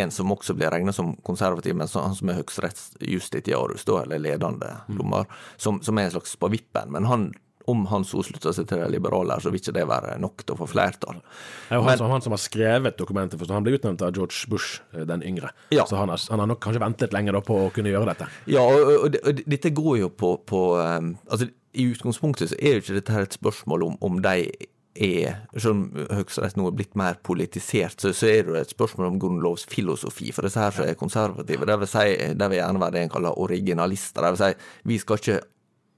en 0.00 0.10
som 0.10 0.32
også 0.32 0.56
blir 0.56 0.72
regnet 0.72 0.96
som 0.96 1.10
konservativ, 1.20 1.76
men 1.76 1.90
han 1.92 2.16
som 2.16 2.30
er 2.32 2.38
høyesterettsjustitiarus, 2.40 3.84
eller 3.84 4.22
ledende 4.24 4.70
mm. 4.88 4.96
dommer, 4.96 5.28
som, 5.60 5.82
som, 5.84 6.00
er 6.00 6.08
en 6.08 6.14
slags 6.16 6.32
på 6.40 6.48
vippen. 6.56 6.94
Men 6.96 7.10
han 7.10 7.28
om 7.70 7.86
han 7.90 8.04
så 8.04 8.22
slutter 8.26 8.52
seg 8.54 8.68
til 8.68 8.82
de 8.82 8.90
liberale, 8.92 9.36
så 9.40 9.52
vil 9.52 9.62
ikke 9.62 9.74
det 9.76 9.86
være 9.88 10.18
nok 10.22 10.44
til 10.44 10.56
å 10.56 10.60
få 10.60 10.68
flertall. 10.74 11.20
Det 11.20 11.76
er 11.76 11.80
jo 11.80 11.86
han, 11.88 12.00
som, 12.00 12.12
han 12.12 12.24
som 12.26 12.36
har 12.36 12.42
skrevet 12.42 12.98
dokumentet, 13.00 13.40
for 13.40 13.54
han 13.56 13.64
ble 13.64 13.78
utnevnt 13.78 14.04
av 14.04 14.12
George 14.16 14.50
Bush 14.52 14.82
eh, 14.92 15.06
den 15.08 15.24
yngre. 15.24 15.54
Ja. 15.74 15.86
Så 15.88 15.98
han 16.00 16.12
har, 16.12 16.20
han 16.30 16.42
har, 16.42 16.50
nok 16.50 16.62
kanskje 16.64 16.84
ventet 16.84 17.16
lenge 17.16 17.34
på 17.44 17.58
å 17.66 17.72
kunne 17.74 17.92
gjøre 17.92 18.12
dette. 18.12 18.28
Ja, 18.50 18.64
og, 18.64 18.92
og, 19.08 19.18
og 19.24 19.42
dette 19.48 19.72
går 19.74 19.98
jo 20.04 20.12
på, 20.12 20.36
på 20.48 20.62
um, 20.76 21.14
altså 21.30 21.48
I 21.72 21.88
utgangspunktet 21.94 22.52
så 22.52 22.60
er 22.60 22.76
jo 22.76 22.84
ikke 22.84 23.00
dette 23.00 23.16
her 23.16 23.26
et 23.26 23.36
spørsmål 23.36 23.88
om, 23.88 23.98
om 24.04 24.20
de 24.24 24.48
er, 24.94 25.40
selv 25.56 25.72
om 25.72 25.80
Høyesterett 26.14 26.58
nå 26.58 26.68
er 26.68 26.76
blitt 26.78 26.94
mer 26.98 27.18
politisert, 27.26 27.98
så, 28.00 28.12
så, 28.14 28.28
er 28.30 28.46
det 28.46 28.60
et 28.60 28.74
spørsmål 28.74 29.08
om 29.08 29.18
grunnlovsfilosofi. 29.22 30.30
For 30.34 30.46
disse 30.46 30.62
her 30.62 30.74
som 30.74 30.86
er 30.86 30.98
konservative, 30.98 31.66
det 31.66 31.78
vil, 31.80 31.90
si, 31.90 32.14
det 32.38 32.50
vil 32.50 32.60
gjerne 32.60 32.82
være 32.82 32.96
det 32.96 33.02
en 33.04 33.14
kaller 33.16 33.42
originalister. 33.42 34.22
Det 34.22 34.32
vil 34.36 34.42
si, 34.44 34.70
vi 34.92 35.00
skal 35.02 35.20
ikke 35.20 35.40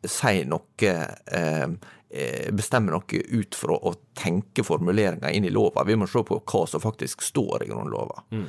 si 0.09 0.45
noe 0.49 0.90
eh, 1.27 1.66
eh, 2.09 2.51
bestemme 2.53 2.95
noe 2.95 3.23
ut 3.38 3.59
fra 3.59 3.77
å 3.77 3.95
tenke 4.16 4.64
formuleringer 4.66 5.35
inn 5.35 5.46
i 5.46 5.52
lova. 5.55 5.85
Vi 5.87 5.98
må 5.98 6.09
se 6.11 6.24
på 6.26 6.40
hva 6.40 6.64
som 6.70 6.83
faktisk 6.83 7.24
står 7.24 7.66
i 7.66 7.70
Grunnlova. 7.70 8.24
Mm. 8.33 8.48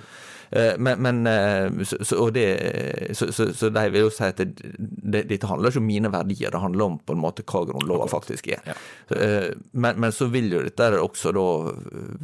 Eh, 0.49 0.73
men, 0.77 1.01
men 1.01 1.27
eh, 1.27 1.83
så, 1.83 2.29
det, 2.29 3.09
så, 3.13 3.33
så, 3.33 3.53
så, 3.53 3.69
de 3.69 3.89
vil 3.89 4.05
jo 4.05 4.11
si 4.13 4.23
at 4.27 4.39
det, 4.39 4.53
det, 4.79 5.25
dette 5.27 5.49
handler 5.49 5.73
ikke 5.73 5.81
om 5.81 5.89
mine 5.89 6.11
verdier, 6.13 6.51
det 6.53 6.61
handler 6.63 6.85
om 6.85 6.97
på 7.03 7.15
en 7.15 7.21
måte 7.21 7.43
hva 7.47 7.65
Grunnlova 7.67 8.07
faktisk 8.11 8.47
er. 8.55 8.63
Ja. 8.67 8.77
Eh, 9.15 9.49
men, 9.71 9.99
men, 9.99 10.13
så 10.15 10.29
vil 10.31 10.49
jo 10.53 10.63
dette 10.63 10.89
også 11.01 11.33
da 11.35 11.47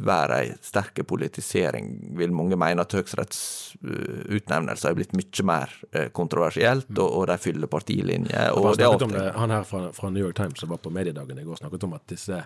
være 0.08 0.40
ei 0.40 0.54
sterk 0.64 1.02
politisering, 1.08 1.90
vil 2.18 2.32
mange 2.34 2.56
mene 2.60 2.84
at 2.84 2.96
høyesterettsutnevnelser 2.96 4.90
er 4.90 4.98
blitt 4.98 5.16
mye 5.16 5.44
mer 5.44 5.74
kontroversielt, 6.16 6.88
mm. 6.88 7.02
og, 7.02 7.10
og 7.20 7.28
de 7.28 7.38
fyller 7.42 7.70
partilinjer. 7.70 8.54
Og, 8.54 8.72
og 8.72 8.80
det, 8.80 9.28
han 9.36 9.52
her 9.52 9.68
fra, 9.68 9.88
fra, 9.96 10.12
New 10.14 10.24
York 10.24 10.38
Times 10.38 10.62
som 10.62 10.72
var 10.72 10.80
på 10.82 10.92
mediedagen 10.94 11.38
i 11.40 11.44
går, 11.44 11.60
snakket 11.60 11.86
om 11.88 11.96
at 11.98 12.06
disse 12.08 12.40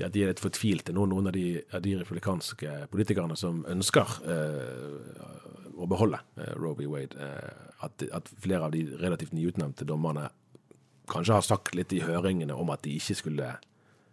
ja, 0.00 0.08
de 0.08 0.24
er 0.24 0.32
litt 0.32 0.42
fortvilte 0.42 0.94
nå, 0.96 1.04
noen 1.10 1.28
av 1.30 1.36
de, 1.36 1.60
av 1.76 1.82
de 1.84 1.94
republikanske 2.00 2.86
politikerne 2.92 3.36
som 3.38 3.62
ønsker 3.68 4.14
eh, 4.24 5.24
å 5.80 5.88
beholde 5.90 6.20
eh, 6.40 6.52
Roe 6.56 6.76
v. 6.78 6.88
Wade. 6.90 7.16
Eh, 7.20 7.74
at, 7.86 8.04
at, 8.12 8.30
flere 8.40 8.68
av 8.68 8.74
de 8.74 8.84
relativt 9.00 9.34
nyutnevnte 9.36 9.88
dommerne 9.88 10.28
kanskje 11.10 11.36
har 11.36 11.46
sagt 11.46 11.74
litt 11.74 11.92
i 11.96 12.04
høringene 12.04 12.54
om 12.54 12.70
at 12.72 12.84
de 12.86 12.94
ikke 13.00 13.18
skulle 13.18 13.54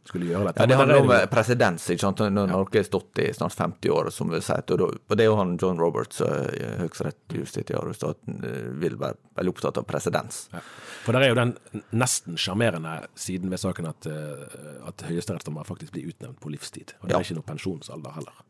skulle 0.07 0.29
gjøre 0.29 0.49
dette. 0.49 0.63
Ja, 0.63 0.69
Det 0.71 0.79
handler 0.79 1.01
om 1.03 1.11
det... 1.11 1.19
presedens. 1.31 1.87
Når 1.87 2.49
Norge 2.51 2.79
har 2.79 2.87
stått 2.87 3.21
i 3.23 3.27
snart 3.35 3.55
50 3.57 3.93
år, 3.93 4.09
som 4.13 4.31
vi 4.31 4.41
sier, 4.43 4.63
og, 4.77 4.97
det 5.13 5.25
er 5.25 5.29
jo 5.29 5.37
han 5.39 5.55
John 5.61 5.79
Roberts, 5.81 6.21
uh, 6.21 6.47
høyesterettsjustitiarius, 6.83 8.03
vil 8.81 8.97
være 8.99 9.19
veldig 9.37 9.53
opptatt 9.53 9.81
av 9.81 9.87
presedens. 9.89 10.45
Ja. 10.55 10.63
For 11.05 11.15
der 11.15 11.27
er 11.27 11.33
jo 11.33 11.39
den 11.39 11.55
nesten 11.95 12.39
sjarmerende 12.39 12.99
siden 13.19 13.53
ved 13.53 13.61
saken 13.61 13.89
at, 13.91 14.09
at 14.87 15.07
høyesterettsdommer 15.07 15.67
faktisk 15.67 15.95
blir 15.95 16.11
utnevnt 16.11 16.41
på 16.43 16.51
livstid. 16.51 16.97
Og 17.01 17.09
det 17.09 17.15
er 17.15 17.21
ja. 17.21 17.27
ikke 17.27 17.39
noe 17.39 17.51
pensjonsalder 17.53 18.17
heller. 18.17 18.46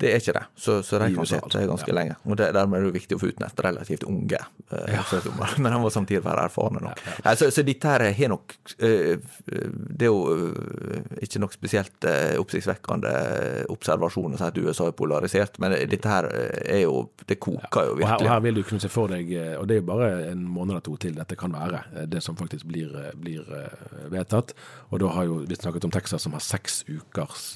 Det 0.00 0.10
er 0.14 0.22
ikke 0.22 0.32
det, 0.36 0.44
så, 0.56 0.78
så 0.86 0.98
de 1.02 1.10
kan 1.14 1.28
sitte 1.28 1.62
ganske 1.68 1.90
ja. 1.90 1.96
lenge. 1.96 2.16
Og 2.24 2.38
det, 2.40 2.50
Dermed 2.56 2.78
er 2.78 2.84
det 2.84 2.90
jo 2.90 2.94
viktig 2.94 3.16
å 3.18 3.20
få 3.20 3.28
utnett 3.34 3.60
relativt 3.66 4.06
unge 4.08 4.38
eh, 4.40 4.94
ja. 4.94 5.02
men 5.60 5.74
de 5.74 5.80
må 5.82 5.90
samtidig 5.92 6.22
være 6.24 6.46
erfarne 6.48 6.80
nok. 6.84 7.02
Ja, 7.04 7.16
Nei, 7.26 7.34
så, 7.36 7.50
så, 7.52 7.64
dette 7.66 7.92
her 7.92 8.04
har 8.16 8.32
nok 8.32 8.54
eh, 8.78 9.20
Det 9.50 10.06
er 10.06 10.10
jo 10.10 10.22
eh, 10.32 11.10
ikke 11.26 11.42
nok 11.44 11.56
spesielt 11.56 12.08
eh, 12.08 12.36
oppsiktsvekkende 12.40 13.12
observasjon 13.72 14.36
å 14.36 14.40
si 14.40 14.46
at 14.48 14.60
USA 14.60 14.88
er 14.88 14.96
polarisert, 14.96 15.60
men 15.62 15.76
dette 15.90 16.10
her 16.10 16.28
er 16.30 16.82
jo 16.84 17.04
Det 17.26 17.38
koker 17.42 17.90
jo 17.90 17.98
virkelig. 17.98 18.06
Og 18.06 18.10
her, 18.10 18.24
og 18.24 18.32
her, 18.32 18.44
vil 18.46 18.60
du 18.60 18.64
kunne 18.66 18.82
se 18.82 18.90
for 18.92 19.12
deg, 19.12 19.32
og 19.60 19.68
det 19.68 19.76
er 19.76 19.82
jo 19.82 19.88
bare 19.90 20.10
en 20.30 20.44
måned 20.46 20.74
eller 20.74 20.84
to 20.86 20.94
til 21.00 21.16
dette 21.16 21.36
kan 21.38 21.52
være, 21.54 21.82
det 22.10 22.22
som 22.22 22.36
faktisk 22.38 22.68
blir, 22.70 22.92
blir 23.18 23.46
vedtatt. 24.12 24.54
Og 24.90 25.00
da 25.02 25.10
har 25.16 25.26
jo 25.26 25.40
vi 25.48 25.58
snakket 25.58 25.86
om 25.88 25.92
Texas 25.94 26.24
som 26.24 26.34
har 26.36 26.42
seks 26.44 26.84
ukers 26.88 27.46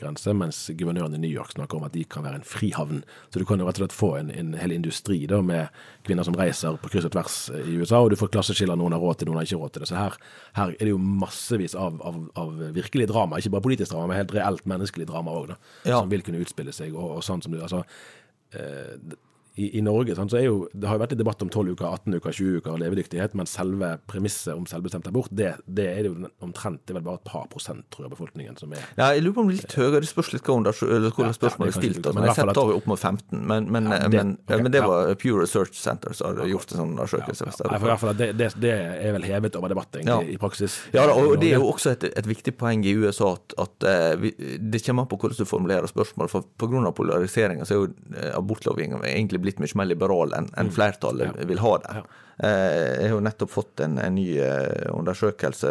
grense, 0.00 0.34
mens 0.36 0.64
guvernøren 0.76 1.14
i 1.16 1.22
New 1.22 1.32
York 1.32 1.54
snakker 1.54 1.78
om 1.78 1.85
at 1.86 1.94
de 1.96 2.04
kan 2.10 2.24
være 2.26 2.40
en 2.40 2.46
frihavn. 2.46 3.02
Så 3.30 3.40
du 3.40 3.46
kan 3.48 3.60
jo 3.60 3.68
rett 3.68 3.78
og 3.78 3.84
slett 3.84 3.96
få 3.96 4.10
en, 4.20 4.30
en 4.34 4.54
hel 4.58 4.74
industri 4.76 5.22
da, 5.30 5.40
med 5.44 5.72
kvinner 6.06 6.26
som 6.26 6.36
reiser 6.38 6.78
på 6.82 6.90
kryss 6.92 7.08
og 7.08 7.14
tvers 7.16 7.38
i 7.62 7.78
USA, 7.80 8.02
og 8.02 8.12
du 8.12 8.18
får 8.20 8.32
klasseskiller, 8.34 8.78
noen 8.78 8.96
har 8.96 9.02
råd 9.02 9.20
til, 9.20 9.30
noen 9.30 9.40
har 9.40 9.48
ikke 9.48 9.60
råd 9.62 9.74
til 9.74 9.84
det. 9.84 9.90
Så 9.90 9.98
her, 9.98 10.18
her 10.58 10.74
er 10.74 10.84
det 10.84 10.92
jo 10.92 11.02
massevis 11.02 11.76
av, 11.78 12.00
av, 12.06 12.20
av, 12.38 12.54
virkelig 12.76 13.10
drama, 13.12 13.40
ikke 13.40 13.54
bare 13.56 13.68
politisk 13.68 13.94
drama, 13.94 14.10
men 14.12 14.22
helt 14.22 14.36
reelt 14.36 14.68
menneskelig 14.68 15.08
drama 15.10 15.34
òg, 15.36 15.56
ja. 15.84 15.98
som 16.00 16.12
vil 16.12 16.24
kunne 16.26 16.42
utspille 16.44 16.74
seg. 16.76 16.94
og, 16.96 17.18
og 17.18 17.26
sånn 17.26 17.44
som 17.44 17.54
du, 17.54 17.60
altså, 17.62 17.84
eh, 18.56 18.96
i, 19.56 19.78
i, 19.78 19.82
Norge 19.84 20.14
sant, 20.16 20.30
så 20.32 20.36
er 20.36 20.46
jo, 20.50 20.56
Det 20.72 20.84
har 20.88 20.98
jo 20.98 21.00
vært 21.00 21.14
litt 21.14 21.22
debatt 21.22 21.42
om 21.44 21.48
12 21.48 21.76
uker, 21.76 21.86
18 21.88 22.16
uker, 22.18 22.34
20 22.36 22.60
uker 22.60 22.80
levedyktighet, 22.82 23.36
men 23.38 23.48
selve 23.48 23.94
premisset 24.10 24.52
om 24.52 24.66
selvbestemt 24.68 25.08
abort, 25.08 25.32
det, 25.32 25.54
det 25.64 25.86
er 25.94 26.04
det 26.04 26.10
jo 26.10 26.30
omtrent 26.44 26.82
det 26.84 26.92
er 26.92 26.98
vel 26.98 27.06
bare 27.06 27.20
et 27.22 27.28
par 27.28 27.46
prosent 27.48 27.86
tror 27.94 28.06
jeg, 28.06 28.12
befolkningen 28.12 28.58
som 28.60 28.74
er 28.76 28.82
Ja, 28.98 29.08
Jeg 29.16 29.24
lurer 29.24 29.36
på 29.38 29.44
om 29.44 29.48
det 29.48 29.56
er 29.56 29.62
litt 29.62 29.76
høyere, 29.80 30.02
det 30.04 30.10
spørs 30.10 30.32
litt 30.34 30.44
hvordan, 30.44 31.32
spørsmålet 31.36 31.72
er 31.72 31.78
stilt. 31.80 32.10
Men 32.12 32.28
Jeg 32.28 32.36
setter 32.36 32.52
sett 32.52 32.74
opp 32.76 32.90
mot 32.92 33.00
15, 33.00 33.40
men, 33.52 33.70
men, 33.72 33.88
ja, 33.88 34.00
det, 34.04 34.20
men, 34.20 34.34
okay, 34.44 34.66
men 34.66 34.74
det 34.74 34.82
var 34.84 35.14
Pure 35.22 35.46
Research 35.46 35.80
Center 35.80 36.12
som 36.16 36.36
har 36.36 36.52
gjort 36.52 36.74
en 36.74 36.82
sånn 36.82 36.92
undersøkelse. 36.92 37.48
Ja, 37.56 37.80
ja. 37.80 37.96
fall 38.02 38.14
det, 38.20 38.30
det, 38.36 38.50
det, 38.60 38.74
er 38.76 39.16
vel 39.16 39.24
hevet 39.24 39.56
over 39.56 39.72
debatt, 39.72 39.96
egentlig, 39.96 40.36
i 40.36 40.38
praksis. 40.40 40.78
Ja, 40.92 41.06
og 41.08 41.38
det 41.40 41.54
er 41.54 41.62
jo 41.62 41.70
også 41.72 41.94
et, 41.94 42.04
et 42.12 42.28
viktig 42.28 42.52
poeng 42.60 42.84
i 42.84 42.92
USA 43.00 43.32
at, 43.38 43.56
at 43.64 43.88
uh, 43.88 44.12
vi, 44.20 44.34
det 44.60 44.84
kommer 44.84 45.06
an 45.06 45.10
på 45.10 45.18
hvordan 45.22 45.40
du 45.40 45.48
formulerer 45.48 45.88
spørsmål. 45.90 46.30
For 46.32 46.44
pga. 46.60 46.92
polariseringa 46.96 47.64
så 47.64 47.76
er 47.76 47.82
jo 47.82 47.88
uh, 47.88 48.30
abortlovgivninga 48.36 49.00
egentlig 49.08 49.45
blitt 49.46 49.62
mye 49.62 49.78
mer 49.78 49.88
liberal 49.88 50.34
enn 50.36 50.50
en 50.60 50.70
flertallet 50.74 51.30
Ja. 51.38 51.46
vil 51.48 51.62
ha 51.64 51.72
det. 51.84 51.94
Eh, 52.36 53.00
Jeg 53.00 53.08
har 53.08 53.14
jo 53.14 53.20
nettopp 53.24 53.50
fått 53.54 53.80
en, 53.80 53.94
en 54.02 54.14
ny 54.18 54.26
eh, 54.44 54.90
undersøkelse 54.92 55.70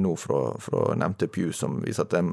nå 0.00 0.14
fra, 0.16 0.38
fra 0.64 0.94
nevnte 0.96 1.28
Pew 1.28 1.50
som 1.52 1.80
viser 1.84 2.06
at 2.06 2.14
en, 2.16 2.30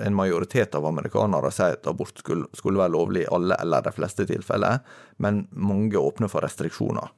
en 0.00 0.16
majoritet 0.16 0.74
av 0.78 0.86
amerikanere 0.88 1.50
sier 1.52 1.76
at 1.76 1.90
abort 1.90 2.16
skulle, 2.24 2.48
skulle 2.56 2.80
være 2.80 2.94
lovlig 2.96 3.26
i 3.26 3.30
alle 3.36 3.58
eller 3.60 3.84
de 3.84 3.92
fleste 3.92 4.24
tilfeller, 4.30 4.78
men 5.20 5.44
mange 5.52 6.00
åpner 6.00 6.32
for 6.32 6.46
restriksjoner. 6.46 7.12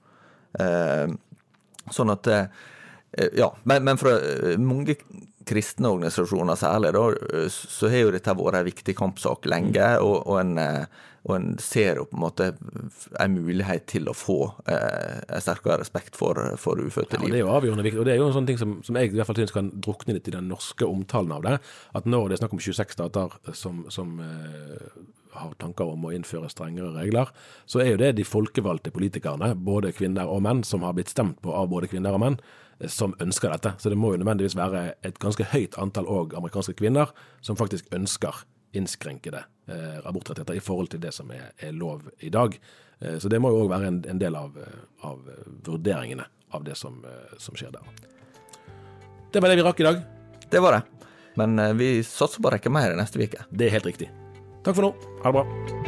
Eh, 0.59 1.07
Sånn 1.95 2.11
at 2.13 2.27
eh, 2.29 2.49
Ja, 3.39 3.53
men, 3.65 3.85
men 3.87 3.97
fra 4.01 4.11
eh, 4.19 4.59
mange 4.61 4.99
kristne 5.49 5.89
organisasjoner 5.95 6.59
særlig, 6.61 6.91
da, 6.93 7.07
eh, 7.39 7.47
så 7.49 7.89
har 7.89 8.03
jo 8.03 8.11
dette 8.13 8.35
vært 8.37 8.59
en 8.59 8.67
viktig 8.67 8.95
kampsak 8.99 9.47
lenge, 9.49 9.87
og, 10.05 10.19
og, 10.29 10.35
en, 10.43 10.59
eh, 10.61 11.07
og 11.29 11.35
en 11.37 11.49
ser 11.61 12.01
jo 12.01 12.07
på 12.09 12.17
en 12.17 12.23
måte 12.23 12.47
en 13.21 13.35
mulighet 13.37 13.85
til 13.91 14.09
å 14.09 14.15
få 14.17 14.39
eh, 14.71 15.21
en 15.29 15.45
sterkere 15.45 15.83
respekt 15.83 16.17
for, 16.17 16.41
for 16.61 16.81
ufødte 16.81 17.19
Ja. 17.19 17.27
Det 17.29 17.37
er 17.37 17.45
jo 17.45 17.53
avgjørende 17.53 17.85
viktig, 17.85 18.01
og 18.01 18.09
det 18.09 18.15
er 18.15 18.21
jo 18.23 18.29
en 18.31 18.37
sånn 18.37 18.49
ting 18.49 18.61
som, 18.61 18.79
som 18.87 18.97
jeg 18.97 19.11
i 19.11 19.19
hvert 19.19 19.29
fall 19.29 19.37
synes 19.37 19.55
kan 19.55 19.71
drukne 19.75 20.17
litt 20.17 20.29
i 20.31 20.35
den 20.35 20.49
norske 20.49 20.89
omtalen 20.89 21.35
av 21.37 21.45
det. 21.45 21.55
At 21.99 22.09
når 22.09 22.29
det 22.31 22.39
er 22.39 22.43
snakk 22.43 22.57
om 22.57 22.63
26 22.65 22.97
stater 22.97 23.37
som, 23.53 23.85
som 23.93 24.17
eh, 24.25 24.89
har 25.37 25.55
tanker 25.61 25.93
om 25.93 26.09
å 26.09 26.15
innføre 26.17 26.49
strengere 26.53 26.95
regler, 26.97 27.33
så 27.69 27.83
er 27.85 27.93
jo 27.93 28.01
det 28.01 28.15
de 28.19 28.27
folkevalgte 28.27 28.93
politikerne, 28.95 29.53
både 29.55 29.93
kvinner 29.97 30.31
og 30.33 30.43
menn, 30.47 30.65
som 30.65 30.87
har 30.87 30.97
blitt 30.97 31.13
stemt 31.13 31.43
på 31.45 31.53
av 31.55 31.69
både 31.73 31.91
kvinner 31.93 32.17
og 32.17 32.25
menn, 32.25 32.39
eh, 32.81 32.89
som 32.93 33.17
ønsker 33.21 33.53
dette. 33.53 33.77
Så 33.83 33.93
det 33.93 34.01
må 34.01 34.15
jo 34.15 34.23
nødvendigvis 34.23 34.57
være 34.59 34.95
et 35.05 35.21
ganske 35.21 35.51
høyt 35.53 35.77
antall 35.81 36.09
òg 36.09 36.39
amerikanske 36.39 36.79
kvinner 36.81 37.13
som 37.45 37.59
faktisk 37.61 37.93
ønsker 37.93 38.47
innskrenkede 38.77 39.45
eh, 39.67 39.99
abortrettigheter 40.05 40.59
i 40.59 40.63
forhold 40.65 40.93
til 40.93 41.03
det 41.03 41.13
som 41.17 41.31
er, 41.35 41.51
er 41.57 41.73
lov 41.73 42.09
i 42.19 42.31
dag. 42.33 42.59
Eh, 43.01 43.19
så 43.19 43.31
det 43.33 43.41
må 43.43 43.53
jo 43.53 43.65
òg 43.65 43.73
være 43.73 43.91
en, 43.93 44.03
en 44.11 44.21
del 44.21 44.37
av, 44.39 44.57
eh, 44.59 44.79
av 45.09 45.25
vurderingene 45.67 46.29
av 46.57 46.65
det 46.65 46.79
som, 46.81 47.03
som 47.37 47.57
skjer 47.59 47.75
der. 47.75 47.91
Det 49.33 49.43
var 49.45 49.53
det 49.53 49.59
vi 49.61 49.67
rakk 49.67 49.83
i 49.85 49.89
dag. 49.89 50.01
Det 50.49 50.63
var 50.65 50.79
det. 50.79 51.11
Men 51.37 51.61
vi 51.77 51.99
satser 52.03 52.41
på 52.41 52.49
å 52.49 52.55
rekke 52.57 52.73
mer 52.73 52.97
neste 52.99 53.21
uke. 53.21 53.45
Det 53.53 53.69
er 53.69 53.77
helt 53.77 53.93
riktig. 53.93 54.09
Takk 54.65 54.81
for 54.81 54.89
nå. 54.89 55.13
Ha 55.23 55.31
det 55.31 55.39
bra. 55.39 55.88